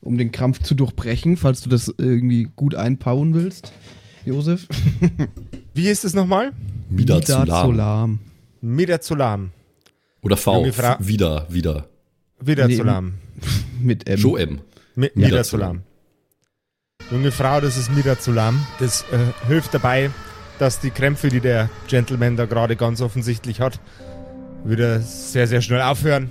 Um 0.00 0.16
den 0.16 0.32
Krampf 0.32 0.62
zu 0.62 0.74
durchbrechen, 0.74 1.36
falls 1.36 1.60
du 1.60 1.68
das 1.68 1.92
irgendwie 1.98 2.48
gut 2.56 2.74
einpauen 2.74 3.34
willst, 3.34 3.72
Josef. 4.24 4.66
Wie 5.74 5.88
ist 5.88 6.04
es 6.04 6.14
nochmal? 6.14 6.52
Midazolam. 6.88 8.18
Midazolam. 8.62 9.50
Oder 10.22 10.36
V. 10.36 10.70
Frau- 10.72 10.96
Wieder, 11.00 11.46
wieder. 11.50 11.86
Midazolam. 12.42 13.14
Mit 13.80 14.08
M. 14.08 14.18
Joe 14.18 14.40
M. 14.40 14.60
Mi 14.94 15.10
Midazolam. 15.14 15.82
Junge 17.10 17.32
Frau, 17.32 17.60
das 17.60 17.76
ist 17.76 17.90
Midazolam. 17.94 18.64
Das 18.78 19.02
äh, 19.10 19.46
hilft 19.48 19.74
dabei, 19.74 20.10
dass 20.58 20.80
die 20.80 20.90
Krämpfe, 20.90 21.28
die 21.28 21.40
der 21.40 21.68
Gentleman 21.88 22.36
da 22.36 22.46
gerade 22.46 22.76
ganz 22.76 23.00
offensichtlich 23.00 23.60
hat, 23.60 23.80
wieder 24.64 25.00
sehr, 25.00 25.46
sehr 25.46 25.60
schnell 25.60 25.82
aufhören. 25.82 26.28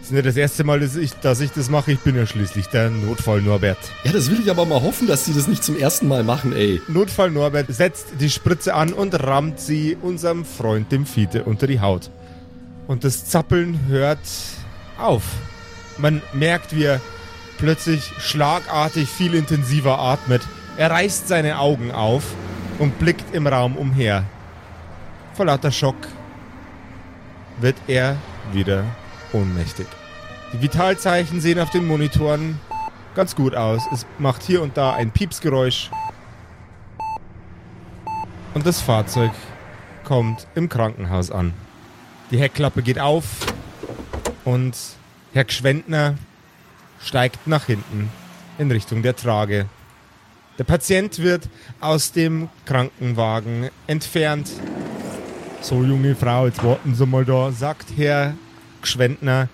Das 0.00 0.08
ist 0.08 0.12
nicht 0.12 0.26
das 0.26 0.36
erste 0.36 0.64
Mal, 0.64 0.80
dass 0.80 0.96
ich, 0.96 1.12
dass 1.14 1.40
ich 1.40 1.52
das 1.52 1.68
mache. 1.70 1.92
Ich 1.92 2.00
bin 2.00 2.16
ja 2.16 2.26
schließlich 2.26 2.66
der 2.68 2.90
Notfall 2.90 3.42
Norbert. 3.42 3.78
Ja, 4.04 4.12
das 4.12 4.30
will 4.30 4.40
ich 4.40 4.50
aber 4.50 4.64
mal 4.64 4.80
hoffen, 4.80 5.06
dass 5.06 5.26
sie 5.26 5.34
das 5.34 5.46
nicht 5.46 5.62
zum 5.62 5.78
ersten 5.78 6.08
Mal 6.08 6.24
machen, 6.24 6.54
ey. 6.54 6.80
Notfall 6.88 7.30
Norbert 7.30 7.66
setzt 7.68 8.06
die 8.18 8.30
Spritze 8.30 8.74
an 8.74 8.92
und 8.92 9.14
rammt 9.22 9.60
sie 9.60 9.96
unserem 10.00 10.44
Freund, 10.44 10.90
dem 10.90 11.06
Fiete, 11.06 11.44
unter 11.44 11.66
die 11.66 11.80
Haut. 11.80 12.10
Und 12.86 13.04
das 13.04 13.26
Zappeln 13.26 13.78
hört 13.88 14.18
auf. 14.98 15.22
Man 15.98 16.22
merkt, 16.32 16.74
wie 16.74 16.84
er 16.84 17.00
plötzlich 17.60 18.12
schlagartig 18.18 19.08
viel 19.08 19.34
intensiver 19.34 19.98
atmet. 19.98 20.42
Er 20.76 20.90
reißt 20.90 21.28
seine 21.28 21.58
Augen 21.58 21.92
auf 21.92 22.24
und 22.78 22.98
blickt 22.98 23.34
im 23.34 23.46
Raum 23.46 23.76
umher. 23.76 24.24
Vor 25.34 25.44
lauter 25.44 25.70
Schock 25.70 25.96
wird 27.60 27.76
er 27.86 28.16
wieder 28.52 28.84
ohnmächtig. 29.32 29.86
Die 30.52 30.62
Vitalzeichen 30.62 31.40
sehen 31.40 31.60
auf 31.60 31.70
den 31.70 31.86
Monitoren 31.86 32.58
ganz 33.14 33.36
gut 33.36 33.54
aus. 33.54 33.82
Es 33.92 34.06
macht 34.18 34.42
hier 34.42 34.62
und 34.62 34.76
da 34.76 34.94
ein 34.94 35.10
Piepsgeräusch. 35.10 35.90
Und 38.54 38.66
das 38.66 38.80
Fahrzeug 38.80 39.32
kommt 40.04 40.46
im 40.54 40.68
Krankenhaus 40.68 41.30
an. 41.30 41.52
Die 42.30 42.38
Heckklappe 42.38 42.82
geht 42.82 42.98
auf 42.98 43.24
und 44.44 44.76
Herr 45.32 45.44
Gschwendner 45.44 46.14
steigt 47.02 47.46
nach 47.46 47.66
hinten 47.66 48.10
in 48.58 48.70
Richtung 48.70 49.02
der 49.02 49.16
Trage. 49.16 49.66
Der 50.58 50.64
Patient 50.64 51.18
wird 51.18 51.48
aus 51.80 52.12
dem 52.12 52.48
Krankenwagen 52.66 53.70
entfernt. 53.86 54.50
So, 55.62 55.82
junge 55.84 56.14
Frau, 56.14 56.46
jetzt 56.46 56.62
warten 56.62 56.94
Sie 56.94 57.06
mal 57.06 57.24
da, 57.24 57.50
sagt 57.52 57.88
Herr 57.96 58.34
Gschwendner 58.82 59.48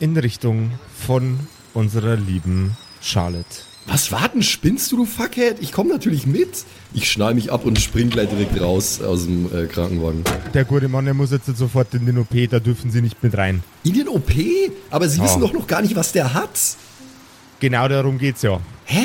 in 0.00 0.16
Richtung 0.16 0.72
von 1.06 1.38
unserer 1.74 2.16
lieben 2.16 2.76
Charlotte. 3.00 3.75
Was 3.86 4.10
warten, 4.10 4.42
spinnst 4.42 4.90
du, 4.90 4.96
du 4.96 5.04
Fuckhead? 5.06 5.58
Ich 5.60 5.70
komme 5.70 5.90
natürlich 5.92 6.26
mit. 6.26 6.64
Ich 6.92 7.10
schnall 7.10 7.34
mich 7.34 7.52
ab 7.52 7.64
und 7.64 7.78
spring 7.78 8.10
gleich 8.10 8.28
direkt 8.28 8.60
raus 8.60 9.00
aus 9.00 9.24
dem 9.26 9.46
äh, 9.54 9.66
Krankenwagen. 9.66 10.24
Der 10.54 10.64
gute 10.64 10.88
Mann, 10.88 11.04
der 11.04 11.14
muss 11.14 11.30
jetzt 11.30 11.46
sofort 11.56 11.94
in 11.94 12.04
den 12.04 12.18
OP, 12.18 12.34
da 12.50 12.58
dürfen 12.58 12.90
Sie 12.90 13.00
nicht 13.00 13.22
mit 13.22 13.36
rein. 13.36 13.62
In 13.84 13.94
den 13.94 14.08
OP? 14.08 14.30
Aber 14.90 15.08
Sie 15.08 15.18
Ja. 15.18 15.24
wissen 15.24 15.40
doch 15.40 15.52
noch 15.52 15.68
gar 15.68 15.82
nicht, 15.82 15.94
was 15.94 16.10
der 16.12 16.34
hat. 16.34 16.50
Genau 17.60 17.86
darum 17.86 18.18
geht's 18.18 18.42
ja. 18.42 18.60
Hä? 18.86 19.04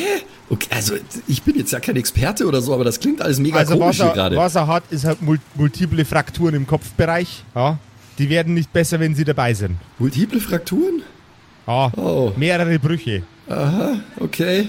Okay, 0.49 0.67
also 0.71 0.95
ich 1.27 1.43
bin 1.43 1.55
jetzt 1.57 1.71
ja 1.71 1.79
kein 1.79 1.95
Experte 1.95 2.45
oder 2.45 2.61
so, 2.61 2.73
aber 2.73 2.83
das 2.83 2.99
klingt 2.99 3.21
alles 3.21 3.39
mega 3.39 3.57
Also 3.57 3.73
was 3.75 3.79
komisch 3.79 3.97
hier 3.97 4.05
er, 4.07 4.13
gerade. 4.13 4.35
was 4.35 4.55
er 4.55 4.67
hat, 4.67 4.83
ist 4.89 5.05
halt 5.05 5.21
mul 5.21 5.39
multiple 5.55 6.03
Frakturen 6.05 6.55
im 6.55 6.65
Kopfbereich. 6.67 7.43
Ja. 7.55 7.77
Die 8.17 8.29
werden 8.29 8.55
nicht 8.55 8.73
besser, 8.73 8.99
wenn 8.99 9.15
Sie 9.15 9.23
dabei 9.23 9.53
sind. 9.53 9.77
Multiple 9.99 10.41
Frakturen? 10.41 11.03
Ja. 11.71 11.91
Oh, 11.95 12.31
Mehrere 12.35 12.77
Brüche. 12.79 13.23
okay. 14.19 14.67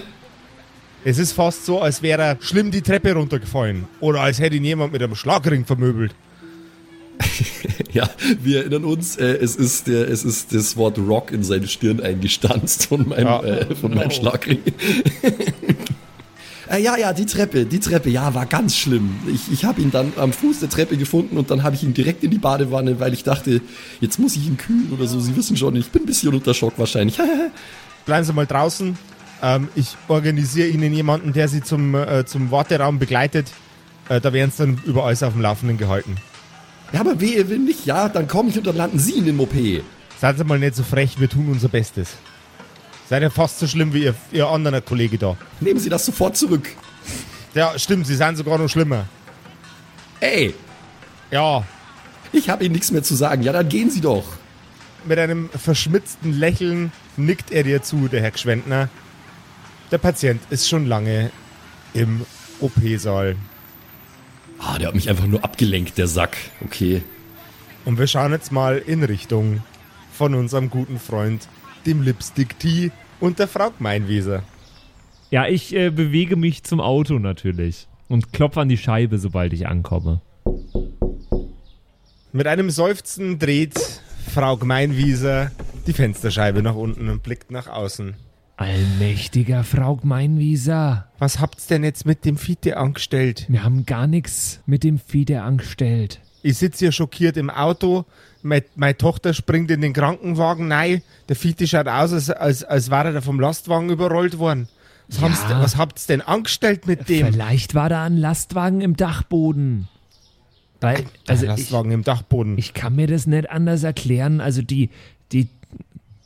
Es 1.04 1.18
ist 1.18 1.32
fast 1.32 1.66
so, 1.66 1.80
als 1.80 2.00
wäre 2.00 2.22
er 2.22 2.36
schlimm 2.40 2.70
die 2.70 2.80
Treppe 2.80 3.12
runtergefallen. 3.14 3.86
Oder 4.00 4.20
als 4.20 4.38
hätte 4.38 4.54
ihn 4.56 4.64
jemand 4.64 4.92
mit 4.92 5.02
einem 5.02 5.16
Schlagring 5.16 5.64
vermöbelt. 5.64 6.14
Ja, 7.92 8.08
wir 8.42 8.60
erinnern 8.60 8.84
uns, 8.86 9.16
äh, 9.18 9.34
es, 9.36 9.54
ist 9.54 9.86
der, 9.86 10.08
es 10.08 10.24
ist 10.24 10.54
das 10.54 10.78
Wort 10.78 10.96
Rock 10.98 11.30
in 11.30 11.42
seine 11.44 11.68
Stirn 11.68 12.00
eingestanzt 12.00 12.86
von 12.86 13.06
meinem, 13.06 13.26
Ja. 13.26 13.42
äh, 13.42 13.74
von 13.74 13.92
meinem 13.94 14.10
Schlagring. 14.10 14.60
äh, 16.72 16.80
ja, 16.80 16.96
ja, 16.96 17.12
die 17.12 17.26
Treppe, 17.26 17.66
die 17.66 17.80
Treppe, 17.80 18.08
ja, 18.08 18.32
war 18.34 18.46
ganz 18.46 18.76
schlimm. 18.76 19.10
Ich, 19.32 19.52
ich 19.52 19.64
habe 19.64 19.80
ihn 19.80 19.90
dann 19.90 20.12
am 20.16 20.32
Fuß 20.32 20.60
der 20.60 20.70
Treppe 20.70 20.96
gefunden 20.96 21.36
und 21.36 21.50
dann 21.50 21.62
habe 21.62 21.76
ich 21.76 21.82
ihn 21.82 21.92
direkt 21.92 22.24
in 22.24 22.30
die 22.30 22.38
Badewanne, 22.38 22.98
weil 22.98 23.12
ich 23.12 23.24
dachte, 23.24 23.60
jetzt 24.00 24.18
muss 24.18 24.36
ich 24.36 24.46
ihn 24.46 24.56
kühlen 24.56 24.90
oder 24.92 25.06
so. 25.06 25.20
Sie 25.20 25.36
wissen 25.36 25.56
schon, 25.56 25.76
ich 25.76 25.90
bin 25.90 26.02
ein 26.02 26.06
bisschen 26.06 26.32
unter 26.32 26.54
Schock 26.54 26.74
wahrscheinlich. 26.78 27.18
Bleiben 28.06 28.24
Sie 28.24 28.32
mal 28.32 28.46
draußen. 28.46 28.96
Ähm, 29.42 29.68
ich 29.74 29.96
organisiere 30.08 30.68
Ihnen 30.68 30.94
jemanden, 30.94 31.32
der 31.32 31.48
Sie 31.48 31.62
zum, 31.62 31.94
äh, 31.94 32.24
zum 32.24 32.50
Warteraum 32.50 32.98
begleitet. 32.98 33.48
Äh, 34.08 34.20
da 34.20 34.32
werden 34.32 34.50
Sie 34.50 34.64
dann 34.64 34.80
über 34.86 35.04
alles 35.04 35.22
auf 35.22 35.34
dem 35.34 35.42
Laufenden 35.42 35.76
gehalten. 35.76 36.16
ja, 36.92 37.00
aber 37.00 37.20
wehe, 37.20 37.50
wenn 37.50 37.64
nicht, 37.64 37.84
ja, 37.84 38.08
dann 38.08 38.28
komme 38.28 38.48
ich 38.48 38.56
und 38.56 38.66
dann 38.66 38.76
landen 38.76 38.98
Sie 38.98 39.18
in 39.18 39.26
dem 39.26 39.40
OP. 39.40 39.54
Seien 40.20 40.36
Sie 40.36 40.44
mal 40.44 40.58
nicht 40.58 40.76
so 40.76 40.84
frech, 40.84 41.20
wir 41.20 41.28
tun 41.28 41.48
unser 41.50 41.68
Bestes. 41.68 42.16
Seid 43.12 43.20
ihr 43.20 43.30
fast 43.30 43.58
so 43.58 43.66
schlimm 43.66 43.92
wie 43.92 44.04
Ihr, 44.04 44.14
Ihr 44.32 44.48
anderer 44.48 44.80
Kollege 44.80 45.18
da. 45.18 45.36
Nehmen 45.60 45.78
Sie 45.78 45.90
das 45.90 46.06
sofort 46.06 46.34
zurück. 46.34 46.66
Ja, 47.52 47.78
stimmt, 47.78 48.06
Sie 48.06 48.14
sind 48.14 48.38
sogar 48.38 48.56
noch 48.56 48.70
schlimmer. 48.70 49.06
Ey, 50.20 50.54
Ja, 51.30 51.62
ich 52.32 52.48
habe 52.48 52.64
Ihnen 52.64 52.72
nichts 52.72 52.90
mehr 52.90 53.02
zu 53.02 53.14
sagen. 53.14 53.42
Ja, 53.42 53.52
dann 53.52 53.68
gehen 53.68 53.90
Sie 53.90 54.00
doch. 54.00 54.24
Mit 55.04 55.18
einem 55.18 55.50
verschmitzten 55.50 56.32
Lächeln 56.32 56.90
nickt 57.18 57.50
er 57.50 57.64
dir 57.64 57.82
zu, 57.82 58.08
der 58.08 58.22
Herr 58.22 58.30
Gschwendner. 58.30 58.88
Der 59.90 59.98
Patient 59.98 60.40
ist 60.48 60.66
schon 60.70 60.86
lange 60.86 61.30
im 61.92 62.24
OP-Saal. 62.60 63.36
Ah, 64.58 64.78
der 64.78 64.88
hat 64.88 64.94
mich 64.94 65.10
einfach 65.10 65.26
nur 65.26 65.44
abgelenkt, 65.44 65.98
der 65.98 66.06
Sack. 66.06 66.34
Okay. 66.64 67.02
Und 67.84 67.98
wir 67.98 68.06
schauen 68.06 68.32
jetzt 68.32 68.52
mal 68.52 68.78
in 68.78 69.04
Richtung 69.04 69.62
von 70.14 70.34
unserem 70.34 70.70
guten 70.70 70.98
Freund, 70.98 71.46
dem 71.84 72.00
Lipstick 72.00 72.58
T 72.58 72.90
und 73.22 73.38
der 73.38 73.46
Frau 73.48 73.70
Gmeinwieser. 73.70 74.42
Ja, 75.30 75.46
ich 75.46 75.74
äh, 75.74 75.90
bewege 75.90 76.36
mich 76.36 76.64
zum 76.64 76.80
Auto 76.80 77.18
natürlich 77.18 77.86
und 78.08 78.32
klopfe 78.32 78.60
an 78.60 78.68
die 78.68 78.76
Scheibe, 78.76 79.18
sobald 79.18 79.52
ich 79.52 79.66
ankomme. 79.66 80.20
Mit 82.32 82.46
einem 82.46 82.70
Seufzen 82.70 83.38
dreht 83.38 83.74
Frau 84.28 84.56
Gmeinwieser 84.56 85.52
die 85.86 85.92
Fensterscheibe 85.92 86.62
nach 86.62 86.74
unten 86.74 87.08
und 87.08 87.22
blickt 87.22 87.50
nach 87.50 87.68
außen. 87.68 88.14
Allmächtiger 88.56 89.64
Frau 89.64 89.96
Gmeinwieser, 89.96 91.08
Was 91.18 91.40
habt's 91.40 91.66
denn 91.66 91.84
jetzt 91.84 92.04
mit 92.06 92.24
dem 92.24 92.36
Fiete 92.36 92.76
angestellt? 92.76 93.46
wir 93.48 93.64
haben 93.64 93.86
gar 93.86 94.06
nichts 94.06 94.60
mit 94.66 94.84
dem 94.84 94.98
Fiete 94.98 95.42
angestellt. 95.42 96.20
Ich 96.42 96.58
sitze 96.58 96.86
hier 96.86 96.92
schockiert 96.92 97.36
im 97.36 97.50
Auto. 97.50 98.04
Meine, 98.42 98.64
meine 98.74 98.96
Tochter 98.96 99.34
springt 99.34 99.70
in 99.70 99.80
den 99.80 99.92
Krankenwagen. 99.92 100.68
Nein, 100.68 101.02
der 101.28 101.36
Fiete 101.36 101.66
schaut 101.66 101.86
aus, 101.88 102.12
als, 102.12 102.30
als, 102.30 102.64
als 102.64 102.90
wäre 102.90 103.14
er 103.14 103.22
vom 103.22 103.38
Lastwagen 103.38 103.88
überrollt 103.90 104.38
worden. 104.38 104.68
Was, 105.08 105.42
Ja. 105.48 105.60
was 105.60 105.76
habt's 105.76 106.06
denn 106.06 106.20
angestellt 106.20 106.86
mit 106.86 107.08
dem? 107.08 107.26
Vielleicht 107.32 107.74
war 107.74 107.88
da 107.88 108.04
ein 108.04 108.16
Lastwagen 108.16 108.80
im 108.80 108.96
Dachboden. 108.96 109.88
Weil, 110.80 111.04
also 111.28 111.46
der 111.46 111.54
ich, 111.54 111.60
Lastwagen 111.60 111.92
im 111.92 112.02
Dachboden. 112.02 112.58
ich 112.58 112.74
kann 112.74 112.96
mir 112.96 113.06
das 113.06 113.26
nicht 113.26 113.48
anders 113.50 113.84
erklären. 113.84 114.40
Also 114.40 114.62
die, 114.62 114.90
die 115.30 115.48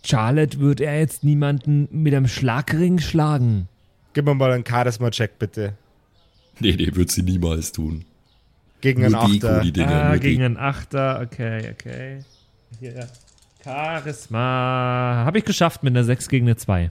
Charlotte 0.04 0.60
wird 0.60 0.80
er 0.80 0.98
jetzt 0.98 1.24
niemanden 1.24 1.88
mit 1.90 2.14
einem 2.14 2.28
Schlagring 2.28 2.98
schlagen. 2.98 3.68
Gib 4.14 4.24
mir 4.24 4.34
mal 4.34 4.52
einen 4.52 4.64
Charisma-Check, 4.64 5.38
bitte. 5.38 5.74
Nee, 6.60 6.74
nee, 6.76 6.88
wird 6.94 7.10
sie 7.10 7.22
niemals 7.22 7.72
tun. 7.72 8.04
Gegen 8.80 9.04
einen 9.04 9.14
Achter. 9.14 9.60
die 9.60 9.72
Dinger. 9.72 10.04
Ah, 10.04 10.16
gegen 10.16 10.42
einen 10.42 10.56
Achter, 10.56 11.20
okay, 11.22 11.70
okay. 11.72 12.24
Hier. 12.80 13.08
Charisma. 13.64 15.22
Habe 15.24 15.38
ich 15.38 15.44
geschafft 15.44 15.82
mit 15.82 15.92
einer 15.92 16.04
6 16.04 16.28
gegen 16.28 16.46
eine 16.46 16.56
2. 16.56 16.90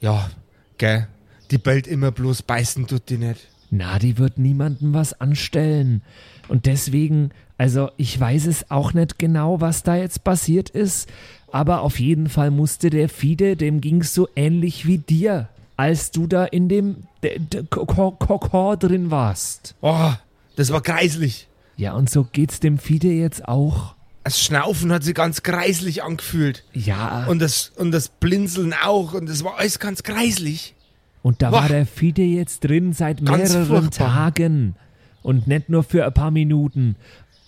Ja, 0.00 0.30
gell. 0.78 1.06
Die 1.50 1.58
bellt 1.58 1.86
immer 1.86 2.10
bloß, 2.10 2.42
beißen 2.42 2.86
tut 2.86 3.08
die 3.08 3.18
nicht. 3.18 3.48
Na, 3.70 3.98
die 3.98 4.18
wird 4.18 4.38
niemandem 4.38 4.94
was 4.94 5.20
anstellen. 5.20 6.02
Und 6.48 6.66
deswegen, 6.66 7.30
also 7.58 7.90
ich 7.96 8.18
weiß 8.18 8.46
es 8.46 8.70
auch 8.70 8.92
nicht 8.94 9.18
genau, 9.18 9.60
was 9.60 9.82
da 9.82 9.96
jetzt 9.96 10.24
passiert 10.24 10.70
ist, 10.70 11.08
aber 11.52 11.82
auf 11.82 11.98
jeden 12.00 12.28
Fall 12.28 12.50
musste 12.50 12.90
der 12.90 13.08
Fide, 13.08 13.56
dem 13.56 13.80
ging's 13.80 14.14
so 14.14 14.28
ähnlich 14.36 14.86
wie 14.86 14.98
dir, 14.98 15.48
als 15.76 16.10
du 16.10 16.26
da 16.26 16.44
in 16.44 16.68
dem 16.68 17.04
d- 17.22 17.38
d- 17.38 17.62
Ko- 17.68 18.12
Kokor 18.12 18.76
drin 18.76 19.10
warst. 19.10 19.74
Oh, 19.80 20.12
das 20.56 20.72
war 20.72 20.80
kreislich. 20.82 21.48
Ja, 21.76 21.94
und 21.94 22.10
so 22.10 22.24
geht's 22.24 22.60
dem 22.60 22.78
Fide 22.78 23.08
jetzt 23.08 23.46
auch. 23.46 23.94
Das 24.24 24.40
Schnaufen 24.42 24.90
hat 24.92 25.04
sich 25.04 25.14
ganz 25.14 25.42
kreislich 25.44 26.02
angefühlt. 26.02 26.64
Ja, 26.72 27.26
Und 27.26 27.38
das, 27.38 27.70
und 27.76 27.92
das 27.92 28.08
Blinzeln 28.08 28.74
auch. 28.74 29.12
Und 29.14 29.28
das 29.28 29.44
war 29.44 29.58
alles 29.58 29.78
ganz 29.78 30.02
kreislich. 30.02 30.74
Und 31.22 31.42
da 31.42 31.50
Boah. 31.50 31.62
war 31.62 31.68
der 31.68 31.86
Fide 31.86 32.22
jetzt 32.22 32.60
drin 32.64 32.92
seit 32.92 33.24
Ganz 33.24 33.52
mehreren 33.52 33.66
furchtbar. 33.66 34.08
Tagen. 34.12 34.74
Und 35.22 35.46
nicht 35.46 35.68
nur 35.68 35.82
für 35.84 36.04
ein 36.04 36.12
paar 36.14 36.30
Minuten. 36.30 36.96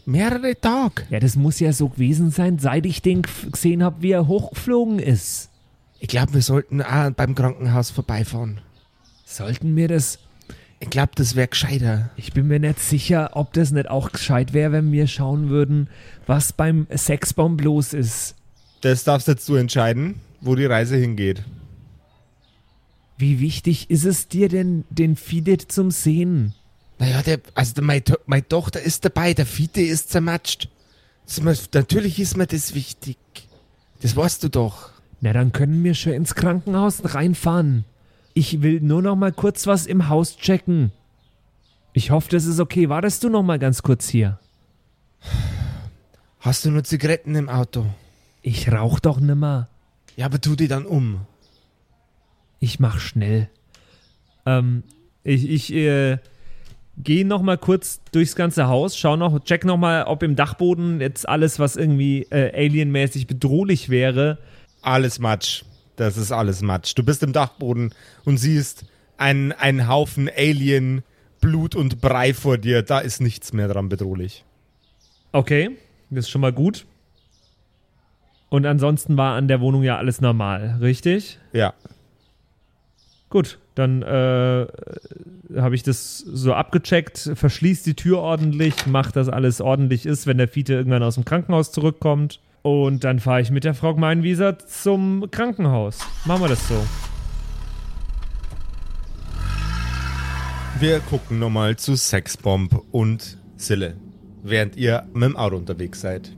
Mehrere 0.04 0.58
Tage. 0.60 1.02
Ja, 1.10 1.20
das 1.20 1.36
muss 1.36 1.60
ja 1.60 1.72
so 1.72 1.88
gewesen 1.88 2.30
sein, 2.30 2.58
seit 2.58 2.86
ich 2.86 3.02
den 3.02 3.22
gesehen 3.52 3.82
habe, 3.82 4.02
wie 4.02 4.12
er 4.12 4.26
hochgeflogen 4.26 4.98
ist. 4.98 5.50
Ich 6.00 6.08
glaube, 6.08 6.34
wir 6.34 6.42
sollten 6.42 6.80
auch 6.82 7.10
beim 7.10 7.34
Krankenhaus 7.34 7.90
vorbeifahren. 7.90 8.60
Sollten 9.24 9.74
wir 9.76 9.88
das. 9.88 10.18
Ich 10.80 10.90
glaube, 10.90 11.10
das 11.16 11.34
wäre 11.34 11.48
gescheiter. 11.48 12.10
Ich 12.16 12.32
bin 12.32 12.46
mir 12.46 12.60
nicht 12.60 12.78
sicher, 12.78 13.30
ob 13.34 13.52
das 13.52 13.72
nicht 13.72 13.90
auch 13.90 14.12
gescheit 14.12 14.52
wäre, 14.52 14.72
wenn 14.72 14.92
wir 14.92 15.06
schauen 15.06 15.48
würden, 15.48 15.88
was 16.26 16.52
beim 16.52 16.86
Sexbomb 16.94 17.60
los 17.62 17.92
ist. 17.92 18.36
Das 18.80 19.02
darfst 19.02 19.26
jetzt 19.26 19.48
du 19.48 19.56
entscheiden, 19.56 20.20
wo 20.40 20.54
die 20.54 20.66
Reise 20.66 20.96
hingeht. 20.96 21.42
Wie 23.16 23.40
wichtig 23.40 23.90
ist 23.90 24.04
es 24.04 24.28
dir 24.28 24.48
denn, 24.48 24.84
den 24.90 25.16
Fide 25.16 25.58
zum 25.58 25.90
Sehen? 25.90 26.54
Naja, 27.00 27.22
der, 27.22 27.40
also 27.54 27.74
der, 27.74 27.84
meine, 27.84 28.02
meine 28.26 28.46
Tochter 28.46 28.80
ist 28.80 29.04
dabei, 29.04 29.34
der 29.34 29.46
Fiete 29.46 29.80
ist 29.80 30.10
zermatscht. 30.10 30.68
Ist 31.26 31.42
Natürlich 31.74 32.20
ist 32.20 32.36
mir 32.36 32.46
das 32.46 32.74
wichtig. 32.74 33.18
Das 34.00 34.14
weißt 34.14 34.44
du 34.44 34.48
doch. 34.48 34.90
Na, 35.20 35.32
dann 35.32 35.52
können 35.52 35.82
wir 35.82 35.94
schon 35.94 36.12
ins 36.12 36.36
Krankenhaus 36.36 37.14
reinfahren. 37.14 37.84
Ich 38.38 38.62
will 38.62 38.80
nur 38.80 39.02
noch 39.02 39.16
mal 39.16 39.32
kurz 39.32 39.66
was 39.66 39.84
im 39.84 40.08
Haus 40.08 40.36
checken. 40.36 40.92
Ich 41.92 42.12
hoffe, 42.12 42.30
das 42.30 42.44
ist 42.44 42.60
okay. 42.60 42.88
Wartest 42.88 43.24
du 43.24 43.30
noch 43.30 43.42
mal 43.42 43.58
ganz 43.58 43.82
kurz 43.82 44.08
hier? 44.08 44.38
Hast 46.38 46.64
du 46.64 46.70
nur 46.70 46.84
Zigaretten 46.84 47.34
im 47.34 47.48
Auto? 47.48 47.84
Ich 48.40 48.70
rauch 48.70 49.00
doch 49.00 49.18
nimmer. 49.18 49.68
Ja, 50.14 50.26
aber 50.26 50.40
tu 50.40 50.54
die 50.54 50.68
dann 50.68 50.86
um. 50.86 51.22
Ich 52.60 52.78
mach 52.78 53.00
schnell. 53.00 53.48
Ähm, 54.46 54.84
ich 55.24 55.50
ich 55.50 55.74
äh, 55.74 56.18
gehe 56.96 57.26
noch 57.26 57.42
mal 57.42 57.58
kurz 57.58 58.00
durchs 58.12 58.36
ganze 58.36 58.68
Haus, 58.68 58.96
schau 58.96 59.16
noch, 59.16 59.42
check 59.42 59.64
noch 59.64 59.78
mal, 59.78 60.04
ob 60.04 60.22
im 60.22 60.36
Dachboden 60.36 61.00
jetzt 61.00 61.28
alles, 61.28 61.58
was 61.58 61.74
irgendwie 61.74 62.22
äh, 62.30 62.54
alienmäßig 62.56 63.26
bedrohlich 63.26 63.88
wäre. 63.88 64.38
Alles 64.80 65.18
Matsch. 65.18 65.64
Das 65.98 66.16
ist 66.16 66.30
alles 66.30 66.62
Matsch. 66.62 66.92
Du 66.96 67.02
bist 67.02 67.24
im 67.24 67.32
Dachboden 67.32 67.92
und 68.24 68.36
siehst 68.36 68.84
einen, 69.16 69.50
einen 69.50 69.88
Haufen 69.88 70.30
Alien, 70.34 71.02
Blut 71.40 71.74
und 71.74 72.00
Brei 72.00 72.32
vor 72.34 72.56
dir. 72.56 72.82
Da 72.82 73.00
ist 73.00 73.20
nichts 73.20 73.52
mehr 73.52 73.66
dran 73.66 73.88
bedrohlich. 73.88 74.44
Okay, 75.32 75.76
das 76.10 76.26
ist 76.26 76.30
schon 76.30 76.40
mal 76.40 76.52
gut. 76.52 76.86
Und 78.48 78.64
ansonsten 78.64 79.16
war 79.16 79.34
an 79.34 79.48
der 79.48 79.60
Wohnung 79.60 79.82
ja 79.82 79.98
alles 79.98 80.20
normal, 80.20 80.78
richtig? 80.80 81.40
Ja. 81.52 81.74
Gut, 83.28 83.58
dann 83.74 84.02
äh, 84.02 84.66
habe 85.56 85.74
ich 85.74 85.82
das 85.82 86.18
so 86.18 86.54
abgecheckt, 86.54 87.32
verschließt 87.34 87.84
die 87.86 87.94
Tür 87.94 88.20
ordentlich, 88.20 88.86
macht, 88.86 89.16
dass 89.16 89.28
alles 89.28 89.60
ordentlich 89.60 90.06
ist, 90.06 90.28
wenn 90.28 90.38
der 90.38 90.48
Fiete 90.48 90.74
irgendwann 90.74 91.02
aus 91.02 91.16
dem 91.16 91.24
Krankenhaus 91.24 91.72
zurückkommt. 91.72 92.40
Und 92.68 93.02
dann 93.02 93.18
fahre 93.18 93.40
ich 93.40 93.50
mit 93.50 93.64
der 93.64 93.72
Frau 93.72 93.94
Gmeinwieser 93.94 94.58
zum 94.58 95.30
Krankenhaus. 95.30 96.00
Machen 96.26 96.42
wir 96.42 96.48
das 96.48 96.68
so. 96.68 96.74
Wir 100.78 101.00
gucken 101.00 101.38
nochmal 101.38 101.76
zu 101.76 101.96
Sexbomb 101.96 102.82
und 102.90 103.38
Sille, 103.56 103.96
während 104.42 104.76
ihr 104.76 105.06
mit 105.14 105.22
dem 105.22 105.36
Auto 105.36 105.56
unterwegs 105.56 106.02
seid. 106.02 106.36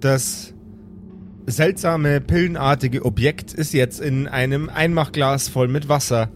Das 0.00 0.52
seltsame, 1.46 2.20
pillenartige 2.20 3.04
Objekt 3.04 3.54
ist 3.54 3.72
jetzt 3.72 4.00
in 4.00 4.26
einem 4.26 4.68
Einmachglas 4.68 5.48
voll 5.48 5.68
mit 5.68 5.88
Wasser. 5.88 6.28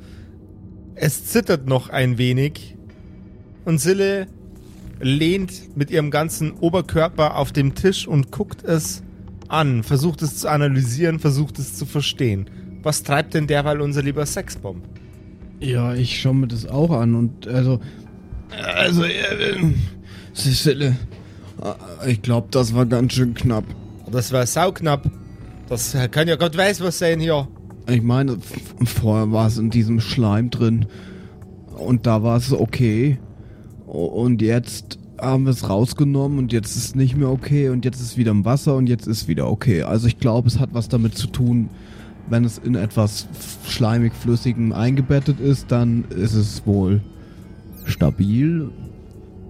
Es 0.95 1.27
zittert 1.27 1.67
noch 1.67 1.89
ein 1.89 2.17
wenig 2.17 2.77
und 3.65 3.79
Sille 3.79 4.29
lehnt 5.01 5.77
mit 5.77 5.91
ihrem 5.91 6.11
ganzen 6.11 6.53
Oberkörper 6.53 7.37
auf 7.37 7.53
dem 7.53 7.75
Tisch 7.75 8.07
und 8.07 8.31
guckt 8.31 8.63
es 8.65 9.03
an, 9.49 9.83
versucht 9.83 10.23
es 10.23 10.39
zu 10.39 10.49
analysieren, 10.49 11.19
versucht 11.19 11.59
es 11.59 11.77
zu 11.77 11.87
verstehen. 11.87 12.49
Was 12.83 13.03
treibt 13.03 13.35
denn 13.35 13.47
derweil 13.47 13.81
unser 13.81 14.03
lieber 14.03 14.25
Sexbomb? 14.25 14.85
Ja, 15.59 15.95
ich 15.95 16.21
schaue 16.21 16.35
mir 16.35 16.47
das 16.47 16.67
auch 16.67 16.91
an 16.91 17.15
und 17.15 17.47
also. 17.47 17.81
Also, 18.51 19.05
äh, 19.05 19.57
äh, 20.35 20.93
ich 22.07 22.23
glaube, 22.23 22.49
das 22.51 22.75
war 22.75 22.87
ganz 22.87 23.13
schön 23.13 23.35
knapp. 23.35 23.65
Das 24.11 24.33
war 24.33 24.47
sauknapp. 24.47 25.11
Das 25.69 25.97
kann 26.11 26.27
ja 26.27 26.37
Gott 26.37 26.57
weiß 26.57 26.81
was 26.81 26.99
sein 26.99 27.21
hier. 27.21 27.47
Ich 27.89 28.03
meine, 28.03 28.39
vorher 28.85 29.31
war 29.31 29.47
es 29.47 29.59
in 29.59 29.71
diesem 29.71 30.01
Schleim 30.01 30.51
drin 30.51 30.87
und 31.77 32.07
da 32.07 32.23
war 32.23 32.37
es 32.37 32.53
okay. 32.53 33.19
Und 33.91 34.41
jetzt 34.41 35.01
haben 35.21 35.45
wir 35.45 35.51
es 35.51 35.69
rausgenommen 35.69 36.39
und 36.39 36.53
jetzt 36.53 36.77
ist 36.77 36.85
es 36.85 36.95
nicht 36.95 37.17
mehr 37.17 37.29
okay 37.29 37.71
und 37.71 37.85
jetzt 37.85 37.97
ist 37.97 38.13
es 38.13 38.17
wieder 38.17 38.31
im 38.31 38.45
Wasser 38.45 38.77
und 38.77 38.89
jetzt 38.89 39.09
ist 39.09 39.27
wieder 39.27 39.51
okay. 39.51 39.83
Also 39.83 40.07
ich 40.07 40.19
glaube, 40.19 40.47
es 40.47 40.61
hat 40.61 40.71
was 40.73 40.89
damit 40.89 41.19
zu 41.19 41.27
tun, 41.27 41.69
wenn 42.29 42.45
es 42.45 42.59
in 42.59 42.77
etwas 42.77 43.27
schleimig 43.67 44.13
flüssigem 44.15 44.73
eingebettet 44.73 45.41
ist, 45.41 45.73
dann 45.73 46.05
ist 46.11 46.35
es 46.35 46.65
wohl 46.67 47.01
stabil. 47.85 48.71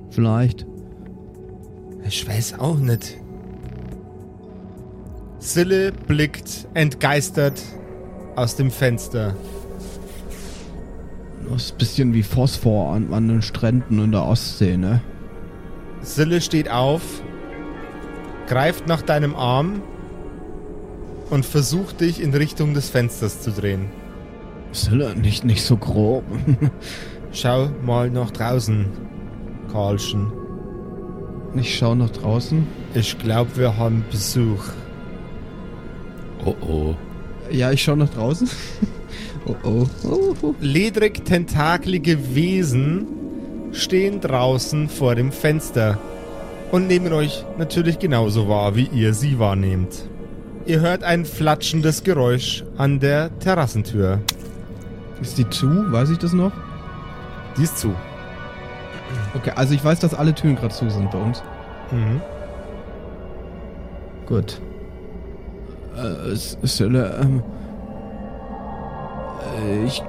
Vielleicht. 0.08 0.66
Ich 2.06 2.26
weiß 2.26 2.58
auch 2.58 2.78
nicht. 2.78 3.18
Sille 5.38 5.92
blickt 5.92 6.66
entgeistert 6.72 7.60
aus 8.36 8.56
dem 8.56 8.70
Fenster. 8.70 9.36
Das 11.50 11.64
ist 11.64 11.72
ein 11.72 11.78
bisschen 11.78 12.14
wie 12.14 12.22
Phosphor 12.22 12.94
an, 12.94 13.12
an 13.12 13.26
den 13.26 13.42
Stränden 13.42 14.02
in 14.02 14.12
der 14.12 14.24
Ostsee, 14.24 14.76
ne? 14.76 15.00
Sille 16.00 16.40
steht 16.40 16.70
auf, 16.70 17.02
greift 18.46 18.86
nach 18.86 19.02
deinem 19.02 19.34
Arm 19.34 19.82
und 21.28 21.44
versucht 21.44 22.00
dich 22.00 22.22
in 22.22 22.32
Richtung 22.32 22.72
des 22.72 22.88
Fensters 22.88 23.40
zu 23.40 23.50
drehen. 23.50 23.86
Sille, 24.72 25.16
nicht, 25.16 25.44
nicht 25.44 25.64
so 25.64 25.76
grob. 25.76 26.24
Schau 27.32 27.70
mal 27.84 28.10
nach 28.10 28.30
draußen, 28.30 28.86
Karlchen. 29.72 30.32
Ich 31.56 31.76
schau 31.76 31.96
nach 31.96 32.10
draußen. 32.10 32.64
Ich 32.94 33.18
glaube, 33.18 33.56
wir 33.56 33.76
haben 33.76 34.04
Besuch. 34.08 34.64
Oh 36.44 36.54
oh. 36.60 36.94
Ja, 37.50 37.72
ich 37.72 37.82
schau 37.82 37.96
nach 37.96 38.10
draußen. 38.10 38.48
oh, 39.46 39.54
oh. 39.64 39.86
oh. 40.42 40.54
Ledrig 40.60 41.24
tentakelige 41.24 42.34
Wesen 42.34 43.06
stehen 43.72 44.20
draußen 44.20 44.88
vor 44.88 45.14
dem 45.14 45.32
Fenster 45.32 45.98
und 46.72 46.86
nehmen 46.86 47.12
euch 47.12 47.44
natürlich 47.58 47.98
genauso 47.98 48.48
wahr, 48.48 48.76
wie 48.76 48.88
ihr 48.92 49.14
sie 49.14 49.38
wahrnehmt. 49.38 50.08
Ihr 50.66 50.80
hört 50.80 51.02
ein 51.04 51.24
flatschendes 51.24 52.04
Geräusch 52.04 52.64
an 52.76 53.00
der 53.00 53.36
Terrassentür. 53.38 54.20
Ist 55.20 55.38
die 55.38 55.48
zu? 55.48 55.90
Weiß 55.92 56.10
ich 56.10 56.18
das 56.18 56.32
noch? 56.32 56.52
Die 57.56 57.62
ist 57.64 57.78
zu. 57.78 57.94
Okay, 59.34 59.52
also 59.56 59.74
ich 59.74 59.84
weiß, 59.84 59.98
dass 60.00 60.14
alle 60.14 60.34
Türen 60.34 60.56
gerade 60.56 60.74
zu 60.74 60.88
sind 60.90 61.10
bei 61.10 61.18
uns. 61.18 61.42
Mhm. 61.90 62.20
Gut. 64.26 64.60
Äh, 65.96 66.32
S- 66.32 66.56
Sille, 66.62 67.18
ähm. 67.22 67.42
Äh, 69.60 69.84
Ich. 69.84 70.02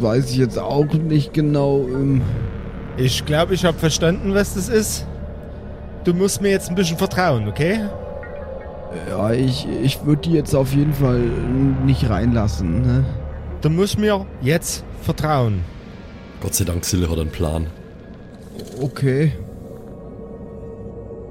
Weiß 0.00 0.36
jetzt 0.36 0.58
auch 0.58 0.92
nicht 0.92 1.32
genau. 1.32 1.80
Ähm, 1.88 2.22
Ich 2.96 3.24
glaube, 3.24 3.54
ich 3.54 3.64
habe 3.64 3.78
verstanden, 3.78 4.34
was 4.34 4.54
das 4.54 4.68
ist. 4.68 5.06
Du 6.04 6.14
musst 6.14 6.42
mir 6.42 6.50
jetzt 6.50 6.68
ein 6.68 6.74
bisschen 6.74 6.98
vertrauen, 6.98 7.48
okay? 7.48 7.80
ja, 9.10 9.32
ich, 9.32 9.68
ich 9.82 10.04
würde 10.06 10.22
die 10.22 10.32
jetzt 10.32 10.54
auf 10.54 10.72
jeden 10.72 10.94
Fall 10.94 11.20
nicht 11.84 12.08
reinlassen, 12.08 12.80
ne? 12.82 13.04
Du 13.60 13.68
musst 13.68 13.98
mir 13.98 14.24
jetzt 14.40 14.82
vertrauen. 15.02 15.62
Gott 16.40 16.54
sei 16.54 16.64
Dank, 16.64 16.84
Sille 16.84 17.10
hat 17.10 17.18
einen 17.18 17.30
Plan. 17.30 17.66
Okay. 18.80 19.32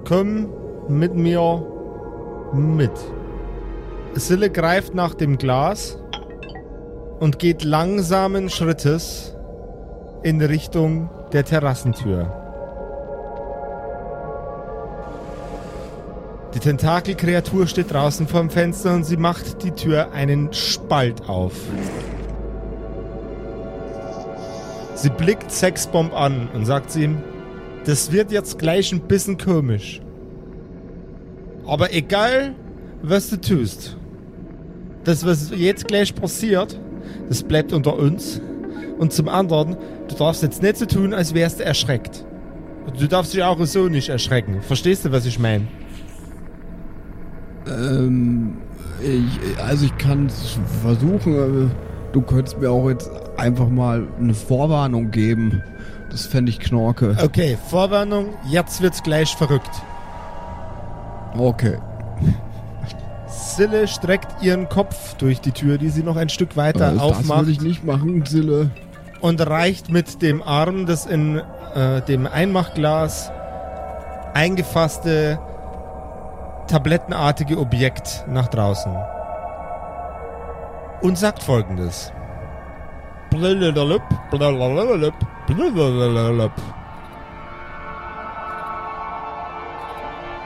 Komm 0.05 0.49
mit 0.87 1.15
mir 1.15 1.65
mit. 2.53 2.91
Sille 4.13 4.49
greift 4.49 4.93
nach 4.93 5.13
dem 5.13 5.37
Glas 5.37 5.97
und 7.19 7.39
geht 7.39 7.63
langsamen 7.63 8.49
Schrittes 8.49 9.35
in 10.23 10.41
Richtung 10.41 11.09
der 11.31 11.45
Terrassentür. 11.45 12.31
Die 16.53 16.59
Tentakelkreatur 16.59 17.67
steht 17.67 17.91
draußen 17.91 18.27
vorm 18.27 18.49
Fenster 18.49 18.93
und 18.95 19.03
sie 19.03 19.17
macht 19.17 19.63
die 19.63 19.71
Tür 19.71 20.11
einen 20.11 20.51
Spalt 20.53 21.29
auf. 21.29 21.53
Sie 24.95 25.09
blickt 25.09 25.51
Sexbomb 25.51 26.13
an 26.13 26.49
und 26.53 26.65
sagt 26.65 26.91
zu 26.91 27.01
ihm, 27.01 27.17
das 27.85 28.11
wird 28.11 28.31
jetzt 28.31 28.57
gleich 28.57 28.91
ein 28.91 29.01
bisschen 29.01 29.37
komisch. 29.37 30.01
Aber 31.67 31.93
egal, 31.93 32.55
was 33.03 33.29
du 33.29 33.39
tust, 33.39 33.95
das, 35.03 35.25
was 35.25 35.51
jetzt 35.55 35.87
gleich 35.87 36.15
passiert, 36.15 36.79
das 37.29 37.43
bleibt 37.43 37.73
unter 37.73 37.97
uns. 37.97 38.41
Und 38.97 39.13
zum 39.13 39.29
anderen, 39.29 39.77
du 40.07 40.15
darfst 40.15 40.43
jetzt 40.43 40.61
nicht 40.61 40.77
so 40.77 40.85
tun, 40.85 41.13
als 41.13 41.33
wärst 41.33 41.59
du 41.59 41.65
erschreckt. 41.65 42.25
Du 42.97 43.07
darfst 43.07 43.33
dich 43.33 43.43
auch 43.43 43.63
so 43.65 43.89
nicht 43.89 44.09
erschrecken. 44.09 44.61
Verstehst 44.61 45.05
du, 45.05 45.11
was 45.11 45.25
ich 45.25 45.39
meine? 45.39 45.67
Ähm, 47.67 48.57
ich, 49.01 49.61
also 49.61 49.85
ich 49.85 49.97
kann 49.97 50.27
es 50.27 50.57
versuchen, 50.81 51.35
aber 51.35 51.71
du 52.13 52.21
könntest 52.21 52.59
mir 52.59 52.71
auch 52.71 52.89
jetzt 52.89 53.09
einfach 53.35 53.69
mal 53.69 54.07
eine 54.19 54.33
Vorwarnung 54.33 55.11
geben. 55.11 55.61
Das 56.09 56.25
fände 56.25 56.49
ich 56.49 56.59
knorke. 56.59 57.15
Okay, 57.21 57.57
Vorwarnung, 57.69 58.29
jetzt 58.49 58.81
wird's 58.81 59.03
gleich 59.03 59.35
verrückt. 59.35 59.69
Okay. 61.37 61.77
Sille 63.57 63.87
streckt 63.87 64.41
ihren 64.43 64.69
Kopf 64.69 65.15
durch 65.15 65.41
die 65.41 65.51
Tür, 65.51 65.77
die 65.79 65.89
sie 65.89 66.03
noch 66.03 66.15
ein 66.15 66.29
Stück 66.29 66.55
weiter 66.55 66.89
Äh, 66.89 66.93
das 66.93 67.01
aufmacht. 67.01 67.39
würde 67.39 67.51
ich 67.51 67.61
nicht 67.61 67.83
machen, 67.83 68.23
Zille. 68.25 68.69
und 69.19 69.41
reicht 69.45 69.89
mit 69.89 70.21
dem 70.21 70.41
Arm, 70.43 70.85
das 70.85 71.05
in 71.07 71.41
äh, 71.73 72.01
dem 72.03 72.27
Einmachglas 72.27 73.31
eingefasste, 74.35 75.39
tablettenartige 76.67 77.57
Objekt 77.57 78.25
nach 78.27 78.47
draußen. 78.47 78.95
Und 81.01 81.17
sagt 81.17 81.41
folgendes. 81.43 82.11
Blablabla, 83.31 83.99
blablabla, 84.31 84.85
blablabla. 85.55 86.49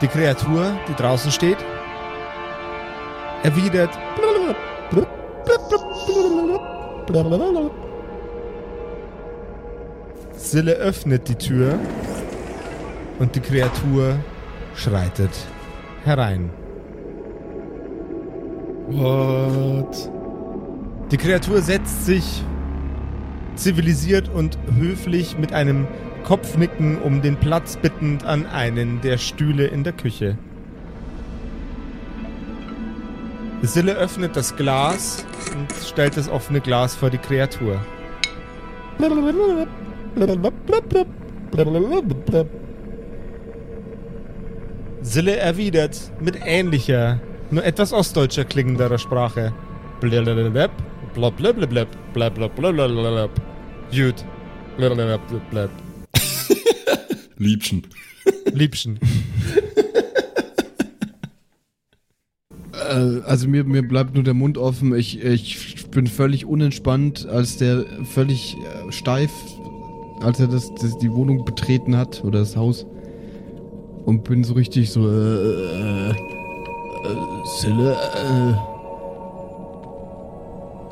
Die 0.00 0.08
Kreatur, 0.08 0.72
die 0.88 0.94
draußen 0.94 1.30
steht, 1.30 1.58
erwidert. 3.42 3.90
Sille 10.34 10.72
öffnet 10.72 11.28
die 11.28 11.34
Tür 11.36 11.78
und 13.18 13.34
die 13.34 13.40
Kreatur 13.40 14.16
schreitet 14.74 15.30
herein. 16.04 16.50
What? 18.88 20.10
Die 21.10 21.16
Kreatur 21.16 21.62
setzt 21.62 22.06
sich 22.06 22.42
zivilisiert 23.54 24.28
und 24.28 24.58
höflich 24.76 25.38
mit 25.38 25.52
einem 25.52 25.86
Kopfnicken 26.24 26.98
um 26.98 27.22
den 27.22 27.36
Platz 27.36 27.76
bittend 27.76 28.24
an 28.24 28.46
einen 28.46 29.00
der 29.00 29.18
Stühle 29.18 29.66
in 29.66 29.84
der 29.84 29.92
Küche. 29.92 30.38
Sille 33.62 33.94
öffnet 33.94 34.36
das 34.36 34.56
Glas 34.56 35.24
und 35.54 35.68
stellt 35.86 36.16
das 36.16 36.28
offene 36.28 36.60
Glas 36.60 36.96
vor 36.96 37.10
die 37.10 37.18
Kreatur. 37.18 37.80
Sille 45.02 45.36
erwidert 45.36 46.12
mit 46.20 46.38
ähnlicher, 46.44 47.20
nur 47.50 47.64
etwas 47.64 47.92
ostdeutscher 47.92 48.44
klingenderer 48.44 48.98
Sprache. 48.98 49.52
Blablabla. 50.00 50.68
Liebchen. 57.38 57.86
Liebchen. 58.52 58.98
Also 63.26 63.48
mir, 63.48 63.64
mir 63.64 63.86
bleibt 63.86 64.14
nur 64.14 64.24
der 64.24 64.34
Mund 64.34 64.58
offen. 64.58 64.94
Ich, 64.94 65.22
ich 65.22 65.86
bin 65.90 66.06
völlig 66.06 66.46
unentspannt, 66.46 67.26
als 67.28 67.56
der 67.56 67.84
völlig 68.04 68.56
äh, 68.56 68.92
steif, 68.92 69.30
als 70.20 70.40
er 70.40 70.48
das, 70.48 70.72
das 70.74 70.98
die 70.98 71.10
Wohnung 71.10 71.44
betreten 71.44 71.96
hat 71.96 72.24
oder 72.24 72.40
das 72.40 72.56
Haus. 72.56 72.86
Und 74.04 74.24
bin 74.24 74.44
so 74.44 74.54
richtig 74.54 74.90
so, 74.90 75.08
äh, 75.08 75.12
äh, 75.12 76.10
äh 76.10 76.14
Sille, 77.60 77.92
äh. 77.92 78.54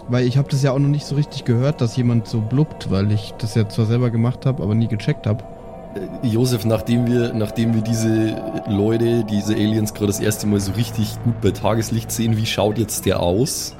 Weil 0.08 0.26
ich 0.26 0.36
habe 0.36 0.48
das 0.50 0.62
ja 0.62 0.72
auch 0.72 0.78
noch 0.78 0.88
nicht 0.88 1.06
so 1.06 1.14
richtig 1.14 1.44
gehört, 1.44 1.80
dass 1.80 1.96
jemand 1.96 2.26
so 2.26 2.40
blubbt, 2.40 2.90
weil 2.90 3.12
ich 3.12 3.32
das 3.38 3.54
ja 3.54 3.68
zwar 3.68 3.86
selber 3.86 4.10
gemacht 4.10 4.44
habe, 4.44 4.62
aber 4.62 4.74
nie 4.74 4.88
gecheckt 4.88 5.26
habe. 5.26 5.44
Josef, 6.22 6.64
nachdem 6.64 7.06
wir, 7.06 7.32
nachdem 7.32 7.74
wir 7.74 7.82
diese 7.82 8.62
Leute, 8.68 9.24
diese 9.24 9.54
Aliens 9.54 9.94
gerade 9.94 10.08
das 10.08 10.20
erste 10.20 10.46
Mal 10.46 10.60
so 10.60 10.72
richtig 10.72 11.16
gut 11.24 11.40
bei 11.40 11.50
Tageslicht 11.50 12.10
sehen, 12.10 12.36
wie 12.36 12.46
schaut 12.46 12.78
jetzt 12.78 13.06
der 13.06 13.20
aus? 13.20 13.76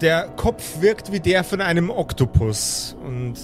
Der 0.00 0.28
Kopf 0.36 0.80
wirkt 0.80 1.12
wie 1.12 1.20
der 1.20 1.44
von 1.44 1.60
einem 1.60 1.90
Oktopus. 1.90 2.96
Und 3.06 3.34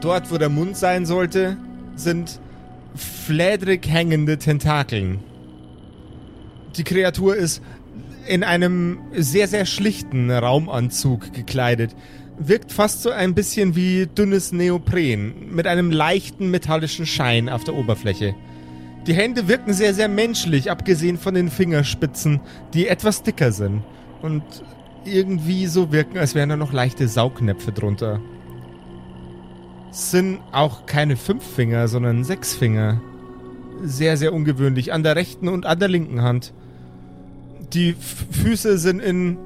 dort, 0.00 0.30
wo 0.30 0.38
der 0.38 0.50
Mund 0.50 0.76
sein 0.76 1.06
sollte, 1.06 1.56
sind 1.96 2.40
flädrig 2.94 3.88
hängende 3.88 4.38
Tentakeln. 4.38 5.20
Die 6.76 6.84
Kreatur 6.84 7.36
ist 7.36 7.62
in 8.26 8.42
einem 8.42 8.98
sehr, 9.12 9.48
sehr 9.48 9.66
schlichten 9.66 10.30
Raumanzug 10.30 11.32
gekleidet. 11.32 11.94
Wirkt 12.38 12.72
fast 12.72 13.02
so 13.02 13.10
ein 13.10 13.34
bisschen 13.34 13.76
wie 13.76 14.06
dünnes 14.06 14.52
Neopren, 14.52 15.54
mit 15.54 15.66
einem 15.66 15.90
leichten 15.90 16.50
metallischen 16.50 17.06
Schein 17.06 17.48
auf 17.48 17.64
der 17.64 17.74
Oberfläche. 17.74 18.34
Die 19.06 19.14
Hände 19.14 19.48
wirken 19.48 19.72
sehr, 19.72 19.94
sehr 19.94 20.08
menschlich, 20.08 20.70
abgesehen 20.70 21.18
von 21.18 21.34
den 21.34 21.50
Fingerspitzen, 21.50 22.40
die 22.72 22.88
etwas 22.88 23.22
dicker 23.22 23.52
sind. 23.52 23.82
Und 24.22 24.42
irgendwie 25.04 25.66
so 25.66 25.92
wirken, 25.92 26.18
als 26.18 26.34
wären 26.34 26.48
da 26.48 26.56
noch 26.56 26.72
leichte 26.72 27.06
Saugnäpfe 27.06 27.70
drunter. 27.70 28.20
Sind 29.90 30.40
auch 30.50 30.86
keine 30.86 31.16
fünf 31.16 31.44
Finger, 31.44 31.86
sondern 31.86 32.24
sechs 32.24 32.54
Finger. 32.54 33.00
Sehr, 33.82 34.16
sehr 34.16 34.32
ungewöhnlich. 34.32 34.92
An 34.92 35.02
der 35.02 35.14
rechten 35.14 35.48
und 35.48 35.66
an 35.66 35.78
der 35.78 35.88
linken 35.88 36.22
Hand. 36.22 36.52
Die 37.72 37.90
F 37.90 38.26
Füße 38.30 38.78
sind 38.78 39.00
in 39.00 39.36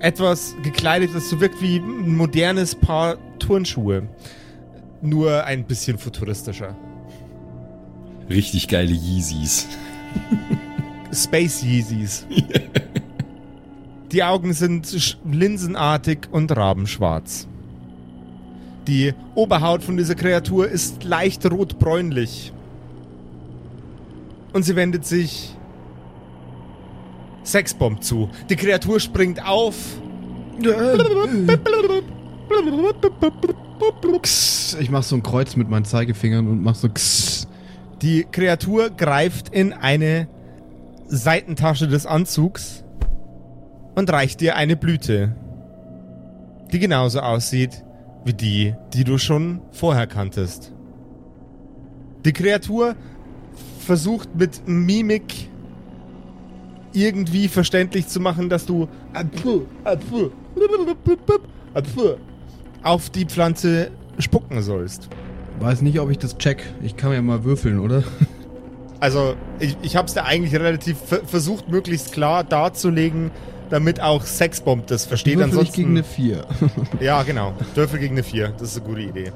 etwas 0.00 0.54
gekleidet, 0.62 1.10
das 1.14 1.28
so 1.28 1.40
wirkt 1.40 1.60
wie 1.60 1.78
ein 1.78 2.16
modernes 2.16 2.74
Paar 2.74 3.18
Turnschuhe. 3.38 4.08
Nur 5.00 5.44
ein 5.44 5.64
bisschen 5.64 5.98
futuristischer. 5.98 6.76
Richtig 8.28 8.68
geile 8.68 8.92
Yeezys. 8.92 9.66
Space 11.12 11.62
Yeezys. 11.62 12.26
Die 14.12 14.22
Augen 14.22 14.52
sind 14.52 15.18
linsenartig 15.30 16.28
und 16.30 16.54
rabenschwarz. 16.56 17.46
Die 18.86 19.12
Oberhaut 19.34 19.82
von 19.82 19.96
dieser 19.96 20.14
Kreatur 20.14 20.68
ist 20.68 21.04
leicht 21.04 21.44
rotbräunlich. 21.50 22.52
Und 24.52 24.62
sie 24.62 24.76
wendet 24.76 25.04
sich 25.04 25.54
Sexbomb 27.50 28.02
zu. 28.02 28.28
Die 28.50 28.56
Kreatur 28.56 29.00
springt 29.00 29.44
auf. 29.44 29.74
Ich 34.80 34.90
mach 34.90 35.02
so 35.02 35.16
ein 35.16 35.22
Kreuz 35.22 35.56
mit 35.56 35.68
meinen 35.68 35.84
Zeigefingern 35.84 36.46
und 36.48 36.62
mach 36.62 36.74
so. 36.74 36.88
Die 38.02 38.26
Kreatur 38.30 38.90
greift 38.90 39.48
in 39.48 39.72
eine 39.72 40.28
Seitentasche 41.06 41.88
des 41.88 42.06
Anzugs 42.06 42.84
und 43.94 44.12
reicht 44.12 44.40
dir 44.40 44.56
eine 44.56 44.76
Blüte, 44.76 45.34
die 46.72 46.78
genauso 46.78 47.20
aussieht 47.20 47.82
wie 48.24 48.34
die, 48.34 48.74
die 48.92 49.04
du 49.04 49.16
schon 49.18 49.62
vorher 49.72 50.06
kanntest. 50.06 50.72
Die 52.24 52.32
Kreatur 52.32 52.94
versucht 53.78 54.34
mit 54.34 54.68
Mimik 54.68 55.48
irgendwie 56.92 57.48
verständlich 57.48 58.08
zu 58.08 58.20
machen, 58.20 58.48
dass 58.48 58.66
du 58.66 58.88
auf 62.82 63.10
die 63.10 63.24
Pflanze 63.24 63.90
spucken 64.18 64.62
sollst. 64.62 65.08
Weiß 65.60 65.82
nicht, 65.82 65.98
ob 66.00 66.10
ich 66.10 66.18
das 66.18 66.38
check. 66.38 66.64
Ich 66.82 66.96
kann 66.96 67.12
ja 67.12 67.20
mal 67.20 67.44
würfeln, 67.44 67.80
oder? 67.80 68.04
Also, 69.00 69.34
ich, 69.60 69.76
ich 69.82 69.96
habe 69.96 70.06
es 70.08 70.14
dir 70.14 70.24
eigentlich 70.24 70.54
relativ 70.54 70.98
ver 70.98 71.20
versucht, 71.24 71.68
möglichst 71.68 72.12
klar 72.12 72.42
darzulegen, 72.42 73.30
damit 73.70 74.00
auch 74.00 74.24
Sexbomb 74.24 74.86
das 74.86 75.06
versteht. 75.06 75.38
Würfel 75.38 75.62
ich 75.62 75.72
gegen 75.72 75.90
eine 75.90 76.04
4. 76.04 76.44
ja, 77.00 77.22
genau. 77.22 77.54
Dörfel 77.74 78.00
gegen 78.00 78.14
eine 78.14 78.24
4. 78.24 78.54
Das 78.58 78.70
ist 78.70 78.78
eine 78.78 78.86
gute 78.86 79.02
Idee. 79.02 79.32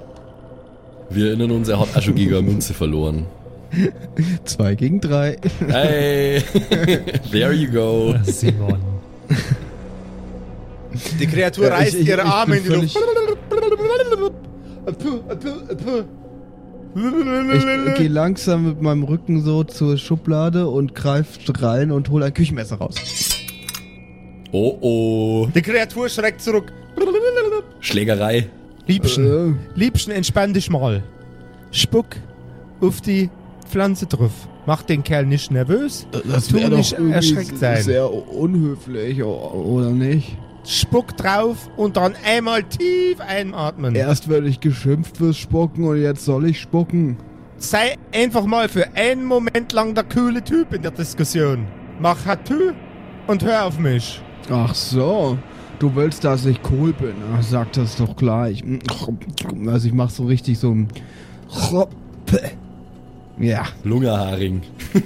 Wir 1.11 1.29
erinnern 1.29 1.51
uns, 1.51 1.69
er 1.69 1.79
hat 1.79 1.97
auch 1.97 2.03
schon 2.03 2.15
gegen 2.15 2.33
eine 2.35 2.43
Münze 2.43 2.75
verloren. 2.75 3.27
2 4.45 4.75
gegen 4.75 5.01
3. 5.01 5.37
Hey, 5.69 6.43
there 7.31 7.53
you 7.53 7.71
go. 7.71 8.15
Simon. 8.25 8.79
Die 11.19 11.27
Kreatur 11.27 11.67
Ja, 11.69 11.75
reißt 11.77 11.95
ich- 11.95 12.07
ihre 12.09 12.23
ich 12.23 12.27
Arme 12.29 12.57
bin 12.57 12.65
in 12.65 12.71
die 12.71 12.79
Luft. 12.81 12.99
Ich 16.95 17.95
gehe 17.97 18.09
langsam 18.09 18.67
mit 18.69 18.83
meinem 18.83 19.05
Rücken 19.05 19.43
so 19.43 19.65
zur 19.65 19.97
Schublade 19.97 20.69
und 20.69 20.95
greife 20.95 21.41
rein 21.63 21.91
und 21.91 22.11
hole 22.11 22.27
ein 22.27 22.35
Küchenmesser 22.35 22.77
raus. 22.77 22.95
Oh 24.53 24.77
oh. 24.81 25.49
Die 25.55 25.63
Kreatur 25.63 26.09
schreckt 26.11 26.43
zurück. 26.43 26.73
Schlägerei. 27.81 28.49
Liebchen, 28.87 29.57
Äh, 29.75 29.79
Liebchen, 29.79 30.13
entspann 30.13 30.53
dich 30.53 30.69
mal. 30.69 31.03
Spuck 31.71 32.17
auf 32.83 33.01
die 33.01 33.31
Pflanze 33.73 34.07
drauf. 34.07 34.33
Mach 34.67 34.83
den 34.83 35.03
Kerl 35.03 35.27
nicht 35.27 35.51
nervös. 35.51 36.07
das 36.25 36.49
Tu 36.49 36.57
wäre 36.57 36.71
doch 36.71 36.77
nicht 36.77 36.93
erschreckt 36.93 37.59
sein. 37.59 37.83
sehr 37.83 38.13
unhöflich, 38.13 39.23
oder 39.23 39.91
nicht? 39.91 40.37
Spuck 40.65 41.17
drauf 41.17 41.69
und 41.77 41.97
dann 41.97 42.15
einmal 42.25 42.63
tief 42.63 43.19
einatmen. 43.21 43.95
Erst 43.95 44.29
werde 44.29 44.47
ich 44.49 44.61
geschimpft 44.61 45.17
fürs 45.17 45.37
Spucken 45.39 45.85
und 45.85 46.01
jetzt 46.01 46.25
soll 46.25 46.47
ich 46.47 46.61
spucken. 46.61 47.17
Sei 47.57 47.97
einfach 48.15 48.45
mal 48.45 48.69
für 48.69 48.95
einen 48.95 49.25
Moment 49.25 49.73
lang 49.73 49.95
der 49.95 50.05
coole 50.05 50.45
Typ 50.45 50.75
in 50.75 50.83
der 50.83 50.91
Diskussion. 50.93 51.67
Mach 51.99 52.27
Hatü 52.27 52.73
und 53.27 53.43
hör 53.43 53.65
auf 53.65 53.79
mich. 53.79 54.23
Ach 54.51 54.75
so. 54.75 55.39
Du 55.79 55.93
willst, 55.97 56.23
dass 56.25 56.47
ich 56.47 56.61
cool 56.71 56.93
bin. 56.93 57.15
Ach, 57.37 57.43
sag 57.43 57.73
das 57.73 57.97
doch 57.97 58.15
gleich. 58.17 58.63
Also 59.67 59.89
ich 59.89 59.95
mach 59.95 60.11
so 60.11 60.25
richtig 60.27 60.59
so 60.59 60.71
ein 60.73 60.89
Ja. 63.39 63.67
Lungerharing. 63.85 64.63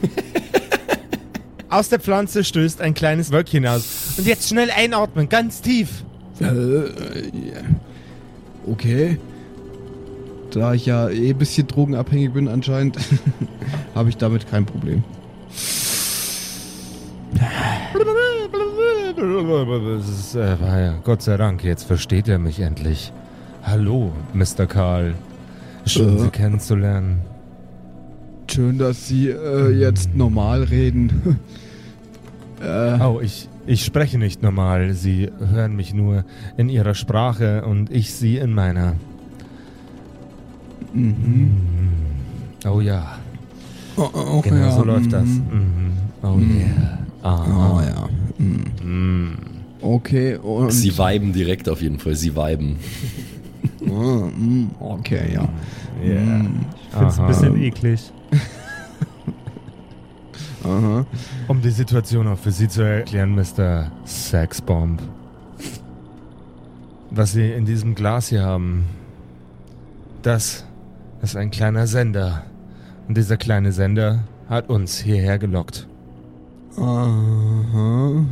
Aus 1.69 1.89
der 1.89 2.01
Pflanze 2.01 2.45
stößt 2.45 2.81
ein 2.81 2.95
kleines 2.95 3.33
Wölkchen 3.33 3.67
aus. 3.67 4.15
Und 4.19 4.27
jetzt 4.27 4.49
schnell 4.49 4.71
einatmen, 4.71 5.29
ganz 5.29 5.61
tief. 5.61 6.05
Äh, 6.41 6.45
ja. 6.45 7.61
Okay. 8.67 9.19
Da 10.53 10.75
ich 10.75 10.87
ja 10.87 11.09
eh 11.09 11.31
ein 11.31 11.39
bisschen 11.39 11.67
drogenabhängig 11.67 12.33
bin 12.33 12.49
anscheinend, 12.49 12.99
habe 13.95 14.09
ich 14.09 14.17
damit 14.17 14.49
kein 14.49 14.65
Problem. 14.65 15.03
Ist, 19.99 20.35
äh, 20.35 20.93
Gott 21.05 21.23
sei 21.23 21.37
Dank, 21.37 21.65
jetzt 21.65 21.85
versteht 21.85 22.29
er 22.29 22.39
mich 22.39 22.61
endlich. 22.61 23.13
Hallo, 23.65 24.13
Mr. 24.33 24.67
Karl. 24.67 25.15
Schön, 25.85 26.17
Äh. 26.17 26.21
Sie 26.21 26.31
kennenzulernen. 26.31 27.21
Schön, 28.49 28.79
dass 28.79 29.09
Sie 29.09 29.29
äh, 29.29 29.71
jetzt 29.71 30.15
normal 30.15 30.63
reden. 30.65 31.39
äh, 32.63 32.99
Oh, 33.03 33.21
ich, 33.23 33.49
ich 33.67 33.85
spreche 33.85 34.19
nicht 34.19 34.43
normal. 34.43 34.95
Sie 34.95 35.29
hören 35.53 35.77
mich 35.77 35.93
nur 35.93 36.25
in 36.57 36.69
Ihrer 36.69 36.95
Sprache 36.95 37.65
und 37.65 37.91
ich 37.91 38.13
Sie 38.15 38.37
in 38.39 38.53
meiner. 38.55 38.95
mhm. 40.95 41.51
Oh 42.67 42.81
ja, 42.81 43.19
Oh, 43.97 44.09
oh, 44.13 44.41
genau 44.41 44.57
ja, 44.57 44.71
so 44.73 44.85
läuft 44.85 45.13
das. 45.13 45.25
mhm. 45.25 45.43
Mhm. 45.51 45.93
Oh 46.23 46.39
yeah. 46.39 46.99
Oh 47.23 47.27
Aha. 47.29 47.83
ja. 47.85 48.09
Mhm. 48.39 49.29
Mm. 49.29 49.37
Okay, 49.81 50.37
und. 50.37 50.71
Sie 50.73 50.97
viben 50.97 51.33
direkt 51.33 51.69
auf 51.69 51.81
jeden 51.83 51.99
Fall. 51.99 52.15
Sie 52.15 52.35
viben. 52.35 52.77
Ah, 53.89 54.29
okay, 54.81 55.33
ja. 55.33 55.49
Yeah. 56.05 56.45
Ich 56.97 56.99
finde 56.99 57.13
es 57.13 57.21
ein 57.21 57.27
bisschen 57.27 57.63
eklig. 57.63 58.13
aha. 60.65 61.05
Um 61.47 61.61
die 61.61 61.71
Situation 61.71 62.27
auch 62.27 62.39
für 62.39 62.51
Sie 62.51 62.69
zu 62.69 62.81
erklären, 62.81 63.35
Mr. 63.35 63.91
Sexbomb. 64.07 65.03
Was 67.11 67.33
Sie 67.33 67.53
in 67.53 67.67
diesem 67.67 67.95
Glas 67.95 68.29
hier 68.29 68.45
haben, 68.45 68.87
das 70.23 70.65
ist 71.21 71.37
ein 71.37 71.51
kleiner 71.51 71.87
Sender. 71.87 72.45
Und 73.09 73.19
dieser 73.19 73.37
kleine 73.37 73.73
Sender 73.73 74.21
hat 74.49 74.71
uns 74.71 74.99
hierher 74.99 75.39
gelockt. 75.39 75.87
Aha. 76.79 78.25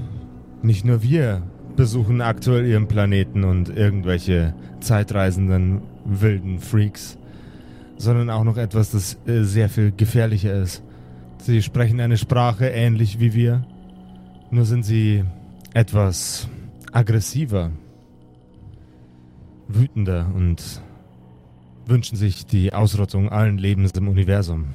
Nicht 0.62 0.86
nur 0.86 1.02
wir 1.02 1.42
besuchen 1.76 2.22
aktuell 2.22 2.64
Ihren 2.64 2.88
Planeten 2.88 3.44
und 3.44 3.68
irgendwelche 3.68 4.54
zeitreisenden 4.80 5.82
wilden 6.06 6.60
Freaks, 6.60 7.18
sondern 7.96 8.30
auch 8.30 8.44
noch 8.44 8.56
etwas, 8.56 8.90
das 8.90 9.18
äh, 9.26 9.42
sehr 9.44 9.68
viel 9.68 9.92
gefährlicher 9.92 10.54
ist. 10.54 10.82
Sie 11.38 11.62
sprechen 11.62 12.00
eine 12.00 12.16
Sprache 12.16 12.66
ähnlich 12.66 13.20
wie 13.20 13.34
wir, 13.34 13.66
nur 14.50 14.64
sind 14.64 14.84
sie 14.84 15.24
etwas 15.74 16.48
aggressiver, 16.92 17.70
wütender 19.68 20.30
und 20.34 20.82
wünschen 21.86 22.16
sich 22.16 22.46
die 22.46 22.72
Ausrottung 22.72 23.28
allen 23.28 23.58
Lebens 23.58 23.92
im 23.92 24.08
Universum. 24.08 24.68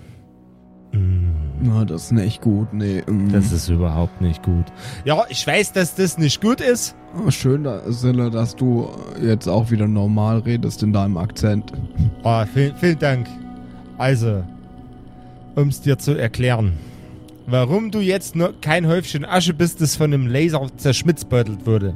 Mm. 0.91 1.29
Na, 1.61 1.85
das 1.85 2.05
ist 2.05 2.11
nicht 2.11 2.41
gut, 2.41 2.73
nee. 2.73 3.01
mm. 3.05 3.31
Das 3.31 3.51
ist 3.51 3.69
überhaupt 3.69 4.21
nicht 4.21 4.43
gut. 4.43 4.65
Ja, 5.05 5.23
ich 5.29 5.45
weiß, 5.45 5.73
dass 5.73 5.95
das 5.95 6.17
nicht 6.17 6.41
gut 6.41 6.61
ist. 6.61 6.95
Ah, 7.15 7.31
Schön, 7.31 7.67
Sille, 7.87 8.29
dass 8.29 8.55
du 8.55 8.89
jetzt 9.21 9.47
auch 9.47 9.71
wieder 9.71 9.87
normal 9.87 10.39
redest 10.39 10.83
in 10.83 10.93
deinem 10.93 11.17
Akzent. 11.17 11.73
Oh, 12.23 12.43
vielen, 12.53 12.75
vielen 12.75 12.99
Dank. 12.99 13.27
Also, 13.97 14.43
um 15.55 15.67
es 15.67 15.81
dir 15.81 15.97
zu 15.97 16.17
erklären, 16.17 16.73
warum 17.47 17.91
du 17.91 17.99
jetzt 17.99 18.35
nur 18.35 18.53
kein 18.61 18.87
Häufchen 18.87 19.25
Asche 19.25 19.53
bist, 19.53 19.81
das 19.81 19.95
von 19.95 20.13
einem 20.13 20.27
Laser 20.27 20.67
zerschmitzbeutelt 20.77 21.65
wurde. 21.65 21.95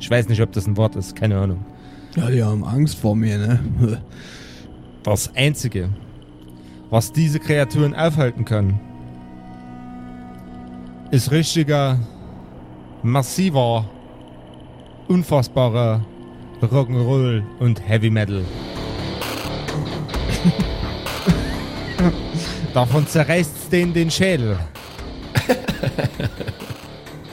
Ich 0.00 0.10
weiß 0.10 0.28
nicht, 0.28 0.40
ob 0.40 0.52
das 0.52 0.66
ein 0.66 0.76
Wort 0.76 0.96
ist, 0.96 1.16
keine 1.16 1.38
Ahnung. 1.38 1.64
Ja, 2.16 2.30
die 2.30 2.42
haben 2.42 2.64
Angst 2.64 2.98
vor 2.98 3.16
mir, 3.16 3.38
ne? 3.38 3.60
Das 5.02 5.34
Einzige, 5.34 5.90
was 6.94 7.10
diese 7.10 7.40
Kreaturen 7.40 7.92
aufhalten 7.92 8.44
kann, 8.44 8.78
ist 11.10 11.32
richtiger, 11.32 11.98
massiver, 13.02 13.90
unfassbarer 15.08 16.06
Rock'n'Roll 16.62 17.42
und 17.58 17.84
Heavy 17.84 18.10
Metal. 18.10 18.44
Davon 22.74 23.08
zerreißt's 23.08 23.70
denen 23.70 23.92
den 23.92 24.12
Schädel. 24.12 24.56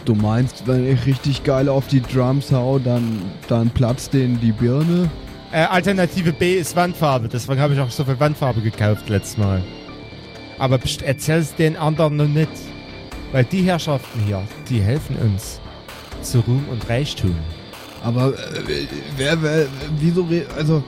Du 0.03 0.15
meinst, 0.15 0.65
wenn 0.65 0.91
ich 0.91 1.05
richtig 1.05 1.43
geil 1.43 1.69
auf 1.69 1.87
die 1.87 2.01
Drums 2.01 2.51
hau, 2.51 2.79
dann, 2.79 3.21
dann 3.47 3.69
platzt 3.69 4.15
denen 4.15 4.41
die 4.41 4.51
Birne? 4.51 5.11
Äh, 5.51 5.63
Alternative 5.63 6.31
B 6.31 6.55
ist 6.55 6.75
Wandfarbe, 6.77 7.27
deswegen 7.27 7.59
habe 7.59 7.73
ich 7.73 7.79
auch 7.79 7.91
so 7.91 8.05
viel 8.05 8.19
Wandfarbe 8.19 8.61
gekauft 8.61 9.09
letztes 9.09 9.37
Mal. 9.37 9.61
Aber 10.57 10.77
pst, 10.77 11.01
erzähl's 11.01 11.55
den 11.55 11.75
anderen 11.75 12.15
noch 12.15 12.27
nicht. 12.27 12.51
Weil 13.31 13.45
die 13.45 13.61
Herrschaften 13.61 14.19
hier, 14.25 14.43
die 14.69 14.81
helfen 14.81 15.15
uns 15.17 15.59
zu 16.21 16.39
Ruhm 16.41 16.65
und 16.69 16.87
Reichtum. 16.89 17.35
Aber 18.03 18.29
äh, 18.29 18.87
wer, 19.17 19.41
wer, 19.41 19.67
wieso, 19.97 20.27
also, 20.57 20.83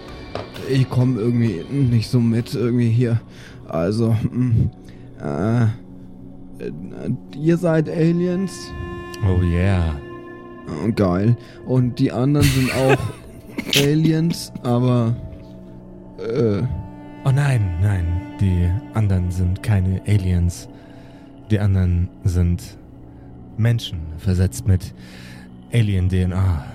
ich 0.69 0.89
komme 0.89 1.19
irgendwie 1.19 1.63
nicht 1.69 2.09
so 2.09 2.19
mit 2.19 2.53
irgendwie 2.53 2.89
hier. 2.89 3.21
Also, 3.67 4.15
mm, 4.31 4.69
äh, 5.21 5.63
äh, 5.63 5.67
ihr 7.37 7.57
seid 7.57 7.89
Aliens? 7.89 8.51
Oh 9.25 9.41
yeah. 9.41 9.99
Oh, 10.67 10.91
geil. 10.93 11.35
Und 11.65 11.99
die 11.99 12.11
anderen 12.11 12.47
sind 12.47 12.71
auch 12.73 12.97
Aliens, 13.75 14.51
aber, 14.63 15.15
äh, 16.19 16.63
Oh 17.25 17.31
nein, 17.31 17.61
nein, 17.81 18.05
die 18.41 18.69
anderen 18.93 19.31
sind 19.31 19.63
keine 19.63 20.01
Aliens. 20.05 20.67
Die 21.49 21.57
anderen 21.57 22.09
sind 22.25 22.77
Menschen, 23.55 23.99
versetzt 24.17 24.67
mit 24.67 24.93
Alien-DNA. 25.71 26.65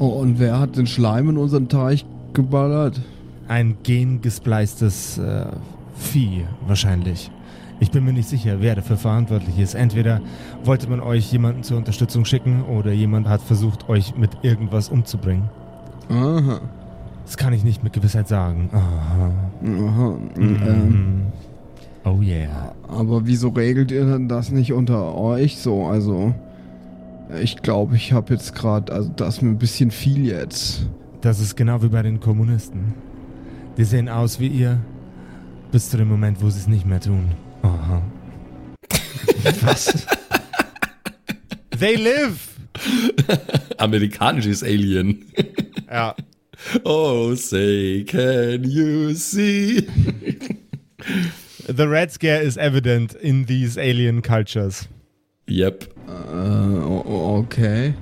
oh, 0.00 0.06
und 0.06 0.40
wer 0.40 0.58
hat 0.58 0.76
den 0.76 0.88
Schleim 0.88 1.28
in 1.28 1.36
unseren 1.36 1.68
Teich 1.68 2.04
geballert? 2.32 3.00
Ein 3.46 3.76
gengespleistes 3.84 5.18
äh, 5.18 5.46
Vieh 5.94 6.44
wahrscheinlich. 6.66 7.30
Ich 7.78 7.92
bin 7.92 8.04
mir 8.04 8.12
nicht 8.12 8.28
sicher, 8.28 8.56
wer 8.60 8.74
dafür 8.74 8.96
verantwortlich 8.96 9.58
ist. 9.60 9.74
Entweder 9.74 10.20
wollte 10.64 10.88
man 10.88 10.98
euch 11.00 11.30
jemanden 11.30 11.62
zur 11.62 11.76
Unterstützung 11.76 12.24
schicken 12.24 12.62
oder 12.64 12.90
jemand 12.90 13.28
hat 13.28 13.42
versucht, 13.42 13.88
euch 13.88 14.16
mit 14.16 14.30
irgendwas 14.42 14.88
umzubringen. 14.88 15.48
Aha. 16.08 16.60
Das 17.24 17.36
kann 17.36 17.52
ich 17.52 17.64
nicht 17.64 17.82
mit 17.84 17.92
Gewissheit 17.92 18.28
sagen. 18.28 18.68
Aha. 18.72 19.30
Aha. 19.64 20.16
Ähm, 20.36 20.88
Mhm. 20.88 21.22
Oh 22.04 22.20
yeah. 22.20 22.74
aber 22.88 23.26
wieso 23.26 23.50
regelt 23.50 23.92
ihr 23.92 24.04
denn 24.04 24.28
das 24.28 24.50
nicht 24.50 24.72
unter 24.72 25.14
euch 25.14 25.58
so? 25.58 25.86
Also, 25.86 26.34
ich 27.40 27.62
glaube, 27.62 27.94
ich 27.94 28.12
habe 28.12 28.34
jetzt 28.34 28.54
gerade, 28.56 28.92
also 28.92 29.08
das 29.14 29.36
ist 29.36 29.42
mir 29.42 29.50
ein 29.50 29.58
bisschen 29.58 29.92
viel 29.92 30.26
jetzt. 30.26 30.86
Das 31.20 31.38
ist 31.38 31.56
genau 31.56 31.80
wie 31.82 31.88
bei 31.88 32.02
den 32.02 32.18
Kommunisten. 32.18 32.94
Die 33.76 33.84
sehen 33.84 34.08
aus 34.08 34.40
wie 34.40 34.48
ihr, 34.48 34.80
bis 35.70 35.90
zu 35.90 35.96
dem 35.96 36.08
Moment, 36.08 36.42
wo 36.42 36.50
sie 36.50 36.58
es 36.58 36.66
nicht 36.66 36.84
mehr 36.86 37.00
tun. 37.00 37.28
Aha. 37.62 38.02
Was? 39.64 40.04
They 41.78 41.94
live! 41.94 42.48
Amerikanisches 43.78 44.62
Alien. 44.64 45.18
Ja. 45.92 46.14
Oh, 46.84 47.34
say, 47.34 48.04
can 48.04 48.64
you 48.64 49.12
see? 49.14 49.86
The 51.66 51.82
Red 51.84 52.10
Scare 52.12 52.40
is 52.42 52.56
evident 52.56 53.14
in 53.14 53.46
these 53.46 53.76
alien 53.78 54.22
cultures. 54.22 54.88
Yep. 55.48 55.92
o- 56.08 57.38
okay. 57.40 57.94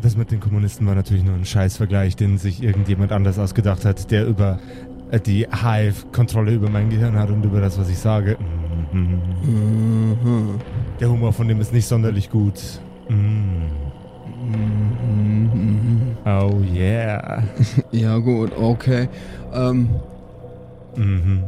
Das 0.00 0.16
mit 0.16 0.30
den 0.30 0.40
Kommunisten 0.40 0.86
war 0.86 0.94
natürlich 0.94 1.22
nur 1.22 1.34
ein 1.34 1.44
Scheißvergleich, 1.44 2.16
den 2.16 2.38
sich 2.38 2.62
irgendjemand 2.62 3.12
anders 3.12 3.38
ausgedacht 3.38 3.84
hat, 3.84 4.10
der 4.10 4.26
über 4.26 4.58
äh, 5.10 5.20
die 5.20 5.46
Hive-Kontrolle 5.46 6.52
über 6.54 6.68
mein 6.70 6.90
Gehirn 6.90 7.16
hat 7.16 7.30
und 7.30 7.44
über 7.44 7.60
das, 7.60 7.78
was 7.78 7.88
ich 7.88 7.98
sage. 7.98 8.36
Mhm. 8.92 9.20
Mhm. 9.44 10.60
Der 10.98 11.08
Humor 11.10 11.32
von 11.32 11.46
dem 11.46 11.60
ist 11.60 11.72
nicht 11.72 11.86
sonderlich 11.86 12.30
gut. 12.30 12.60
Mhm. 13.08 13.70
Oh 16.24 16.60
yeah. 16.74 17.42
Ja 17.92 18.18
gut, 18.18 18.52
okay. 18.56 19.08
Ähm, 19.54 19.88
Mhm. 20.96 21.44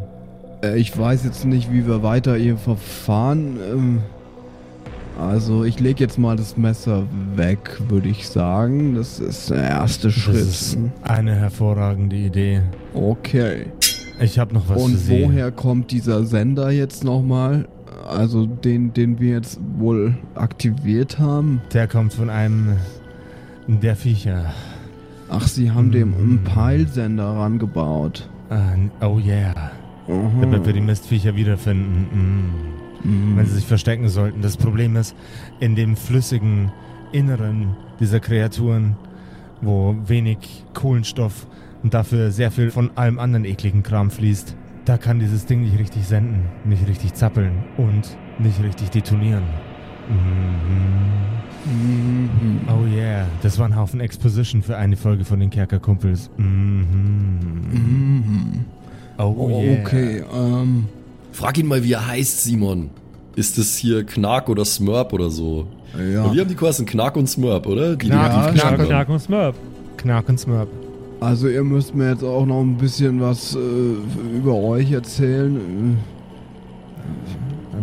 äh, 0.63 0.79
ich 0.79 0.97
weiß 0.97 1.25
jetzt 1.25 1.45
nicht, 1.45 1.71
wie 1.71 1.87
wir 1.87 2.03
weiter 2.03 2.35
hier 2.37 2.57
verfahren. 2.57 3.59
Ähm, 3.71 3.99
also 5.21 5.65
ich 5.65 5.79
lege 5.81 6.03
jetzt 6.03 6.19
mal 6.19 6.35
das 6.37 6.57
Messer 6.57 7.05
weg, 7.37 7.79
würde 7.89 8.09
ich 8.09 8.27
sagen. 8.29 8.95
Das 8.95 9.21
ist 9.21 9.51
der 9.51 9.63
erste 9.65 10.09
Das 10.09 10.17
Schritt. 10.17 10.37
ist 10.37 10.79
eine 11.03 11.35
hervorragende 11.35 12.17
Idee. 12.17 12.63
Okay. 12.95 13.67
Ich 14.21 14.39
habe 14.39 14.55
noch 14.55 14.69
was 14.69 14.81
Und 14.83 15.09
woher 15.11 15.51
kommt 15.53 15.91
dieser 15.91 16.25
Sender 16.25 16.71
jetzt 16.71 17.05
nochmal? 17.05 17.69
Also 18.05 18.47
den, 18.47 18.93
den 18.93 19.19
wir 19.19 19.31
jetzt 19.31 19.59
wohl 19.79 20.15
aktiviert 20.35 21.19
haben? 21.19 21.61
Der 21.73 21.89
kommt 21.89 22.13
von 22.13 22.31
einem 22.31 22.77
der 23.67 23.97
Viecher. 23.97 24.53
Ach, 25.31 25.47
sie 25.47 25.71
haben 25.71 25.91
dem 25.91 26.11
Mhm. 26.11 26.15
einen 26.17 26.45
Peilsender 26.45 27.25
rangebaut. 27.25 28.29
Ah, 28.51 28.75
oh 29.01 29.19
yeah. 29.19 29.55
Aha. 30.07 30.31
Damit 30.41 30.67
wir 30.67 30.75
die 30.75 30.83
Mistviecher 30.83 31.35
wiederfinden. 31.35 32.07
Mm. 33.03 33.09
Mhm. 33.09 33.37
Wenn 33.37 33.47
sie 33.47 33.55
sich 33.55 33.65
verstecken 33.67 34.09
sollten. 34.09 34.43
Das 34.43 34.57
Problem 34.59 34.97
ist, 34.97 35.17
in 35.61 35.75
dem 35.75 35.97
flüssigen 35.97 36.71
Inneren 37.13 37.75
dieser 38.01 38.21
Kreaturen, 38.21 38.97
wo 39.63 39.97
wenig 40.07 40.65
Kohlenstoff 40.75 41.47
und 41.83 41.95
dafür 41.95 42.31
sehr 42.31 42.51
viel 42.51 42.71
von 42.71 42.91
allem 42.97 43.19
anderen 43.19 43.45
ekligen 43.47 43.83
Kram 43.83 44.11
fließt, 44.11 44.55
da 44.85 44.99
kann 44.99 45.18
dieses 45.18 45.47
Ding 45.47 45.62
nicht 45.62 45.78
richtig 45.78 46.07
senden, 46.07 46.43
nicht 46.64 46.87
richtig 46.87 47.14
zappeln 47.14 47.53
und 47.76 48.16
nicht 48.39 48.62
richtig 48.62 48.91
detonieren. 48.91 49.45
Mhm. 50.09 51.24
Mhm. 51.66 52.61
Oh 52.68 52.85
yeah, 52.95 53.26
das 53.43 53.59
war 53.59 53.66
ein 53.66 53.74
Haufen 53.76 54.01
Exposition 54.01 54.62
für 54.62 54.76
eine 54.76 54.97
Folge 54.97 55.24
von 55.24 55.41
den 55.41 55.49
Kerkerkumpels. 55.51 56.30
Mhm. 56.37 56.87
Mhm. 57.72 58.64
Oh, 59.18 59.35
Oh, 59.39 59.62
yeah. 59.62 59.80
okay, 59.80 60.24
ähm. 60.35 60.87
Frag 61.32 61.59
ihn 61.59 61.66
mal, 61.66 61.82
wie 61.82 61.93
er 61.93 62.07
heißt, 62.07 62.45
Simon. 62.45 62.91
Ist 63.37 63.59
das 63.59 63.76
hier 63.76 64.05
Knark 64.05 64.49
oder 64.49 64.64
Smurp 64.64 65.12
oder 65.12 65.30
so? 65.30 65.66
Ja. 65.95 66.32
Wir 66.32 66.43
haben 66.43 66.49
die 66.49 66.55
Kosten 66.55 66.87
Knark 66.87 67.16
und 67.16 67.28
Smurp, 67.28 67.66
oder? 67.66 67.97
Die 67.97 68.07
Knark, 68.09 68.49
die- 68.49 68.53
die- 68.55 68.61
Knark, 68.61 68.87
Knack 68.87 69.09
und 69.09 69.18
Smurf. 69.20 69.57
Knack 69.97 70.28
und 70.28 70.39
Smurp. 70.39 70.68
Also 71.25 71.49
ihr 71.49 71.64
müsst 71.64 71.95
mir 71.95 72.11
jetzt 72.11 72.22
auch 72.22 72.45
noch 72.45 72.61
ein 72.61 72.77
bisschen 72.77 73.20
was 73.20 73.57
äh, 73.57 74.37
über 74.37 74.55
euch 74.55 74.93
erzählen. 74.93 75.97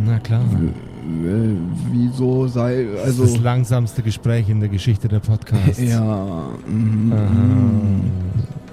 Na 0.06 0.20
klar. 0.20 0.44
Äh, 0.44 1.28
äh, 1.28 1.56
wieso 1.92 2.48
sei 2.48 2.86
Das 2.94 3.06
also 3.06 3.24
ist 3.24 3.36
das 3.38 3.44
langsamste 3.44 4.04
Gespräch 4.04 4.48
in 4.48 4.60
der 4.60 4.70
Geschichte 4.70 5.08
der 5.08 5.20
Podcasts. 5.20 5.82
ja. 5.82 6.50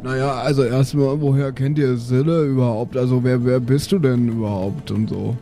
Naja, 0.00 0.34
also 0.42 0.62
erstmal, 0.62 1.20
woher 1.20 1.50
kennt 1.50 1.76
ihr 1.76 1.96
Sille 1.96 2.44
überhaupt? 2.44 2.96
Also 2.96 3.24
wer, 3.24 3.44
wer 3.44 3.58
bist 3.58 3.90
du 3.90 3.98
denn 3.98 4.28
überhaupt 4.28 4.92
und 4.92 5.08
so? 5.08 5.36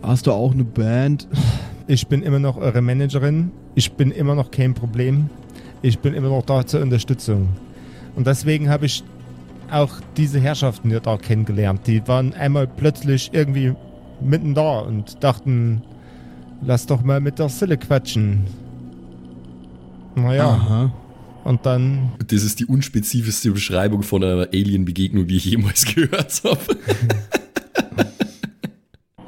Hast 0.00 0.28
du 0.28 0.32
auch 0.32 0.52
eine 0.52 0.62
Band? 0.62 1.26
Ich 1.88 2.06
bin 2.06 2.22
immer 2.22 2.38
noch 2.38 2.56
eure 2.56 2.82
Managerin. 2.82 3.50
Ich 3.74 3.92
bin 3.92 4.12
immer 4.12 4.36
noch 4.36 4.52
kein 4.52 4.74
Problem. 4.74 5.28
Ich 5.82 5.98
bin 5.98 6.14
immer 6.14 6.28
noch 6.28 6.44
da 6.44 6.66
zur 6.66 6.80
Unterstützung. 6.80 7.48
Und 8.14 8.26
deswegen 8.26 8.68
habe 8.70 8.86
ich 8.86 9.04
auch 9.70 9.92
diese 10.16 10.40
Herrschaften 10.40 10.90
hier 10.90 11.00
da 11.00 11.16
kennengelernt. 11.16 11.86
Die 11.86 12.06
waren 12.08 12.32
einmal 12.34 12.66
plötzlich 12.66 13.30
irgendwie 13.32 13.74
mitten 14.20 14.54
da 14.54 14.80
und 14.80 15.22
dachten, 15.22 15.82
lass 16.62 16.86
doch 16.86 17.02
mal 17.02 17.20
mit 17.20 17.38
der 17.38 17.48
Sille 17.48 17.76
quatschen. 17.76 18.44
Naja, 20.14 20.48
Aha. 20.48 20.92
und 21.44 21.66
dann 21.66 22.12
Das 22.26 22.42
ist 22.42 22.58
die 22.60 22.64
unspezifischste 22.64 23.50
Beschreibung 23.50 24.02
von 24.02 24.24
einer 24.24 24.48
Alien-Begegnung, 24.52 25.26
die 25.26 25.36
ich 25.36 25.44
jemals 25.44 25.84
gehört 25.94 26.42
habe. 26.44 26.58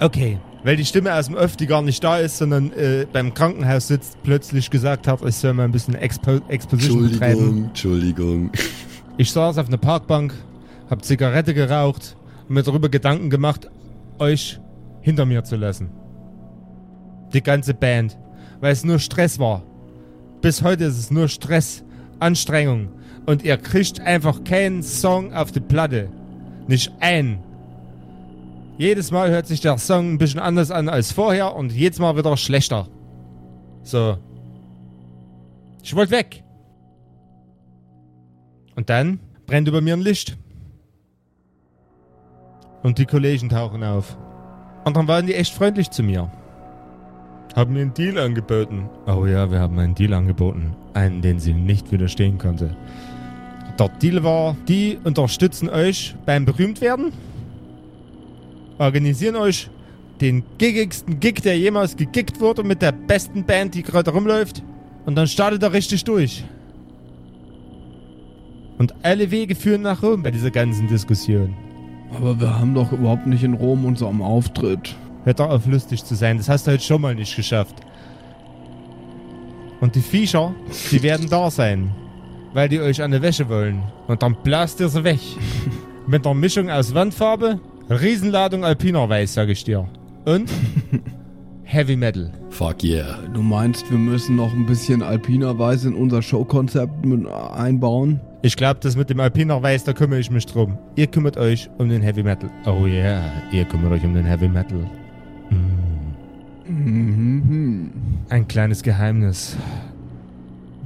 Okay, 0.00 0.38
weil 0.64 0.76
die 0.76 0.84
Stimme 0.84 1.14
aus 1.14 1.26
dem 1.26 1.36
Öff, 1.36 1.56
die 1.56 1.66
gar 1.66 1.82
nicht 1.82 2.02
da 2.02 2.18
ist, 2.18 2.38
sondern 2.38 2.72
äh, 2.72 3.06
beim 3.12 3.34
Krankenhaus 3.34 3.88
sitzt, 3.88 4.22
plötzlich 4.22 4.70
gesagt 4.70 5.06
hat, 5.06 5.22
ich 5.24 5.36
soll 5.36 5.54
mal 5.54 5.64
ein 5.64 5.72
bisschen 5.72 5.94
Expo 5.94 6.40
Exposition 6.48 7.10
betreiben. 7.10 7.64
Entschuldigung, 7.66 8.46
Entschuldigung. 8.46 8.50
Ich 9.16 9.32
saß 9.32 9.58
auf 9.58 9.68
einer 9.68 9.78
Parkbank, 9.78 10.34
hab 10.90 11.04
Zigarette 11.04 11.54
geraucht 11.54 12.16
und 12.48 12.54
mir 12.54 12.62
darüber 12.62 12.88
Gedanken 12.88 13.30
gemacht, 13.30 13.68
euch 14.18 14.60
hinter 15.00 15.26
mir 15.26 15.44
zu 15.44 15.56
lassen. 15.56 15.90
Die 17.32 17.42
ganze 17.42 17.74
Band, 17.74 18.18
weil 18.60 18.72
es 18.72 18.84
nur 18.84 18.98
Stress 18.98 19.38
war. 19.38 19.62
Bis 20.40 20.62
heute 20.62 20.84
ist 20.84 20.98
es 20.98 21.10
nur 21.10 21.28
Stress, 21.28 21.84
Anstrengung 22.20 22.88
und 23.26 23.44
ihr 23.44 23.56
kriegt 23.58 24.00
einfach 24.00 24.44
keinen 24.44 24.82
Song 24.82 25.32
auf 25.34 25.52
die 25.52 25.60
Platte. 25.60 26.08
Nicht 26.66 26.92
ein. 27.00 27.40
Jedes 28.78 29.10
Mal 29.10 29.30
hört 29.30 29.48
sich 29.48 29.60
der 29.60 29.76
Song 29.76 30.12
ein 30.12 30.18
bisschen 30.18 30.38
anders 30.38 30.70
an 30.70 30.88
als 30.88 31.10
vorher 31.10 31.56
und 31.56 31.72
jedes 31.72 31.98
Mal 31.98 32.16
wieder 32.16 32.36
schlechter. 32.36 32.86
So. 33.82 34.16
Ich 35.82 35.96
wollte 35.96 36.12
weg. 36.12 36.44
Und 38.76 38.88
dann 38.88 39.18
brennt 39.46 39.66
über 39.66 39.80
mir 39.80 39.94
ein 39.94 40.00
Licht. 40.00 40.38
Und 42.84 42.98
die 42.98 43.06
Kollegen 43.06 43.48
tauchen 43.48 43.82
auf. 43.82 44.16
Und 44.84 44.96
dann 44.96 45.08
waren 45.08 45.26
die 45.26 45.34
echt 45.34 45.52
freundlich 45.52 45.90
zu 45.90 46.04
mir. 46.04 46.30
Haben 47.56 47.72
mir 47.72 47.80
einen 47.80 47.94
Deal 47.94 48.16
angeboten. 48.16 48.88
Oh 49.08 49.26
ja, 49.26 49.50
wir 49.50 49.58
haben 49.58 49.76
einen 49.80 49.96
Deal 49.96 50.14
angeboten. 50.14 50.76
Einen, 50.94 51.20
den 51.20 51.40
sie 51.40 51.52
nicht 51.52 51.90
widerstehen 51.90 52.38
konnte. 52.38 52.76
Der 53.76 53.88
Deal 53.88 54.22
war, 54.22 54.56
die 54.68 54.98
unterstützen 55.02 55.68
euch 55.68 56.14
beim 56.24 56.44
Berühmtwerden. 56.44 57.12
Organisieren 58.78 59.36
euch 59.36 59.68
den 60.20 60.42
giggigsten 60.58 61.20
Gig, 61.20 61.42
der 61.42 61.58
jemals 61.58 61.96
gegiggt 61.96 62.40
wurde 62.40 62.64
mit 62.64 62.82
der 62.82 62.92
besten 62.92 63.44
Band, 63.44 63.74
die 63.74 63.82
gerade 63.82 64.10
rumläuft. 64.10 64.62
Und 65.06 65.14
dann 65.14 65.26
startet 65.26 65.62
er 65.62 65.72
richtig 65.72 66.04
durch. 66.04 66.44
Und 68.78 68.94
alle 69.02 69.30
Wege 69.30 69.54
führen 69.54 69.82
nach 69.82 70.02
Rom 70.02 70.22
bei 70.22 70.30
dieser 70.30 70.50
ganzen 70.50 70.86
Diskussion. 70.86 71.54
Aber 72.14 72.40
wir 72.40 72.58
haben 72.58 72.74
doch 72.74 72.92
überhaupt 72.92 73.26
nicht 73.26 73.42
in 73.42 73.54
Rom 73.54 73.84
unserem 73.84 74.22
Auftritt. 74.22 74.94
Hört 75.24 75.40
doch 75.40 75.50
auf, 75.50 75.66
lustig 75.66 76.04
zu 76.04 76.14
sein. 76.14 76.38
Das 76.38 76.48
hast 76.48 76.66
du 76.66 76.72
heute 76.72 76.84
schon 76.84 77.00
mal 77.00 77.14
nicht 77.14 77.34
geschafft. 77.34 77.74
Und 79.80 79.94
die 79.94 80.00
Viecher, 80.00 80.54
die 80.90 81.02
werden 81.02 81.28
da 81.28 81.50
sein. 81.50 81.90
Weil 82.54 82.68
die 82.68 82.80
euch 82.80 83.02
an 83.02 83.10
der 83.10 83.22
Wäsche 83.22 83.48
wollen. 83.48 83.82
Und 84.06 84.22
dann 84.22 84.36
blast 84.42 84.80
ihr 84.80 84.88
sie 84.88 85.04
weg. 85.04 85.20
Mit 86.06 86.24
einer 86.24 86.34
Mischung 86.34 86.70
aus 86.70 86.94
Wandfarbe, 86.94 87.60
Riesenladung 87.90 88.64
Alpiner 88.64 89.08
Weiß, 89.08 89.34
sag 89.34 89.48
ich 89.48 89.64
dir. 89.64 89.88
Und 90.24 90.50
Heavy 91.64 91.96
Metal. 91.96 92.30
Fuck 92.50 92.82
yeah. 92.82 93.18
Du 93.34 93.42
meinst, 93.42 93.90
wir 93.90 93.98
müssen 93.98 94.36
noch 94.36 94.52
ein 94.52 94.66
bisschen 94.66 95.02
alpiner 95.02 95.58
Weiß 95.58 95.84
in 95.84 95.94
unser 95.94 96.22
Showkonzept 96.22 97.04
mit 97.04 97.26
einbauen? 97.26 98.20
Ich 98.42 98.56
glaube, 98.56 98.80
das 98.80 98.96
mit 98.96 99.10
dem 99.10 99.20
Alpiner 99.20 99.62
Weiß, 99.62 99.84
da 99.84 99.92
kümmere 99.92 100.20
ich 100.20 100.30
mich 100.30 100.46
drum. 100.46 100.78
Ihr 100.96 101.06
kümmert 101.06 101.36
euch 101.36 101.68
um 101.78 101.88
den 101.88 102.02
Heavy 102.02 102.22
Metal. 102.22 102.50
Oh 102.66 102.86
yeah, 102.86 103.22
ihr 103.52 103.64
kümmert 103.64 103.92
euch 103.92 104.04
um 104.04 104.14
den 104.14 104.24
Heavy 104.24 104.48
Metal. 104.48 104.78
Mm. 105.50 106.72
Mhm. 106.72 107.90
Ein 108.28 108.46
kleines 108.48 108.82
Geheimnis. 108.82 109.56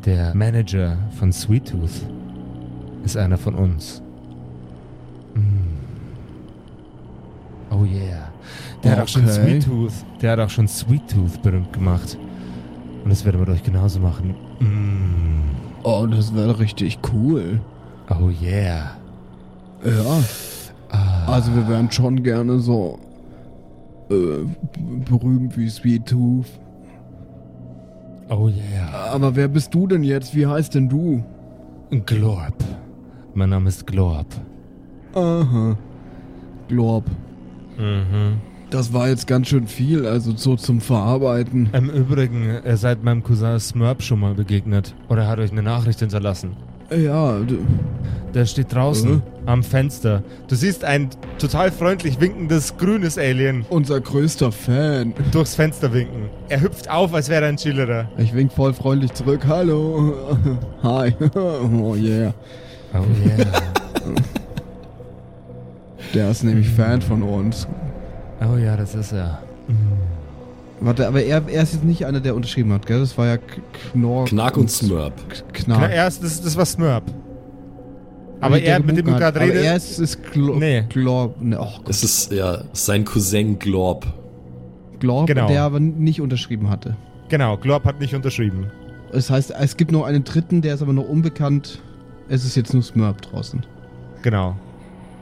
Der 0.05 0.35
Manager 0.35 0.97
von 1.19 1.33
Sweet 1.33 1.71
Tooth 1.71 2.07
ist 3.05 3.17
einer 3.17 3.39
von 3.39 3.55
uns. 3.55 4.03
Mm. 5.35 5.72
Oh 7.73 7.85
yeah. 7.85 8.31
Der 8.85 8.93
hat 8.93 9.01
auch 9.01 9.09
schon 9.09 9.25
Okay. 9.25 9.33
Sweet 9.33 9.65
Tooth, 9.65 9.93
der 10.21 10.33
hat 10.33 10.41
auch 10.41 10.51
schon 10.51 10.69
Sweet 10.69 11.09
Tooth 11.09 11.43
berühmt 11.43 11.73
gemacht. 11.73 12.19
Und 13.03 13.11
das 13.11 13.25
werden 13.25 13.45
wir 13.45 13.53
euch 13.53 13.63
genauso 13.63 14.01
machen. 14.01 14.35
Mm. 14.61 15.51
Oh, 15.83 16.07
das 16.07 16.35
wäre 16.35 16.59
richtig 16.59 16.99
cool. 17.13 17.61
Oh 18.11 18.31
yeah. 18.43 18.97
Ja. 19.85 20.23
Ah. 20.91 21.33
Also 21.33 21.55
wir 21.55 21.67
wären 21.69 21.91
schon 21.91 22.23
gerne 22.23 22.59
so 22.59 22.99
äh, 24.11 24.45
berühmt 25.09 25.57
wie 25.57 25.69
Sweet 25.69 26.07
Tooth. 26.07 26.47
Oh 28.29 28.49
yeah. 28.49 29.13
Aber 29.13 29.35
wer 29.35 29.49
bist 29.49 29.75
du 29.75 29.87
denn 29.87 30.05
jetzt? 30.05 30.35
Wie 30.35 30.47
heißt 30.47 30.75
denn 30.75 30.89
du? 30.89 31.25
Glorb. 32.07 32.55
Mein 33.35 33.51
Name 33.51 33.69
ist 33.69 33.87
Glorb. 33.87 34.27
Aha. 35.15 35.77
Glorb. 36.69 37.05
Mhm. 37.79 38.41
Das 38.71 38.93
war 38.95 39.09
jetzt 39.09 39.27
ganz 39.27 39.49
schön 39.49 39.67
viel, 39.67 40.07
also 40.07 40.33
so 40.35 40.57
zum 40.57 40.81
Verarbeiten. 40.81 41.69
Im 41.75 41.91
Übrigen, 41.91 42.59
ihr 42.65 42.77
seid 42.79 43.05
meinem 43.05 43.23
Cousin 43.23 43.61
Smurp 43.61 44.03
schon 44.03 44.21
mal 44.21 44.33
begegnet. 44.35 44.95
Oder 45.11 45.27
hat 45.29 45.39
euch 45.39 45.53
eine 45.53 45.63
Nachricht 45.63 46.01
hinterlassen. 46.01 46.57
Ja, 46.95 47.37
Der 48.35 48.47
steht 48.47 48.73
draußen 48.75 49.11
Mhm. 49.17 49.23
am 49.45 49.63
Fenster. 49.63 50.23
Du 50.49 50.55
siehst 50.55 50.85
ein 50.85 51.11
total 51.39 51.71
freundlich 51.71 52.19
winkendes 52.19 52.77
grünes 52.79 53.19
Alien 53.19 53.67
unser 53.69 54.01
größter 54.01 54.53
Fan. 54.53 55.13
durchs 55.33 55.55
Fenster 55.55 55.93
winken. 55.93 56.31
Er 56.49 56.63
hüpft 56.63 56.91
auf, 56.91 57.13
als 57.13 57.29
wäre 57.29 57.43
er 57.45 57.49
ein 57.51 57.57
Chillerer. 57.59 58.09
Ich 58.17 58.35
wink 58.35 58.53
voll 58.53 58.73
freundlich 58.73 59.13
zurück. 59.13 59.43
Hallo. 59.47 60.15
Hi. 60.83 61.13
Oh 61.35 61.95
yeah. 61.95 62.33
Oh 62.95 63.05
yeah. 63.27 63.47
Der 66.15 66.31
ist 66.31 66.43
nämlich 66.45 66.69
Fan 66.69 67.01
von 67.01 67.23
uns. 67.23 67.67
oh 68.43 68.57
ja, 68.57 68.77
das 68.77 68.95
ist 68.95 69.13
er. 69.13 69.43
Warte, 70.81 71.07
aber 71.07 71.23
er, 71.23 71.43
er 71.49 71.63
ist 71.63 71.75
jetzt 71.75 71.85
nicht 71.85 72.05
einer, 72.07 72.21
der 72.21 72.35
unterschrieben 72.35 72.73
hat, 72.73 72.87
gell? 72.87 72.99
Das 73.01 73.17
war 73.17 73.27
ja 73.27 73.37
K- 73.37 73.45
Knorr. 73.93 74.25
Knack 74.27 74.57
und 74.57 74.71
Smurp. 74.71 75.13
Na, 75.67 75.77
Knack. 75.77 75.93
erst, 75.93 76.25
das, 76.25 76.43
das 76.43 76.57
war 76.57 76.67
Smurp. 76.67 77.05
Aber 78.41 78.57
Nicht 78.57 78.67
der 78.67 78.75
er, 78.79 78.83
mit 78.83 78.97
dem 78.97 79.07
du 79.07 79.13
gerade 79.13 79.39
Aber 79.41 79.49
redest. 79.49 79.65
er 79.65 79.77
ist, 79.77 79.99
ist 80.01 80.33
Glo 80.33 80.57
Nee. 80.57 80.83
Glorb, 80.89 81.41
ne, 81.41 81.57
oh 81.61 81.69
Gott, 81.79 81.89
Es 81.89 82.03
ist 82.03 82.33
ja 82.33 82.63
sein 82.73 83.05
Cousin 83.05 83.61
Glorb. 83.61 84.05
Glorb, 84.99 85.29
Genau. 85.29 85.47
der 85.47 85.63
aber 85.63 85.79
nicht 85.79 86.21
unterschrieben 86.21 86.69
hatte. 86.69 86.97
Genau, 87.29 87.57
Glorb 87.57 87.85
hat 87.85 88.01
nicht 88.01 88.15
unterschrieben. 88.17 88.67
Das 89.13 89.31
heißt, 89.31 89.53
es 89.57 89.77
gibt 89.77 89.93
noch 89.93 90.05
einen 90.05 90.25
dritten, 90.25 90.61
der 90.63 90.75
ist 90.75 90.83
aber 90.83 90.93
noch 90.93 91.09
unbekannt. 91.09 91.81
Es 92.29 92.45
ist 92.45 92.57
jetzt 92.57 92.75
nur 92.75 92.83
Smurp 92.83 93.23
draußen. 93.23 93.65
Genau. 94.23 94.57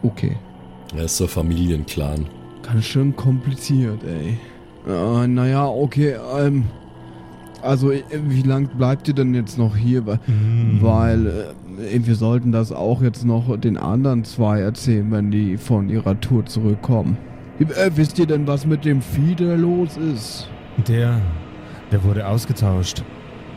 Okay. 0.02 0.36
Er 0.96 1.04
ist 1.04 1.16
so 1.16 1.26
Familienclan. 1.26 2.26
Ganz 2.62 2.84
schön 2.84 3.14
kompliziert, 3.14 4.00
ey. 4.04 4.38
Äh, 4.92 5.26
naja, 5.26 5.66
okay, 5.66 6.16
ähm. 6.38 6.64
Also, 7.62 7.90
äh, 7.92 8.02
wie 8.26 8.42
lang 8.42 8.68
bleibt 8.78 9.06
ihr 9.08 9.14
denn 9.14 9.34
jetzt 9.34 9.58
noch 9.58 9.76
hier? 9.76 10.06
Weil, 10.06 10.18
weil 10.80 11.26
äh, 11.26 12.06
wir 12.06 12.14
sollten 12.14 12.52
das 12.52 12.72
auch 12.72 13.02
jetzt 13.02 13.24
noch 13.24 13.56
den 13.58 13.76
anderen 13.76 14.24
zwei 14.24 14.60
erzählen, 14.60 15.10
wenn 15.12 15.30
die 15.30 15.58
von 15.58 15.90
ihrer 15.90 16.18
Tour 16.20 16.46
zurückkommen. 16.46 17.18
Äh, 17.58 17.90
wisst 17.94 18.18
ihr 18.18 18.26
denn, 18.26 18.46
was 18.46 18.64
mit 18.66 18.84
dem 18.86 19.02
Vieh 19.02 19.34
da 19.34 19.54
los 19.54 19.96
ist? 19.98 20.48
Der, 20.88 21.20
der 21.92 22.02
wurde 22.02 22.26
ausgetauscht. 22.26 23.04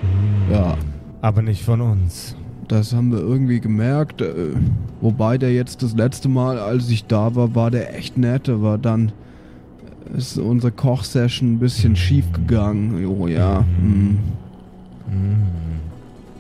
Hm. 0.02 0.54
Ja, 0.54 0.78
Aber 1.22 1.42
nicht 1.42 1.64
von 1.64 1.80
uns. 1.80 2.36
Das 2.74 2.92
haben 2.92 3.12
wir 3.12 3.20
irgendwie 3.20 3.60
gemerkt. 3.60 4.22
Äh, 4.22 4.34
wobei 5.00 5.38
der 5.38 5.54
jetzt 5.54 5.84
das 5.84 5.94
letzte 5.96 6.28
Mal, 6.28 6.58
als 6.58 6.90
ich 6.90 7.06
da 7.06 7.36
war, 7.36 7.54
war 7.54 7.70
der 7.70 7.96
echt 7.96 8.18
nett. 8.18 8.50
Aber 8.50 8.80
dann 8.80 9.12
ist 10.18 10.40
unsere 10.40 10.72
Kochsession 10.72 11.54
ein 11.54 11.60
bisschen 11.60 11.96
schief 11.96 12.32
gegangen. 12.34 13.06
Oh 13.06 13.28
ja. 13.28 13.64
hm. 13.80 14.18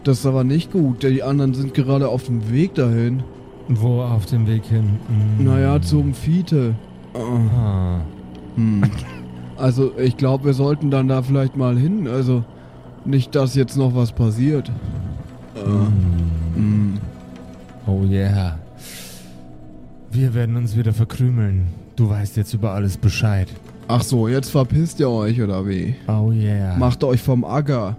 Das 0.03 0.19
ist 0.19 0.25
aber 0.25 0.43
nicht 0.43 0.71
gut. 0.71 1.03
Die 1.03 1.21
anderen 1.21 1.53
sind 1.53 1.75
gerade 1.75 2.09
auf 2.09 2.25
dem 2.25 2.51
Weg 2.51 2.73
dahin. 2.73 3.21
Wo 3.69 4.01
auf 4.01 4.25
dem 4.25 4.47
Weg 4.47 4.65
hin? 4.65 4.97
Hm. 5.37 5.45
Naja, 5.45 5.81
zum 5.81 6.15
Fiete. 6.15 6.73
Ah. 7.13 7.99
hm. 8.55 8.81
Also 9.55 9.91
ich 9.99 10.17
glaube, 10.17 10.45
wir 10.45 10.53
sollten 10.53 10.89
dann 10.89 11.07
da 11.07 11.21
vielleicht 11.21 11.55
mal 11.55 11.77
hin. 11.77 12.07
Also 12.07 12.43
nicht, 13.05 13.35
dass 13.35 13.53
jetzt 13.53 13.77
noch 13.77 13.93
was 13.95 14.11
passiert. 14.11 14.71
Äh, 15.55 15.59
hm. 16.55 16.97
Oh 17.85 18.03
yeah. 18.03 18.57
Wir 20.11 20.33
werden 20.33 20.55
uns 20.55 20.77
wieder 20.77 20.93
verkrümeln. 20.93 21.67
Du 21.95 22.09
weißt 22.09 22.37
jetzt 22.37 22.53
über 22.53 22.71
alles 22.71 22.97
Bescheid. 22.97 23.47
Ach 23.87 24.03
so, 24.03 24.27
jetzt 24.27 24.49
verpisst 24.49 24.99
ihr 24.99 25.09
euch 25.09 25.41
oder 25.41 25.67
wie? 25.67 25.95
Oh 26.07 26.31
yeah. 26.31 26.77
Macht 26.77 27.03
euch 27.03 27.21
vom 27.21 27.43
Acker. 27.43 27.97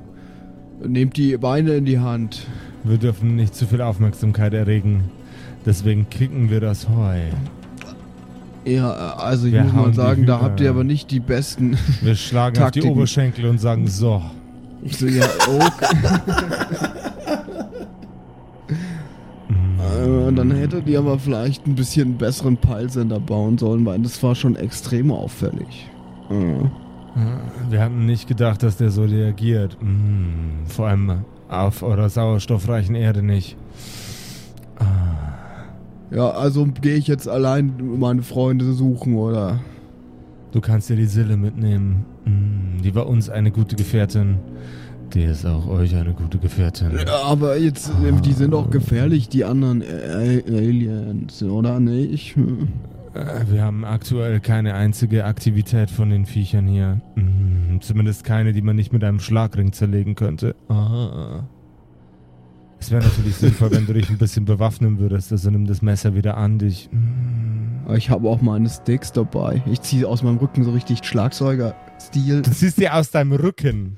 Nehmt 0.86 1.16
die 1.16 1.36
Beine 1.36 1.74
in 1.74 1.84
die 1.84 1.98
Hand. 1.98 2.46
Wir 2.82 2.98
dürfen 2.98 3.36
nicht 3.36 3.54
zu 3.54 3.66
viel 3.66 3.80
Aufmerksamkeit 3.80 4.54
erregen. 4.54 5.10
Deswegen 5.66 6.08
kicken 6.10 6.50
wir 6.50 6.60
das 6.60 6.88
Heu. 6.88 7.18
Ja, 8.64 9.14
also 9.16 9.46
ich 9.46 9.52
Wir 9.52 9.64
muss 9.64 9.72
mal 9.72 9.94
sagen, 9.94 10.26
da 10.26 10.40
habt 10.40 10.60
ihr 10.60 10.70
aber 10.70 10.84
nicht 10.84 11.10
die 11.10 11.20
besten. 11.20 11.76
Wir 12.02 12.14
schlagen 12.14 12.56
auf 12.62 12.70
die 12.70 12.80
Taktiken. 12.80 12.96
Oberschenkel 12.96 13.46
und 13.46 13.58
sagen 13.60 13.86
so. 13.86 14.22
so, 14.90 15.06
ja, 15.06 15.26
okay. 15.46 15.96
Äh, 19.84 19.93
Dann 20.04 20.50
hättet 20.50 20.86
ihr 20.88 20.98
aber 20.98 21.18
vielleicht 21.18 21.66
ein 21.66 21.74
bisschen 21.74 22.16
besseren 22.16 22.56
Peilsender 22.56 23.20
bauen 23.20 23.58
sollen, 23.58 23.84
weil 23.86 24.00
das 24.00 24.22
war 24.22 24.34
schon 24.34 24.56
extrem 24.56 25.10
auffällig. 25.10 25.88
Äh. 26.30 26.68
Wir 27.70 27.80
hatten 27.80 28.06
nicht 28.06 28.26
gedacht, 28.26 28.62
dass 28.62 28.76
der 28.76 28.90
so 28.90 29.04
reagiert. 29.04 29.78
Mm, 29.80 30.66
vor 30.66 30.88
allem 30.88 31.24
auf 31.48 31.82
eurer 31.82 32.08
sauerstoffreichen 32.08 32.96
Erde 32.96 33.22
nicht. 33.22 33.56
Ja, 36.10 36.30
also 36.30 36.66
gehe 36.80 36.94
ich 36.94 37.08
jetzt 37.08 37.28
allein 37.28 37.72
meine 37.98 38.22
Freunde 38.22 38.72
suchen, 38.72 39.16
oder? 39.16 39.60
Du 40.52 40.60
kannst 40.60 40.88
dir 40.88 40.96
die 40.96 41.06
Sille 41.06 41.36
mitnehmen. 41.36 42.04
Mm, 42.24 42.82
die 42.82 42.94
war 42.94 43.08
uns 43.08 43.28
eine 43.28 43.50
gute 43.50 43.74
Gefährtin. 43.74 44.38
Die 45.14 45.22
ist 45.22 45.46
auch 45.46 45.68
euch 45.68 45.94
eine 45.94 46.12
gute 46.12 46.38
Gefährtin. 46.38 46.90
Aber 47.08 47.56
jetzt, 47.56 47.88
äh, 47.88 48.12
die 48.20 48.32
sind 48.32 48.50
doch 48.50 48.68
gefährlich, 48.70 49.28
die 49.28 49.44
anderen 49.44 49.80
äh, 49.82 50.42
Aliens, 50.48 51.40
oder 51.44 51.78
nicht? 51.78 52.34
Hm. 52.34 52.68
Äh, 53.14 53.44
Wir 53.48 53.62
haben 53.62 53.84
aktuell 53.84 54.40
keine 54.40 54.74
einzige 54.74 55.24
Aktivität 55.24 55.90
von 55.90 56.10
den 56.10 56.26
Viechern 56.26 56.66
hier. 56.66 57.00
Mm, 57.14 57.80
Zumindest 57.80 58.24
keine, 58.24 58.52
die 58.52 58.62
man 58.62 58.74
nicht 58.74 58.92
mit 58.92 59.04
einem 59.04 59.20
Schlagring 59.20 59.72
zerlegen 59.72 60.16
könnte. 60.16 60.56
Ah. 60.68 61.44
Es 62.80 62.90
wäre 62.90 63.04
natürlich 63.04 63.36
sinnvoll, 63.36 63.70
wenn 63.70 63.86
du 63.86 63.92
dich 63.92 64.10
ein 64.10 64.18
bisschen 64.18 64.44
bewaffnen 64.44 64.98
würdest. 64.98 65.30
Also 65.30 65.48
nimm 65.48 65.66
das 65.66 65.80
Messer 65.80 66.14
wieder 66.16 66.36
an 66.36 66.58
dich. 66.58 66.90
Aber 67.84 67.96
ich 67.96 68.10
habe 68.10 68.28
auch 68.28 68.42
meine 68.42 68.68
Sticks 68.68 69.12
dabei. 69.12 69.62
Ich 69.70 69.80
ziehe 69.80 70.08
aus 70.08 70.22
meinem 70.24 70.38
Rücken 70.38 70.64
so 70.64 70.72
richtig 70.72 71.04
Schlagzeuger-Stil. 71.04 72.42
Du 72.42 72.50
siehst 72.50 72.78
dir 72.78 72.94
aus 72.94 73.10
deinem 73.10 73.32
Rücken. 73.32 73.96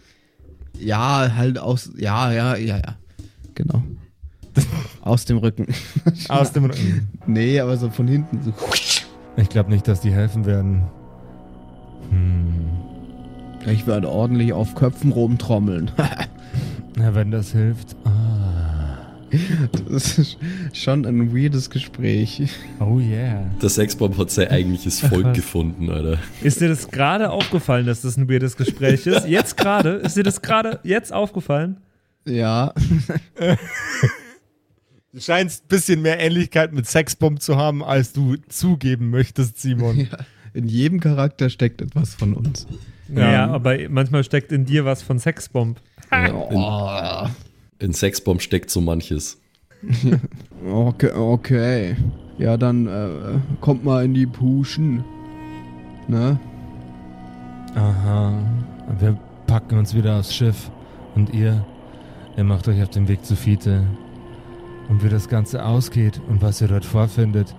Ja, 0.81 1.35
halt 1.35 1.59
aus. 1.59 1.91
Ja, 1.97 2.33
ja, 2.33 2.57
ja, 2.57 2.77
ja. 2.77 2.97
Genau. 3.55 3.83
aus 5.03 5.25
dem 5.25 5.39
Rücken. 5.39 5.67
Aus 6.29 6.53
dem 6.53 6.65
Rücken. 6.67 7.09
nee, 7.27 7.61
aber 7.61 7.77
so 7.77 7.91
von 7.91 8.09
hinten. 8.09 8.43
So. 8.43 8.53
Ich 9.37 9.49
glaube 9.49 9.71
nicht, 9.71 9.87
dass 9.89 10.01
die 10.01 10.13
helfen 10.13 10.47
werden. 10.47 10.83
Hm. 12.11 12.67
Ich 13.67 13.87
werde 13.87 14.09
ordentlich 14.09 14.53
auf 14.53 14.75
Köpfen 14.75 15.13
rumtrommeln. 15.13 15.91
Na, 16.97 17.15
wenn 17.15 17.31
das 17.31 17.53
hilft. 17.53 17.97
Ah. 18.05 18.36
Das 19.89 20.19
ist 20.19 20.39
schon 20.73 21.05
ein 21.07 21.35
weirdes 21.35 21.71
Gespräch. 21.71 22.43
Oh 22.81 22.99
yeah. 22.99 23.45
Der 23.61 23.69
Sexbomb 23.69 24.17
hat 24.19 24.31
sein 24.31 24.49
eigentliches 24.49 25.01
Volk 25.09 25.35
gefunden, 25.35 25.91
Alter. 25.91 26.19
Ist 26.43 26.61
dir 26.61 26.69
das 26.69 26.89
gerade 26.89 27.31
aufgefallen, 27.31 27.87
dass 27.87 28.03
das 28.03 28.17
ein 28.17 28.29
weirdes 28.29 28.57
Gespräch 28.57 29.07
ist? 29.07 29.27
Jetzt 29.29 29.57
gerade? 29.57 29.91
Ist 29.97 30.17
dir 30.17 30.23
das 30.23 30.43
gerade 30.43 30.81
jetzt 30.83 31.13
aufgefallen? 31.13 31.79
Ja. 32.25 32.73
Du 35.13 35.21
scheinst 35.21 35.65
ein 35.65 35.69
bisschen 35.69 36.03
mehr 36.03 36.19
Ähnlichkeit 36.21 36.73
mit 36.73 36.87
Sexbomb 36.87 37.41
zu 37.41 37.57
haben, 37.57 37.83
als 37.85 38.13
du 38.13 38.37
zugeben 38.49 39.11
möchtest, 39.11 39.59
Simon. 39.61 40.01
ja. 40.01 40.19
In 40.53 40.67
jedem 40.69 41.01
Charakter 41.01 41.51
steckt 41.51 41.83
etwas 41.83 42.15
von 42.15 42.33
uns. 42.35 42.67
Ja, 43.15 43.47
aber 43.49 43.77
manchmal 43.89 44.25
steckt 44.25 44.53
in 44.53 44.65
dir 44.65 44.85
was 44.85 45.03
von 45.03 45.19
Sexbomb. 45.19 45.79
Oh. 46.11 47.29
In 47.79 47.93
Sexbomb 47.93 48.41
steckt 48.41 48.71
so 48.71 48.81
manches. 48.81 49.41
Okay, 50.67 51.13
okay. 51.13 51.97
Ja, 52.39 52.57
dann 52.57 52.87
äh, 52.87 53.09
kommt 53.61 53.85
mal 53.85 54.05
in 54.05 54.15
die 54.15 54.27
Puschen. 54.27 55.05
Ne? 56.09 56.41
Aha. 57.75 58.33
Wir 58.99 59.17
packen 59.47 59.79
uns 59.79 59.95
wieder 59.95 60.19
aufs 60.19 60.35
Schiff. 60.35 60.71
Und 61.15 61.33
ihr, 61.33 61.65
ihr 62.37 62.45
macht 62.45 62.67
euch 62.69 62.83
auf 62.83 62.89
den 62.91 63.07
Weg 63.07 63.25
zu 63.25 63.37
Fiete. 63.37 63.85
Und 64.89 65.05
wie 65.05 65.09
das 65.09 65.29
Ganze 65.29 65.65
ausgeht 65.65 66.21
und 66.29 66.43
was 66.43 66.61
ihr 66.61 66.69
dort 66.69 66.85
vorfindet, 66.85 67.55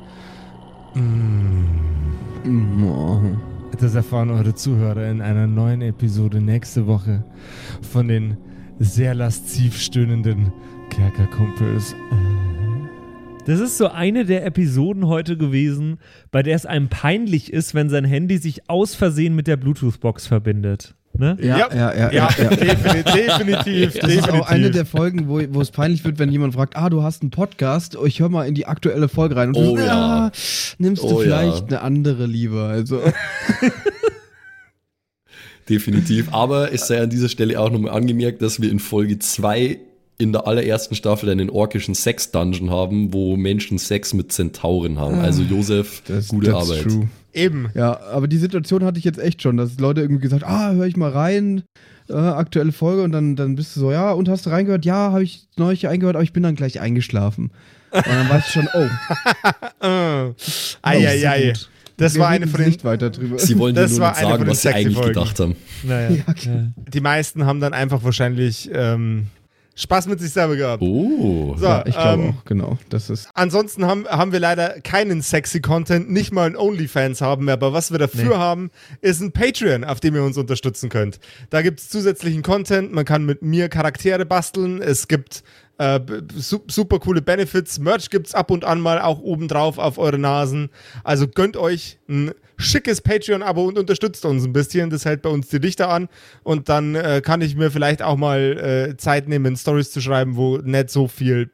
mm, 0.95 2.83
Oh. 2.83 3.19
das 3.79 3.95
erfahren 3.95 4.31
eure 4.31 4.55
Zuhörer 4.55 5.07
in 5.09 5.21
einer 5.21 5.47
neuen 5.47 5.81
Episode 5.81 6.41
nächste 6.41 6.87
Woche 6.87 7.23
von 7.81 8.07
den 8.07 8.37
sehr 8.79 9.13
lasziv 9.15 9.79
stöhnenden 9.79 10.51
Kerkerkumpels. 10.89 11.95
Das 13.45 13.59
ist 13.59 13.77
so 13.77 13.87
eine 13.87 14.25
der 14.25 14.45
Episoden 14.45 15.07
heute 15.07 15.37
gewesen, 15.37 15.99
bei 16.31 16.43
der 16.43 16.55
es 16.55 16.65
einem 16.65 16.89
peinlich 16.89 17.53
ist, 17.53 17.73
wenn 17.75 17.89
sein 17.89 18.03
Handy 18.03 18.37
sich 18.37 18.69
aus 18.69 18.93
Versehen 18.93 19.35
mit 19.35 19.47
der 19.47 19.55
Bluetooth-Box 19.55 20.27
verbindet. 20.27 20.95
Ne? 21.17 21.35
Ja, 21.41 21.57
ja, 21.57 21.67
ja, 21.73 22.11
ja. 22.11 22.11
ja, 22.11 22.49
definitiv, 22.49 23.13
definitiv. 23.13 23.99
Das 23.99 24.13
ist 24.13 24.29
auch 24.29 24.47
eine 24.47 24.69
der 24.69 24.85
Folgen, 24.85 25.27
wo, 25.29 25.41
wo 25.49 25.61
es 25.61 25.71
peinlich 25.71 26.03
wird, 26.03 26.19
wenn 26.19 26.29
jemand 26.29 26.53
fragt, 26.53 26.75
ah, 26.75 26.89
du 26.89 27.01
hast 27.01 27.21
einen 27.23 27.31
Podcast, 27.31 27.97
ich 28.05 28.19
höre 28.19 28.29
mal 28.29 28.47
in 28.47 28.53
die 28.53 28.67
aktuelle 28.67 29.07
Folge 29.07 29.35
rein. 29.37 29.47
Und 29.49 29.55
du, 29.55 29.71
Oh 29.71 29.77
ja. 29.77 30.27
ah, 30.27 30.31
nimmst 30.77 31.01
du 31.03 31.07
Oh 31.07 31.21
ja. 31.21 31.39
vielleicht 31.39 31.67
eine 31.69 31.81
andere 31.81 32.25
lieber. 32.27 32.65
Also, 32.67 33.01
Definitiv. 35.69 36.33
Aber 36.33 36.73
es 36.73 36.87
sei 36.87 37.01
an 37.01 37.09
dieser 37.09 37.29
Stelle 37.29 37.59
auch 37.59 37.69
nochmal 37.69 37.91
angemerkt, 37.93 38.41
dass 38.41 38.61
wir 38.61 38.71
in 38.71 38.79
Folge 38.79 39.19
2 39.19 39.79
in 40.19 40.31
der 40.31 40.47
allerersten 40.47 40.95
Staffel 40.95 41.29
einen 41.29 41.49
orkischen 41.49 41.93
Sex-Dungeon 41.93 42.71
haben, 42.71 43.13
wo 43.13 43.37
Menschen 43.37 43.77
Sex 43.77 44.13
mit 44.13 44.31
Zentauren 44.31 44.97
haben. 44.97 45.19
Also 45.19 45.43
Josef, 45.43 46.01
gute 46.29 46.51
that's 46.51 46.69
Arbeit. 46.71 46.83
true. 46.83 47.07
Eben. 47.33 47.69
Ja, 47.75 47.99
aber 48.11 48.27
die 48.27 48.39
Situation 48.39 48.83
hatte 48.83 48.97
ich 48.97 49.05
jetzt 49.05 49.19
echt 49.19 49.43
schon, 49.43 49.57
dass 49.57 49.77
Leute 49.79 50.01
irgendwie 50.01 50.21
gesagt, 50.21 50.43
ah, 50.43 50.71
höre 50.71 50.87
ich 50.87 50.97
mal 50.97 51.11
rein, 51.11 51.61
äh, 52.09 52.13
aktuelle 52.13 52.71
Folge 52.71 53.03
und 53.03 53.11
dann, 53.11 53.35
dann 53.35 53.55
bist 53.55 53.75
du 53.75 53.79
so, 53.79 53.91
ja, 53.91 54.11
und 54.11 54.27
hast 54.27 54.47
du 54.47 54.49
reingehört? 54.49 54.85
Ja, 54.85 55.11
habe 55.11 55.23
ich 55.23 55.43
neulich 55.55 55.87
eingehört, 55.87 56.15
aber 56.15 56.23
ich 56.23 56.33
bin 56.33 56.41
dann 56.41 56.55
gleich 56.55 56.79
eingeschlafen. 56.79 57.51
Und 57.91 58.07
dann 58.07 58.27
weißt 58.29 58.47
du 58.47 58.51
schon, 58.61 58.69
oh, 58.73 59.85
Äh. 59.85 60.33
Eieiei. 60.81 61.47
gut. 61.49 61.69
Das 61.97 62.13
wir 62.13 62.21
war 62.21 62.29
eine 62.29 62.47
von 62.47 62.59
den. 62.59 62.69
nicht 62.69 62.83
weiter 62.83 63.09
drüber. 63.09 63.39
Sie 63.39 63.57
wollen 63.57 63.75
dir 63.75 63.81
Das 63.81 63.91
nur 63.91 64.01
war 64.01 64.15
sagen, 64.15 64.47
was 64.47 64.61
sie 64.61 64.69
eigentlich 64.69 64.95
Sexy-Folgen. 64.95 65.13
gedacht 65.13 65.39
haben. 65.39 65.55
Naja. 65.83 66.09
ja. 66.43 66.71
Die 66.93 67.01
meisten 67.01 67.45
haben 67.45 67.59
dann 67.59 67.73
einfach 67.73 68.03
wahrscheinlich 68.03 68.69
ähm, 68.73 69.27
Spaß 69.75 70.07
mit 70.07 70.19
sich 70.19 70.31
selber 70.31 70.55
gehabt. 70.55 70.81
Oh. 70.81 71.55
So, 71.57 71.65
Ja, 71.65 71.83
ich 71.85 71.93
glaube 71.95 72.23
ähm, 72.23 72.29
auch, 72.37 72.45
genau. 72.45 72.77
Das 72.89 73.09
ist. 73.11 73.29
Ansonsten 73.35 73.85
haben, 73.85 74.07
haben 74.07 74.31
wir 74.31 74.39
leider 74.39 74.79
keinen 74.81 75.21
sexy 75.21 75.59
Content, 75.61 76.11
nicht 76.11 76.31
mal 76.31 76.47
ein 76.47 76.55
OnlyFans 76.55 77.21
haben 77.21 77.45
wir, 77.45 77.53
aber 77.53 77.73
was 77.73 77.91
wir 77.91 77.99
dafür 77.99 78.29
Nee. 78.29 78.35
haben, 78.35 78.71
ist 79.01 79.21
ein 79.21 79.31
Patreon, 79.31 79.83
auf 79.83 79.99
dem 79.99 80.15
ihr 80.15 80.23
uns 80.23 80.37
unterstützen 80.37 80.89
könnt. 80.89 81.19
Da 81.51 81.61
gibt 81.61 81.79
es 81.79 81.89
zusätzlichen 81.89 82.41
Content, 82.43 82.91
man 82.91 83.05
kann 83.05 83.25
mit 83.25 83.41
mir 83.43 83.69
Charaktere 83.69 84.25
basteln, 84.25 84.81
es 84.81 85.07
gibt 85.07 85.43
äh, 85.77 85.99
super 86.35 86.99
coole 86.99 87.21
Benefits, 87.21 87.79
Merch 87.79 88.09
gibt's 88.09 88.33
ab 88.33 88.51
und 88.51 88.65
an 88.65 88.81
mal 88.81 88.99
auch 88.99 89.19
obendrauf 89.19 89.77
auf 89.77 89.97
eure 89.97 90.17
Nasen. 90.17 90.69
Also 91.03 91.27
gönnt 91.27 91.57
euch 91.57 91.99
ein 92.09 92.31
schickes 92.57 93.01
Patreon-Abo 93.01 93.65
und 93.65 93.77
unterstützt 93.77 94.25
uns 94.25 94.43
ein 94.43 94.53
bisschen, 94.53 94.89
das 94.89 95.05
hält 95.05 95.21
bei 95.21 95.29
uns 95.29 95.47
die 95.49 95.59
Lichter 95.59 95.89
an 95.89 96.09
und 96.43 96.69
dann 96.69 96.95
äh, 96.95 97.21
kann 97.23 97.41
ich 97.41 97.55
mir 97.55 97.69
vielleicht 97.69 98.01
auch 98.01 98.17
mal 98.17 98.89
äh, 98.91 98.97
Zeit 98.97 99.27
nehmen, 99.27 99.55
Stories 99.55 99.91
zu 99.91 100.01
schreiben, 100.01 100.35
wo 100.35 100.57
nicht 100.57 100.89
so 100.89 101.07
viel 101.07 101.51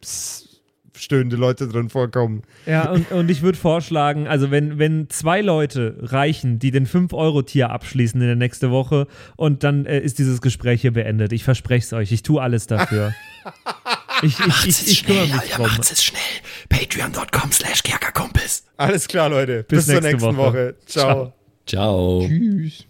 stöhnende 0.96 1.36
Leute 1.36 1.68
drin 1.68 1.90
vorkommen. 1.90 2.44
Ja, 2.66 2.92
und, 2.92 3.12
und 3.12 3.30
ich 3.30 3.42
würde 3.42 3.58
vorschlagen, 3.58 4.28
also 4.28 4.52
wenn, 4.52 4.78
wenn 4.80 5.10
zwei 5.10 5.42
Leute 5.42 5.98
reichen, 6.02 6.60
die 6.60 6.72
den 6.72 6.88
5-Euro-Tier 6.88 7.72
abschließen 7.72 8.22
in 8.22 8.28
der 8.28 8.36
nächsten 8.36 8.72
Woche 8.72 9.08
und 9.36 9.64
dann 9.64 9.86
äh, 9.86 10.00
ist 10.00 10.20
dieses 10.20 10.42
Gespräch 10.42 10.82
hier 10.82 10.94
beendet. 10.94 11.34
Ich 11.34 11.44
verspreche 11.44 11.86
es 11.86 11.94
euch, 11.94 12.12
ich 12.12 12.24
tue 12.24 12.42
alles 12.42 12.68
dafür. 12.68 13.14
Ich, 14.24 14.40
ich, 14.40 14.68
ich, 14.68 14.88
ich 14.88 15.06
kümmere 15.06 15.28
mich 15.28 15.52
drum. 15.52 15.70
es 15.80 16.04
schnell. 16.04 16.22
Patreon.com 16.70 17.52
slash 17.52 17.84
Kerkerkumpels. 17.84 18.64
Alles 18.78 19.08
klar, 19.08 19.30
Leute. 19.30 19.64
Bis 19.64 19.80
Bis, 19.80 19.86
zur 19.86 19.96
nächste 19.96 20.12
nächsten 20.12 20.38
Woche. 20.38 20.54
Woche. 20.54 20.76
Ciao. 20.86 21.34
Ciao. 21.68 22.26
Tschüss. 22.28 22.86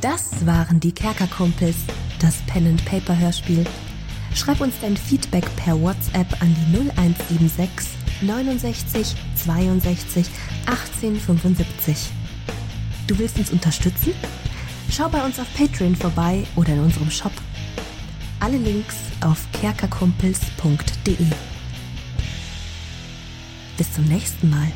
Das 0.00 0.46
waren 0.46 0.80
die 0.80 0.92
Kerkerkumpels, 0.92 1.76
das 2.20 2.36
Pen 2.46 2.66
and 2.66 2.84
Paper 2.84 3.18
Hörspiel. 3.18 3.64
Schreib 4.34 4.60
uns 4.60 4.74
dein 4.80 4.96
Feedback 4.96 5.44
per 5.56 5.80
WhatsApp 5.80 6.26
an 6.40 6.54
die 6.54 6.78
0176 6.78 7.88
69 8.20 9.16
62 9.44 10.26
18 10.66 11.16
75. 11.20 11.96
Du 13.06 13.18
willst 13.18 13.38
uns 13.38 13.50
unterstützen? 13.50 14.12
Schau 14.90 15.08
bei 15.08 15.24
uns 15.24 15.38
auf 15.40 15.46
Patreon 15.56 15.96
vorbei 15.96 16.44
oder 16.56 16.74
in 16.74 16.80
unserem 16.80 17.10
Shop. 17.10 17.32
Alle 18.40 18.56
Links 18.56 18.96
auf 19.24 19.46
kerkerkumpels.de. 19.52 21.16
Bis 23.76 23.92
zum 23.92 24.04
nächsten 24.04 24.48
Mal. 24.48 24.72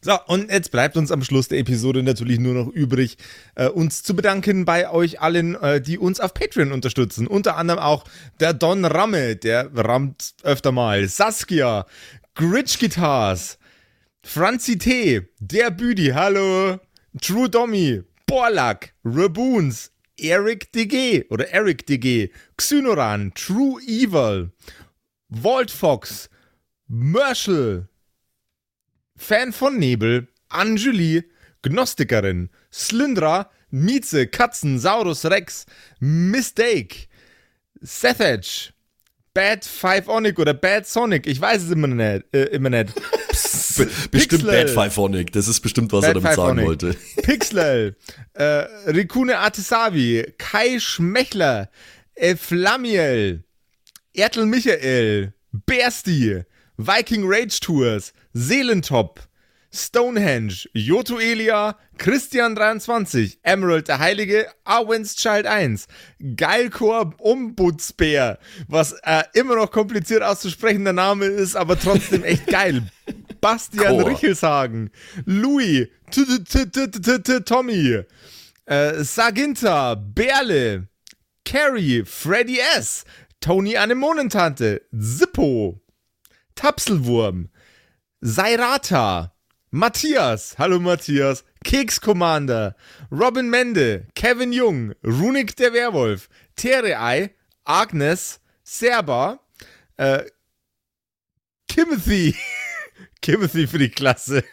So, 0.00 0.16
und 0.26 0.52
jetzt 0.52 0.70
bleibt 0.70 0.96
uns 0.96 1.10
am 1.10 1.24
Schluss 1.24 1.48
der 1.48 1.58
Episode 1.58 2.02
natürlich 2.04 2.38
nur 2.38 2.54
noch 2.54 2.68
übrig, 2.68 3.16
äh, 3.56 3.68
uns 3.68 4.02
zu 4.02 4.14
bedanken 4.14 4.64
bei 4.64 4.88
euch 4.90 5.20
allen, 5.20 5.56
äh, 5.56 5.80
die 5.80 5.98
uns 5.98 6.20
auf 6.20 6.32
Patreon 6.34 6.70
unterstützen. 6.70 7.26
Unter 7.26 7.56
anderem 7.56 7.80
auch 7.80 8.04
der 8.38 8.52
Don 8.52 8.84
Ramme, 8.84 9.34
der 9.34 9.70
rammt 9.74 10.34
öfter 10.42 10.72
mal, 10.72 11.08
Saskia, 11.08 11.86
Gritch 12.34 12.78
Guitars, 12.78 13.58
Franzi 14.24 14.78
T., 14.78 15.28
der 15.38 15.70
Büdi, 15.70 16.06
hallo, 16.14 16.80
True 17.20 17.48
Dommy, 17.48 18.02
Borlak, 18.26 18.94
Raboons, 19.04 19.92
Eric 20.18 20.72
DG 20.72 21.26
oder 21.28 21.50
Eric 21.50 21.86
DG, 21.86 22.30
Xynoran, 22.56 23.32
True 23.34 23.80
Evil, 23.82 24.50
Walt 25.28 25.70
Fox, 25.70 26.30
Merschel, 26.88 27.86
Fan 29.16 29.52
von 29.52 29.78
Nebel, 29.78 30.26
Anjuli, 30.48 31.22
Gnostikerin, 31.62 32.48
Slyndra, 32.72 33.50
Mieze, 33.70 34.26
Katzen, 34.26 34.78
Saurus 34.78 35.26
Rex, 35.26 35.66
Mistake, 36.00 37.08
Sethage, 37.82 38.72
Bad 39.34 39.64
Five 39.64 40.08
Onic 40.08 40.38
oder 40.38 40.54
Bad 40.54 40.86
Sonic, 40.86 41.26
ich 41.26 41.40
weiß 41.40 41.64
es 41.64 41.70
immer 41.70 41.88
nicht. 41.88 42.24
Äh, 42.32 42.44
immer 42.46 42.70
nicht. 42.70 42.94
Be 43.76 43.90
bestimmt. 44.10 44.46
Bad 44.46 44.70
Fivephonic. 44.70 45.32
Das 45.32 45.48
ist 45.48 45.60
bestimmt, 45.60 45.92
was 45.92 46.02
Bad 46.02 46.10
er 46.10 46.14
damit 46.14 46.28
Five 46.28 46.36
sagen 46.36 46.62
wollte. 46.64 46.96
Pixel, 47.22 47.96
äh, 48.34 48.44
Rikune 48.44 49.38
Artisavi, 49.38 50.34
Kai 50.38 50.78
Schmechler, 50.78 51.70
Eflamiel, 52.14 53.44
Ertel 54.12 54.46
Michael, 54.46 55.34
Bersti, 55.52 56.42
Viking 56.76 57.22
Rage 57.24 57.60
Tours, 57.60 58.12
Seelentop, 58.32 59.20
Stonehenge, 59.74 60.68
Joto 60.72 61.18
Elia, 61.18 61.76
Christian23, 61.98 63.38
Emerald 63.42 63.88
der 63.88 63.98
Heilige, 63.98 64.46
Arwen's 64.64 65.16
Child 65.16 65.46
1, 65.46 65.88
Geilkor 66.36 67.12
Ombudsbär, 67.18 68.38
was 68.68 68.92
äh, 69.02 69.24
immer 69.34 69.56
noch 69.56 69.72
kompliziert 69.72 70.22
auszusprechender 70.22 70.92
Name 70.92 71.26
ist, 71.26 71.56
aber 71.56 71.78
trotzdem 71.78 72.22
echt 72.22 72.46
geil. 72.46 72.84
Bastian 73.44 73.98
Chor. 73.98 74.08
Richelshagen, 74.08 74.90
Louis, 75.26 75.90
Tommy, 77.44 78.04
äh, 78.64 79.04
Saginta, 79.04 79.94
Berle, 79.96 80.88
Carrie, 81.44 82.06
Freddy 82.06 82.58
S., 82.58 83.04
Tony 83.42 83.76
Anemonentante, 83.76 84.80
Zippo, 84.98 85.78
Tapselwurm, 86.54 87.50
Sairata, 88.22 89.32
Matthias, 89.70 90.54
hallo 90.56 90.78
Matthias, 90.78 91.44
Keks 91.66 92.00
Commander, 92.00 92.74
Robin 93.10 93.50
Mende, 93.50 94.06
Kevin 94.14 94.54
Jung, 94.54 94.94
Runik 95.04 95.54
der 95.56 95.74
Werwolf, 95.74 96.30
Terei, 96.56 97.34
Agnes, 97.66 98.40
Serba, 98.64 99.38
äh, 99.98 100.24
Timothy, 101.68 102.34
Timothy 103.24 103.66
für 103.66 103.78
die 103.78 103.88
Klasse. 103.88 104.44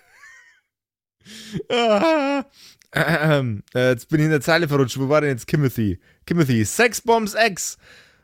ah, 1.70 2.46
ähm, 2.94 3.64
äh, 3.76 3.90
jetzt 3.90 4.08
bin 4.08 4.22
ich 4.22 4.26
in 4.26 4.32
der 4.32 4.40
Zeile 4.40 4.70
verrutscht. 4.70 4.98
Wo 4.98 5.10
war 5.10 5.20
denn 5.20 5.32
jetzt 5.32 5.48
Timothy? 5.48 6.00
Timothy, 6.26 6.64
Sexbombs 6.64 7.36
X, 7.36 7.78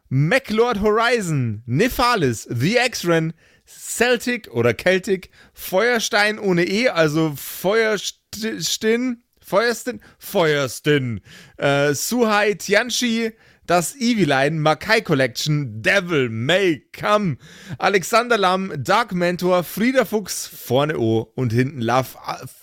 MacLord 0.07 0.79
Horizon, 0.79 1.63
Nephalis, 1.65 2.47
The 2.49 2.77
X-Ren, 2.77 3.33
Celtic 3.65 4.49
oder 4.51 4.73
Celtic, 4.73 5.31
Feuerstein 5.53 6.39
ohne 6.39 6.65
E, 6.65 6.87
also 6.87 7.33
Feuerstin, 7.35 9.23
Feuerstin, 9.41 9.99
Feuerstin, 10.17 11.19
äh, 11.57 11.93
Suhai 11.93 12.53
Tianchi, 12.53 13.33
das 13.67 13.95
Eviline, 13.95 14.59
Makai 14.59 15.01
Collection, 15.01 15.81
Devil 15.81 16.29
May 16.29 16.83
Come, 16.97 17.37
Alexander 17.77 18.37
Lamm, 18.37 18.73
Dark 18.77 19.13
Mentor, 19.13 19.63
Frieda 19.63 20.05
Fuchs, 20.05 20.47
vorne 20.47 20.97
O 20.97 21.31
und 21.35 21.53
hinten 21.53 21.81
Love. 21.81 22.07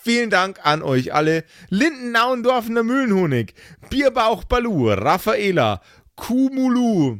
Vielen 0.03 0.29
Dank 0.29 0.59
an 0.63 0.81
euch 0.81 1.13
alle. 1.13 1.45
Lindennauendorfener 1.69 2.83
Mühlenhonig, 2.83 3.53
Bierbauch 3.89 4.43
Balu, 4.43 4.89
Raffaela, 4.89 5.81
Kumulu, 6.15 7.19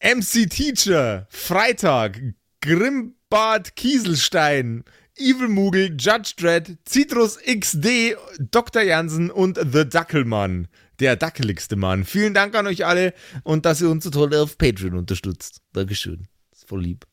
MC 0.00 0.48
Teacher, 0.48 1.26
Freitag, 1.30 2.20
Grimbart 2.60 3.74
Kieselstein, 3.74 4.84
Evil 5.16 5.48
Mugel, 5.48 5.96
Judge 5.98 6.34
Dredd, 6.36 6.76
Citrus 6.86 7.38
XD, 7.38 8.16
Dr. 8.38 8.82
Jansen 8.82 9.30
und 9.30 9.58
The 9.58 9.88
Dackelmann. 9.88 10.68
Der 11.00 11.16
dackeligste 11.16 11.76
Mann. 11.76 12.04
Vielen 12.04 12.34
Dank 12.34 12.54
an 12.54 12.66
euch 12.66 12.86
alle 12.86 13.14
und 13.42 13.66
dass 13.66 13.80
ihr 13.80 13.90
uns 13.90 14.04
so 14.04 14.10
toll 14.10 14.34
auf 14.34 14.58
Patreon 14.58 14.94
unterstützt. 14.94 15.60
Dankeschön. 15.72 16.28
Ist 16.52 16.68
voll 16.68 16.82
lieb. 16.82 17.06